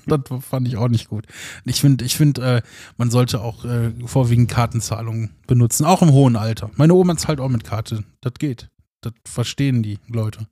das 0.07 0.21
fand 0.41 0.67
ich 0.67 0.77
auch 0.77 0.89
nicht 0.89 1.09
gut. 1.09 1.27
Ich 1.65 1.81
finde, 1.81 2.05
ich 2.05 2.17
find, 2.17 2.41
äh, 2.41 2.63
man 2.97 3.13
sollte 3.13 3.43
auch 3.43 3.65
äh, 3.65 3.93
vorwiegend 4.07 4.51
Kartenzahlungen 4.51 5.31
benutzen, 5.47 5.85
auch 5.85 6.03
im 6.03 6.11
hohen 6.11 6.35
Alter. 6.35 6.73
Meine 6.75 6.95
Oma 6.95 7.17
zahlt 7.17 7.39
auch 7.39 7.49
mit 7.49 7.63
Karte. 7.63 8.03
Das 8.21 8.35
geht. 8.41 8.69
Das 9.03 9.13
verstehen 9.25 9.85
die 9.85 10.01
Leute. 10.09 10.49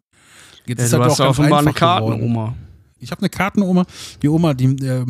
Jetzt 0.64 0.79
Ja, 0.79 0.85
ist 0.85 0.93
du 0.93 0.99
das 0.99 1.12
hast 1.12 1.21
auch 1.23 1.31
offenbar 1.31 1.59
eine. 1.59 1.73
Kartenoma. 1.73 2.55
Ich 3.00 3.10
habe 3.10 3.20
eine 3.22 3.30
Kartenoma. 3.30 3.86
Die 4.22 4.28
Oma, 4.28 4.54
die 4.54 4.66
äh, 4.84 5.04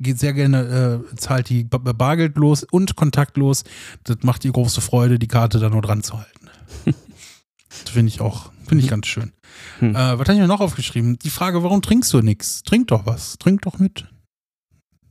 geht 0.00 0.18
sehr 0.18 0.32
gerne, 0.32 1.02
äh, 1.12 1.16
zahlt 1.16 1.48
die 1.48 1.64
ba- 1.64 1.78
bargeldlos 1.78 2.64
und 2.64 2.96
kontaktlos. 2.96 3.64
Das 4.04 4.18
macht 4.22 4.44
ihr 4.44 4.52
große 4.52 4.80
Freude, 4.80 5.18
die 5.18 5.28
Karte 5.28 5.58
da 5.58 5.68
nur 5.68 5.82
dran 5.82 6.02
zu 6.02 6.18
halten. 6.18 6.48
das 6.84 7.90
finde 7.90 8.08
ich 8.08 8.20
auch, 8.20 8.52
finde 8.66 8.84
ich 8.84 8.90
ganz 8.90 9.06
schön. 9.06 9.32
Hm. 9.80 9.90
Äh, 9.90 9.94
was 9.94 10.20
habe 10.20 10.32
ich 10.34 10.38
mir 10.38 10.46
noch 10.46 10.60
aufgeschrieben? 10.60 11.18
Die 11.18 11.30
Frage, 11.30 11.62
warum 11.62 11.82
trinkst 11.82 12.12
du 12.12 12.20
nichts? 12.22 12.62
Trink 12.62 12.88
doch 12.88 13.06
was. 13.06 13.36
Trink 13.38 13.62
doch 13.62 13.78
mit. 13.78 14.06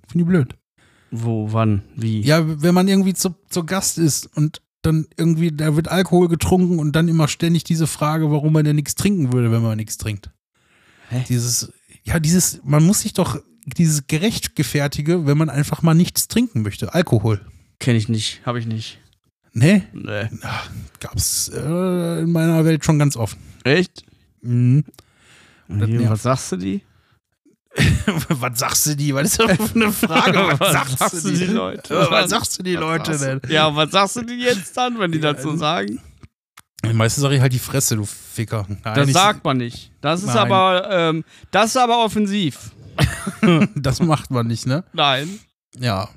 Finde 0.07 0.23
ich 0.23 0.27
blöd. 0.27 0.55
Wo, 1.11 1.53
wann, 1.53 1.83
wie? 1.95 2.21
Ja, 2.21 2.61
wenn 2.61 2.73
man 2.73 2.87
irgendwie 2.87 3.13
zu, 3.13 3.35
zu 3.49 3.65
Gast 3.65 3.97
ist 3.99 4.25
und 4.35 4.61
dann 4.81 5.07
irgendwie, 5.15 5.51
da 5.51 5.75
wird 5.75 5.87
Alkohol 5.87 6.27
getrunken 6.27 6.79
und 6.79 6.93
dann 6.95 7.07
immer 7.07 7.27
ständig 7.27 7.63
diese 7.63 7.87
Frage, 7.87 8.31
warum 8.31 8.53
man 8.53 8.65
denn 8.65 8.75
nichts 8.75 8.95
trinken 8.95 9.31
würde, 9.31 9.51
wenn 9.51 9.61
man 9.61 9.77
nichts 9.77 9.97
trinkt. 9.97 10.31
Hä? 11.09 11.23
Dieses, 11.29 11.71
ja, 12.03 12.19
dieses, 12.19 12.61
man 12.63 12.83
muss 12.83 13.01
sich 13.01 13.13
doch 13.13 13.39
dieses 13.65 14.07
gerechtfertige, 14.07 15.25
wenn 15.25 15.37
man 15.37 15.49
einfach 15.49 15.81
mal 15.81 15.93
nichts 15.93 16.27
trinken 16.27 16.61
möchte. 16.61 16.93
Alkohol. 16.93 17.41
Kenne 17.79 17.97
ich 17.97 18.09
nicht, 18.09 18.41
habe 18.45 18.59
ich 18.59 18.65
nicht. 18.65 18.99
Ne? 19.53 19.83
Nee. 19.93 20.29
Gab's 20.99 21.49
äh, 21.49 22.21
in 22.21 22.31
meiner 22.31 22.65
Welt 22.65 22.83
schon 22.83 22.99
ganz 22.99 23.15
oft. 23.15 23.37
Echt? 23.63 24.03
Mhm. 24.41 24.83
Nervt. 25.67 26.09
was 26.09 26.23
sagst 26.23 26.51
du 26.51 26.57
die? 26.57 26.81
was 28.29 28.59
sagst 28.59 28.85
du 28.85 28.95
die? 28.95 29.13
Was 29.15 29.31
ist 29.31 29.39
das 29.39 29.57
für 29.69 29.75
eine 29.75 29.91
Frage? 29.91 30.37
Was, 30.59 30.71
sagst, 30.99 31.25
du 31.25 31.31
die 31.31 31.45
Leute? 31.45 31.93
Äh, 31.95 32.11
Was 32.11 32.29
sagst 32.29 32.59
du 32.59 32.63
die 32.63 32.75
Leute 32.75 33.17
denn? 33.17 33.41
Ja, 33.49 33.75
was 33.75 33.89
sagst 33.91 34.17
du 34.17 34.21
denn 34.21 34.39
jetzt 34.39 34.77
dann, 34.77 34.99
wenn 34.99 35.11
die 35.11 35.19
dazu 35.19 35.57
sagen? 35.57 35.99
Meistens 36.91 37.21
sage 37.21 37.35
ich 37.35 37.41
halt 37.41 37.53
die 37.53 37.59
Fresse, 37.59 37.95
du 37.95 38.05
Ficker. 38.05 38.65
Nein, 38.83 38.95
Das 38.95 39.11
sagt 39.13 39.43
man 39.45 39.57
nicht. 39.57 39.91
Das 40.01 40.21
ist 40.21 40.27
Nein. 40.27 40.37
aber, 40.37 40.89
ähm, 40.91 41.23
das 41.51 41.67
ist 41.71 41.77
aber 41.77 42.03
offensiv. 42.03 42.71
das 43.75 44.01
macht 44.01 44.31
man 44.31 44.47
nicht, 44.47 44.65
ne? 44.67 44.83
Nein. 44.93 45.39
Ja. 45.79 46.09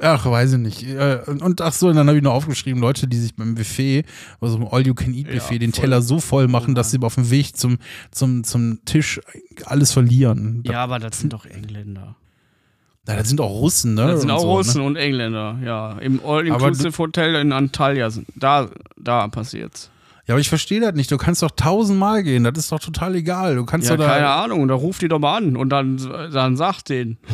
Ach, 0.00 0.26
weiß 0.26 0.52
ich 0.54 0.58
nicht. 0.58 0.82
Äh, 0.84 1.20
Und 1.26 1.60
ach 1.62 1.72
so, 1.72 1.88
und 1.88 1.96
dann 1.96 2.06
habe 2.06 2.18
ich 2.18 2.22
noch 2.22 2.34
aufgeschrieben, 2.34 2.80
Leute, 2.82 3.08
die 3.08 3.16
sich 3.16 3.34
beim 3.34 3.54
Buffet, 3.54 4.04
also 4.40 4.56
im 4.58 4.66
All-You-Can-Eat-Buffet, 4.68 5.54
Ja, 5.54 5.58
den. 5.58 5.72
Teller 5.72 6.02
so 6.02 6.20
voll 6.20 6.48
machen, 6.48 6.74
dass 6.74 6.90
sie 6.90 7.00
auf 7.00 7.14
dem 7.14 7.30
Weg 7.30 7.56
zum, 7.56 7.78
zum, 8.10 8.44
zum 8.44 8.84
Tisch 8.84 9.20
alles 9.64 9.92
verlieren. 9.92 10.62
Ja, 10.66 10.84
aber 10.84 10.98
das 10.98 11.18
sind 11.18 11.32
doch 11.32 11.46
Engländer. 11.46 12.16
Ja, 13.08 13.16
das 13.16 13.28
sind 13.28 13.40
auch 13.40 13.50
Russen, 13.50 13.94
ne? 13.94 14.06
Das 14.08 14.20
sind 14.20 14.30
auch 14.30 14.40
so, 14.42 14.52
Russen 14.56 14.80
Ne? 14.82 14.86
und 14.86 14.96
Engländer, 14.96 15.58
ja. 15.64 15.92
Im 15.98 16.20
All-Inclusive-Hotel 16.24 17.36
in 17.36 17.52
Antalya, 17.52 18.10
sind, 18.10 18.26
da, 18.34 18.68
da 18.98 19.28
passiert's. 19.28 19.90
Ja, 20.26 20.34
aber 20.34 20.40
ich 20.40 20.48
verstehe 20.48 20.80
das 20.80 20.94
nicht. 20.94 21.10
Du 21.10 21.16
kannst 21.18 21.42
doch 21.42 21.52
tausendmal 21.52 22.22
gehen. 22.24 22.42
Das 22.44 22.58
ist 22.58 22.72
doch 22.72 22.80
total 22.80 23.14
egal. 23.14 23.54
Du 23.56 23.64
kannst 23.64 23.88
Ja, 23.88 23.96
doch 23.96 24.04
da. 24.04 24.10
keine 24.14 24.28
Ahnung, 24.28 24.66
da 24.68 24.74
ruft 24.74 25.02
die 25.02 25.08
doch 25.08 25.18
mal 25.20 25.36
an 25.36 25.56
und 25.56 25.68
dann, 25.70 25.96
dann 26.32 26.56
sagt 26.56 26.88
den. 26.88 27.18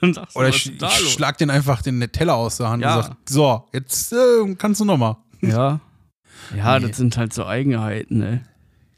Dann 0.00 0.14
sagst 0.14 0.34
du, 0.34 0.40
Oder 0.40 0.48
ich, 0.48 0.66
ich 0.82 1.12
schlag 1.12 1.38
den 1.38 1.48
einfach 1.48 1.80
den 1.80 2.00
Teller 2.10 2.34
aus 2.34 2.56
der 2.56 2.70
Hand 2.70 2.82
Ja. 2.82 2.96
und 2.96 3.02
sag, 3.04 3.16
so, 3.28 3.68
jetzt 3.72 4.12
äh, 4.12 4.52
kannst 4.56 4.80
du 4.80 4.84
nochmal. 4.84 5.16
Ja. 5.42 5.78
Ja, 6.56 6.80
Nee. 6.80 6.88
das 6.88 6.96
sind 6.96 7.16
halt 7.16 7.32
so 7.32 7.46
Eigenheiten, 7.46 8.18
ne? 8.18 8.42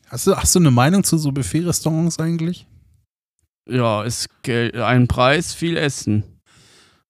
Hast 0.08 0.26
du, 0.26 0.34
hast 0.34 0.54
du 0.54 0.60
eine 0.60 0.70
Meinung 0.70 1.04
zu 1.04 1.18
so 1.18 1.30
Buffet-Restaurants 1.30 2.18
eigentlich? 2.18 2.66
Ja, 3.68 4.02
ist 4.02 4.28
ein 4.46 5.06
Preis, 5.06 5.52
viel 5.52 5.76
Essen. 5.76 6.24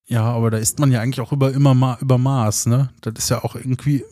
Ja, 0.07 0.25
aber 0.25 0.51
da 0.51 0.59
isst 0.59 0.81
man 0.81 0.91
ja 0.91 1.01
eigentlich 1.01 1.21
auch 1.21 1.31
über 1.33 1.53
immer 1.53 1.75
ma 1.75 1.97
über 2.01 2.19
Maß, 2.19 2.67
ne? 2.67 2.91
Das 3.01 3.15
ist 3.17 3.29
ja 3.31 3.45
auch 3.45 3.55
irgendwie, 3.55 4.05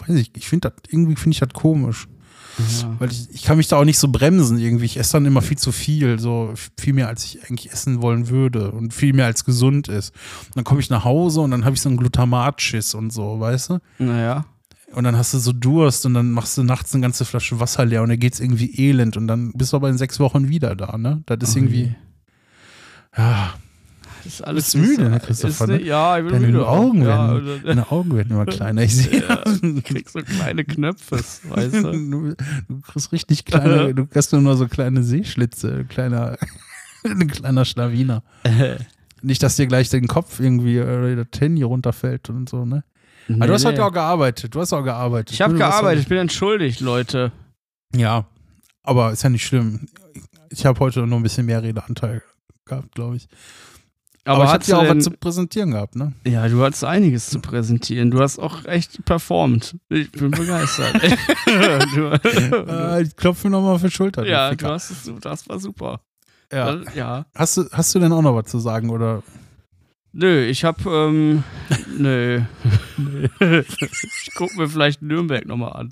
weiß 0.00 0.16
ich, 0.16 0.30
ich 0.36 0.48
finde 0.48 0.70
das, 0.70 0.92
irgendwie 0.92 1.16
finde 1.16 1.34
ich 1.34 1.40
das 1.40 1.50
komisch. 1.52 2.08
Ja. 2.58 2.96
Weil 2.98 3.10
ich, 3.10 3.30
ich 3.30 3.42
kann 3.44 3.56
mich 3.56 3.68
da 3.68 3.76
auch 3.76 3.84
nicht 3.84 3.98
so 3.98 4.08
bremsen 4.08 4.58
irgendwie. 4.58 4.84
Ich 4.84 4.98
esse 4.98 5.12
dann 5.14 5.26
immer 5.26 5.42
viel 5.42 5.56
zu 5.56 5.72
viel, 5.72 6.18
so 6.18 6.52
viel 6.78 6.92
mehr, 6.92 7.08
als 7.08 7.24
ich 7.24 7.42
eigentlich 7.44 7.72
essen 7.72 8.02
wollen 8.02 8.28
würde 8.28 8.72
und 8.72 8.92
viel 8.92 9.12
mehr, 9.12 9.26
als 9.26 9.44
gesund 9.44 9.88
ist. 9.88 10.14
Und 10.46 10.56
dann 10.56 10.64
komme 10.64 10.80
ich 10.80 10.90
nach 10.90 11.04
Hause 11.04 11.40
und 11.40 11.50
dann 11.50 11.64
habe 11.64 11.74
ich 11.74 11.80
so 11.80 11.88
einen 11.88 11.98
Glutamatschiss 11.98 12.94
und 12.94 13.12
so, 13.12 13.40
weißt 13.40 13.70
du? 13.70 13.78
Naja. 13.98 14.44
Und 14.92 15.04
dann 15.04 15.16
hast 15.16 15.32
du 15.32 15.38
so 15.38 15.52
Durst 15.52 16.04
und 16.04 16.12
dann 16.12 16.32
machst 16.32 16.58
du 16.58 16.62
nachts 16.62 16.92
eine 16.94 17.00
ganze 17.00 17.24
Flasche 17.24 17.58
Wasser 17.58 17.86
leer 17.86 18.02
und 18.02 18.10
dann 18.10 18.18
geht's 18.18 18.40
irgendwie 18.40 18.78
elend 18.78 19.16
und 19.16 19.26
dann 19.26 19.52
bist 19.52 19.72
du 19.72 19.78
aber 19.78 19.88
in 19.88 19.96
sechs 19.96 20.20
Wochen 20.20 20.48
wieder 20.48 20.76
da, 20.76 20.98
ne? 20.98 21.22
Das 21.24 21.38
ist 21.40 21.56
Oh 21.56 21.58
irgendwie, 21.58 21.94
ja, 23.16 23.54
ist 24.26 24.42
alles 24.42 24.72
bist 24.72 24.76
müde, 24.76 25.08
ne, 25.10 25.16
ist- 25.16 25.24
Christopher, 25.26 25.64
ist 25.64 25.70
ne? 25.70 25.82
Ja, 25.82 26.18
ich 26.18 26.24
bin 26.24 26.32
Deine 26.34 26.46
müde. 26.46 26.66
Augen 26.68 27.02
ja, 27.02 27.06
werden- 27.34 27.42
oder- 27.42 27.58
deine 27.58 27.90
Augen 27.90 28.14
werden 28.16 28.30
immer 28.32 28.46
kleiner. 28.46 28.82
Ich 28.82 28.96
sehe 28.96 29.22
Ja, 29.28 29.42
ich 29.62 29.84
krieg 29.84 30.08
so 30.08 30.20
kleine 30.20 30.64
Knöpfe, 30.64 31.16
weißt 31.16 31.74
du? 31.74 31.92
Du, 31.92 32.34
du 32.68 32.80
kriegst 32.80 33.12
richtig 33.12 33.44
kleine, 33.44 33.94
du 33.94 34.06
hast 34.14 34.32
nur 34.32 34.56
so 34.56 34.66
kleine 34.68 35.02
Seeschlitze, 35.02 35.78
ein 35.80 35.88
kleiner, 35.88 36.36
ein 37.04 37.28
kleiner 37.28 37.64
Schlawiner. 37.64 38.22
Nicht, 39.22 39.42
dass 39.42 39.56
dir 39.56 39.66
gleich 39.66 39.88
den 39.88 40.08
Kopf 40.08 40.40
irgendwie 40.40 40.78
äh, 40.78 41.14
das 41.16 41.40
Handy 41.40 41.62
runterfällt 41.62 42.28
und 42.30 42.48
so, 42.48 42.64
ne? 42.64 42.82
Aber 43.28 43.46
du 43.46 43.52
hast 43.52 43.64
heute 43.64 43.84
auch 43.84 43.92
gearbeitet, 43.92 44.52
du 44.54 44.60
hast 44.60 44.72
auch 44.72 44.82
gearbeitet. 44.82 45.32
Ich 45.32 45.40
habe 45.40 45.52
Du 45.52 45.58
gearbeitet, 45.60 46.02
ich 46.02 46.08
bin 46.08 46.18
entschuldigt, 46.18 46.80
Leute. 46.80 47.30
Ja, 47.94 48.26
aber 48.82 49.12
ist 49.12 49.22
ja 49.22 49.30
nicht 49.30 49.46
schlimm. 49.46 49.86
Ich 50.50 50.66
habe 50.66 50.80
heute 50.80 51.06
noch 51.06 51.16
ein 51.18 51.22
bisschen 51.22 51.46
mehr 51.46 51.62
Redeanteil 51.62 52.22
gehabt, 52.64 52.94
glaube 52.96 53.16
ich. 53.16 53.28
Aber, 54.24 54.42
Aber, 54.44 54.52
hatte 54.52 54.70
ja 54.70 54.76
auch 54.78 54.82
denn- 54.84 54.98
was 54.98 55.04
zu 55.04 55.10
präsentieren 55.10 55.72
gehabt, 55.72 55.96
ne? 55.96 56.12
Ja, 56.24 56.46
du 56.48 56.62
hattest 56.62 56.84
einiges 56.84 57.28
zu 57.30 57.40
präsentieren. 57.40 58.10
Du 58.12 58.20
hast 58.20 58.38
auch 58.38 58.64
echt 58.66 59.04
performt. 59.04 59.76
Ich 59.88 60.12
bin 60.12 60.30
begeistert. 60.30 60.94
du, 61.46 62.20
Äh, 62.68 63.02
ich 63.02 63.16
klopfe 63.16 63.48
mir 63.48 63.52
nochmal 63.56 63.74
auf 63.74 63.82
die 63.82 63.90
Schulter. 63.90 64.24
ja, 64.26 64.54
du 64.54 64.66
hast 64.66 64.90
es, 64.90 65.10
das 65.20 65.48
war 65.48 65.58
super. 65.58 66.00
ja. 66.52 66.76
Das, 66.76 66.94
ja. 66.94 67.26
Hast, 67.34 67.56
du, 67.56 67.64
hast 67.72 67.94
du 67.94 67.98
denn 67.98 68.12
auch 68.12 68.22
noch 68.22 68.36
was 68.36 68.46
zu 68.46 68.60
sagen, 68.60 68.90
oder? 68.90 69.22
Nö, 70.12 70.44
ich 70.44 70.62
hab, 70.64 70.84
ähm, 70.86 71.42
nö. 71.98 72.42
ich 73.40 74.30
guck 74.34 74.54
mir 74.56 74.68
vielleicht 74.68 75.02
Nürnberg 75.02 75.46
nochmal 75.46 75.72
an. 75.72 75.88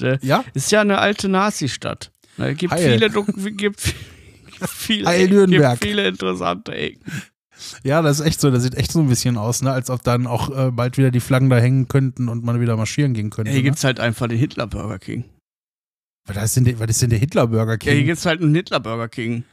Äh, 0.00 0.18
Ja? 0.22 0.44
Ist 0.54 0.72
ja 0.72 0.80
eine 0.80 0.98
alte 0.98 1.28
Nazi-Stadt. 1.28 2.10
Ne, 2.36 2.54
gibt 2.54 2.72
Heil. 2.72 2.98
viele, 2.98 3.10
gibt 3.52 3.94
viele, 4.66 5.06
Heil 5.06 5.28
Nürnberg. 5.28 5.78
gibt 5.78 5.84
viele 5.90 6.08
interessante 6.08 6.72
Ecken. 6.74 7.02
Ja, 7.84 8.02
das 8.02 8.20
ist 8.20 8.26
echt 8.26 8.40
so. 8.40 8.50
Das 8.50 8.62
sieht 8.62 8.74
echt 8.74 8.92
so 8.92 9.00
ein 9.00 9.08
bisschen 9.08 9.36
aus, 9.36 9.62
ne? 9.62 9.70
als 9.72 9.90
ob 9.90 10.02
dann 10.02 10.26
auch 10.26 10.50
äh, 10.56 10.70
bald 10.70 10.98
wieder 10.98 11.10
die 11.10 11.20
Flaggen 11.20 11.50
da 11.50 11.58
hängen 11.58 11.88
könnten 11.88 12.28
und 12.28 12.44
man 12.44 12.60
wieder 12.60 12.76
marschieren 12.76 13.14
gehen 13.14 13.30
könnte. 13.30 13.50
Hier 13.50 13.60
ne? 13.60 13.64
gibt's 13.64 13.84
halt 13.84 14.00
einfach 14.00 14.28
den 14.28 14.38
Hitler 14.38 14.66
Burger 14.66 14.98
King. 14.98 15.24
was, 16.26 16.36
ist 16.44 16.56
denn 16.56 16.64
der, 16.64 16.78
was 16.78 16.90
ist 16.90 17.02
denn 17.02 17.10
der 17.10 17.18
Hitler-Burger 17.18 17.72
Ja, 17.72 17.78
hier 17.82 17.92
King? 17.94 18.06
gibt's 18.06 18.26
halt 18.26 18.40
einen 18.42 18.54
Hitler 18.54 18.80
Burger 18.80 19.08
King. 19.08 19.44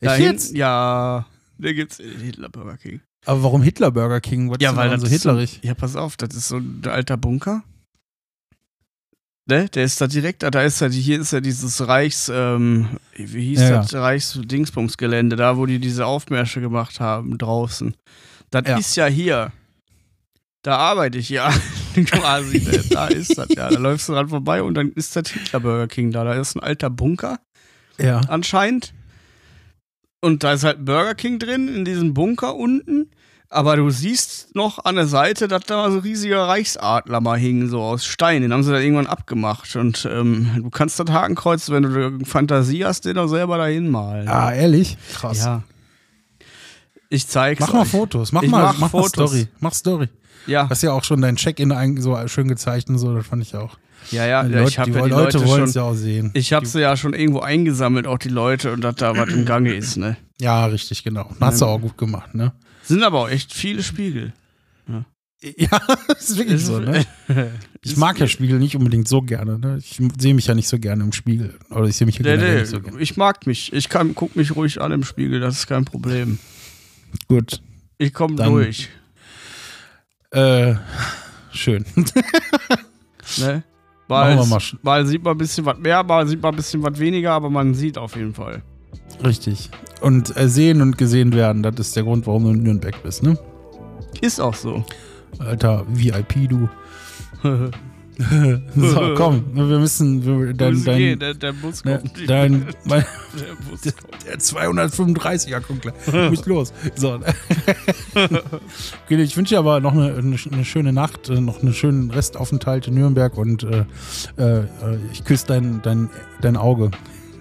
Da 0.00 0.12
Echt 0.14 0.22
hinten- 0.24 0.32
jetzt? 0.34 0.56
Ja, 0.56 1.26
da 1.58 1.72
gibt's 1.72 1.96
den 1.98 2.20
Hitler 2.20 2.48
Burger 2.48 2.76
King. 2.76 3.00
Aber 3.26 3.42
warum 3.42 3.62
Hitler-Burger 3.62 4.20
King? 4.20 4.50
Was 4.50 4.58
Ja, 4.60 4.74
weil 4.76 4.90
das 4.90 5.00
so 5.00 5.06
ist 5.06 5.22
so- 5.22 5.30
hitlerig? 5.30 5.60
Ja, 5.62 5.74
pass 5.74 5.96
auf, 5.96 6.16
das 6.16 6.34
ist 6.34 6.48
so 6.48 6.56
ein 6.58 6.82
alter 6.86 7.16
Bunker. 7.16 7.62
Ne? 9.48 9.66
Der 9.70 9.84
ist 9.84 9.98
da 10.00 10.06
direkt, 10.06 10.42
da 10.42 10.62
ist 10.62 10.80
ja, 10.80 10.88
hier 10.88 11.20
ist 11.20 11.32
ja 11.32 11.40
dieses 11.40 11.88
Reichs, 11.88 12.30
ähm, 12.32 12.98
wie 13.16 13.46
hieß 13.46 13.60
Ja, 13.62 13.70
das, 13.78 13.94
Reichs-Dingsbums-Gelände, 13.94 15.36
da 15.36 15.56
wo 15.56 15.64
die 15.64 15.78
diese 15.78 16.04
Aufmärsche 16.04 16.60
gemacht 16.60 17.00
haben 17.00 17.38
draußen. 17.38 17.94
Das 18.50 18.64
Ja. 18.66 18.76
ist 18.78 18.94
ja 18.96 19.06
hier. 19.06 19.52
Da 20.62 20.76
arbeite 20.76 21.16
ich 21.18 21.30
ja 21.30 21.50
quasi. 22.10 22.58
ne? 22.60 22.84
Da 22.90 23.06
ist 23.08 23.38
das 23.38 23.48
ja. 23.56 23.70
Da 23.70 23.78
läufst 23.78 24.08
du 24.08 24.12
dran 24.12 24.28
vorbei 24.28 24.62
und 24.62 24.74
dann 24.74 24.92
ist 24.92 25.16
das 25.16 25.30
Hitler 25.30 25.60
Burger 25.60 25.88
King 25.88 26.10
da. 26.10 26.24
Da 26.24 26.34
ist 26.34 26.54
ein 26.54 26.60
alter 26.60 26.90
Bunker 26.90 27.38
Ja. 27.98 28.20
anscheinend. 28.28 28.92
Und 30.20 30.44
da 30.44 30.52
ist 30.52 30.64
halt 30.64 30.84
Burger 30.84 31.14
King 31.14 31.38
drin 31.38 31.68
in 31.68 31.84
diesem 31.86 32.12
Bunker 32.12 32.54
unten. 32.56 33.10
Aber 33.50 33.76
du 33.76 33.88
siehst 33.88 34.54
noch 34.54 34.84
an 34.84 34.96
der 34.96 35.06
Seite, 35.06 35.48
dass 35.48 35.64
da 35.64 35.90
so 35.90 36.00
riesige 36.00 36.36
Reichsadler 36.38 37.20
mal 37.22 37.38
hingen, 37.38 37.70
so 37.70 37.80
aus 37.80 38.04
Stein. 38.04 38.42
Den 38.42 38.52
haben 38.52 38.62
sie 38.62 38.70
dann 38.72 38.82
irgendwann 38.82 39.06
abgemacht. 39.06 39.74
Und 39.76 40.06
ähm, 40.10 40.50
du 40.56 40.68
kannst 40.68 41.00
das 41.00 41.10
Hakenkreuz, 41.10 41.70
wenn 41.70 41.82
du 41.84 42.24
Fantasie 42.26 42.84
hast, 42.84 43.06
den 43.06 43.16
auch 43.16 43.28
selber 43.28 43.56
dahin 43.56 43.88
malen. 43.90 44.28
Ah, 44.28 44.52
ehrlich? 44.52 44.98
Krass. 45.14 45.38
Ja. 45.44 45.62
Ich 47.08 47.26
zeig's 47.26 47.60
Mach 47.60 47.72
mal 47.72 47.82
euch. 47.82 47.88
Fotos, 47.88 48.32
mach 48.32 48.42
Ich 48.42 48.50
mal, 48.50 48.64
mach 48.64 48.78
mach 48.78 48.90
Fotos. 48.90 49.30
Story. 49.30 49.48
Mach 49.60 49.72
Story. 49.72 50.08
Ja, 50.46 50.68
Hast 50.68 50.82
ja 50.82 50.92
auch 50.92 51.04
schon 51.04 51.22
dein 51.22 51.36
Check-in 51.36 51.72
ein- 51.72 52.00
so 52.00 52.18
schön 52.28 52.48
gezeichnet 52.48 52.96
und 52.96 52.98
so, 52.98 53.14
das 53.14 53.26
fand 53.26 53.42
ich 53.42 53.54
auch. 53.54 53.78
ja, 54.10 54.26
ja. 54.26 54.42
die 54.44 54.52
Leute, 54.52 54.68
ich 54.68 54.78
habe 54.78 54.90
ja 54.90 55.02
die 55.04 55.10
Leute 55.10 55.38
Leute 55.38 55.46
wollen 55.46 55.60
schon. 55.60 55.68
es 55.70 55.74
ja 55.74 55.82
auch 55.82 55.94
sehen. 55.94 56.30
Ich 56.34 56.52
habe 56.52 56.66
sie 56.66 56.80
ja 56.80 56.96
schon 56.98 57.14
irgendwo 57.14 57.40
eingesammelt, 57.40 58.06
auch 58.06 58.18
die 58.18 58.28
Leute, 58.28 58.72
und 58.72 58.82
dass 58.82 58.96
da 58.96 59.16
was 59.16 59.28
im 59.30 59.44
Gange 59.46 59.72
ist, 59.74 59.96
ne? 59.96 60.16
Ja, 60.40 60.66
richtig, 60.66 61.02
genau. 61.02 61.30
Hast 61.40 61.60
du 61.62 61.66
auch 61.66 61.78
gut 61.80 61.96
gemacht, 61.98 62.34
ne? 62.34 62.52
Sind 62.88 63.02
aber 63.02 63.20
auch 63.20 63.28
echt 63.28 63.52
viele 63.54 63.82
Spiegel. 63.82 64.32
Ja, 65.40 65.80
das 66.08 66.30
ist 66.30 66.38
wirklich 66.38 66.64
so, 66.64 66.80
ne? 66.80 67.06
Ich 67.84 67.96
mag 67.96 68.18
ja 68.18 68.26
Spiegel 68.26 68.58
nicht 68.58 68.74
unbedingt 68.74 69.06
so 69.06 69.22
gerne, 69.22 69.56
ne? 69.58 69.78
Ich 69.78 70.00
sehe 70.18 70.34
mich 70.34 70.48
ja 70.48 70.54
nicht 70.54 70.66
so 70.66 70.80
gerne 70.80 71.04
im 71.04 71.12
Spiegel. 71.12 71.54
Oder 71.70 71.84
ich 71.84 71.94
sehe 71.96 72.06
mich 72.06 72.18
ja 72.18 72.22
Nee, 72.24 72.36
nee, 72.42 72.54
nicht 72.60 72.66
so 72.70 72.80
gerne. 72.80 72.98
ich 73.00 73.16
mag 73.16 73.46
mich. 73.46 73.72
Ich 73.72 73.88
kann, 73.88 74.16
guck 74.16 74.34
mich 74.34 74.56
ruhig 74.56 74.80
an 74.80 74.90
im 74.90 75.04
Spiegel, 75.04 75.38
das 75.38 75.58
ist 75.60 75.66
kein 75.68 75.84
Problem. 75.84 76.40
Gut. 77.28 77.62
Ich 77.98 78.12
komme 78.12 78.34
durch. 78.34 78.88
Äh, 80.32 80.74
schön. 81.52 81.84
Ne? 83.38 83.62
Mal, 84.08 84.36
wir 84.38 84.46
mal 84.46 84.56
sch- 84.58 84.78
mal 84.82 85.04
sieht 85.06 85.22
man 85.22 85.34
ein 85.34 85.38
bisschen 85.38 85.66
was 85.66 85.78
mehr, 85.78 86.02
mal 86.02 86.26
sieht 86.26 86.40
man 86.42 86.54
ein 86.54 86.56
bisschen 86.56 86.82
was 86.82 86.98
weniger, 86.98 87.32
aber 87.32 87.50
man 87.50 87.74
sieht 87.74 87.98
auf 87.98 88.16
jeden 88.16 88.32
Fall. 88.32 88.62
Richtig. 89.22 89.68
Und 90.00 90.36
äh, 90.36 90.48
sehen 90.48 90.80
und 90.80 90.96
gesehen 90.98 91.32
werden, 91.32 91.62
das 91.62 91.74
ist 91.78 91.96
der 91.96 92.04
Grund, 92.04 92.26
warum 92.26 92.44
du 92.44 92.50
in 92.50 92.62
Nürnberg 92.62 93.02
bist, 93.02 93.22
ne? 93.22 93.38
Ist 94.20 94.40
auch 94.40 94.54
so. 94.54 94.84
Alter, 95.38 95.84
VIP, 95.88 96.48
du. 96.48 96.68
so, 98.74 99.14
komm, 99.16 99.44
wir 99.54 99.78
müssen. 99.78 100.24
Wir, 100.24 100.52
dein, 100.52 100.72
Müssen 100.72 100.96
gehen, 100.96 101.18
dein, 101.20 101.38
der, 101.38 101.52
der 101.52 101.52
Bus 101.52 101.84
ne, 101.84 101.98
kommt. 101.98 102.28
dein, 102.28 102.66
mein, 102.84 103.04
der 103.34 103.70
Bus 103.70 103.82
kommt. 103.82 104.26
der 104.26 104.38
235er 104.38 105.60
kommt 105.60 105.82
gleich. 105.82 106.30
Muss 106.30 106.44
los. 106.46 106.72
So. 106.96 107.20
okay, 108.14 109.22
ich 109.22 109.36
wünsche 109.36 109.54
dir 109.54 109.58
aber 109.60 109.78
noch 109.78 109.92
eine, 109.92 110.14
eine, 110.14 110.36
eine 110.50 110.64
schöne 110.64 110.92
Nacht, 110.92 111.28
äh, 111.28 111.40
noch 111.40 111.62
einen 111.62 111.72
schönen 111.72 112.10
Restaufenthalt 112.10 112.88
in 112.88 112.94
Nürnberg 112.94 113.36
und 113.36 113.62
äh, 113.62 113.84
äh, 114.36 114.64
ich 115.12 115.24
küsse 115.24 115.46
dein, 115.46 115.80
dein, 115.82 116.10
dein 116.40 116.56
Auge. 116.56 116.90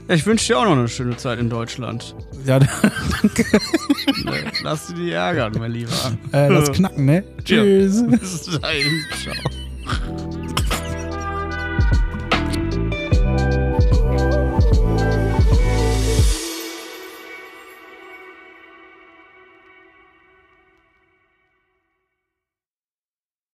Ja, 0.07 0.15
ich 0.15 0.25
wünsche 0.25 0.47
dir 0.47 0.59
auch 0.59 0.63
noch 0.65 0.71
eine 0.71 0.87
schöne 0.87 1.17
Zeit 1.17 1.39
in 1.39 1.49
Deutschland. 1.49 2.15
Ja, 2.45 2.59
Ne? 4.23 4.43
Lass 4.63 4.87
dich 4.87 4.97
nicht 4.97 5.11
ärgern, 5.11 5.53
mein 5.59 5.71
Lieber. 5.71 5.91
äh, 6.31 6.47
lass 6.47 6.71
knacken, 6.73 7.05
ne? 7.05 7.23
Tschüss. 7.43 8.03
Bis 8.09 8.59
dahin. 8.61 9.03
Ciao. 9.21 10.46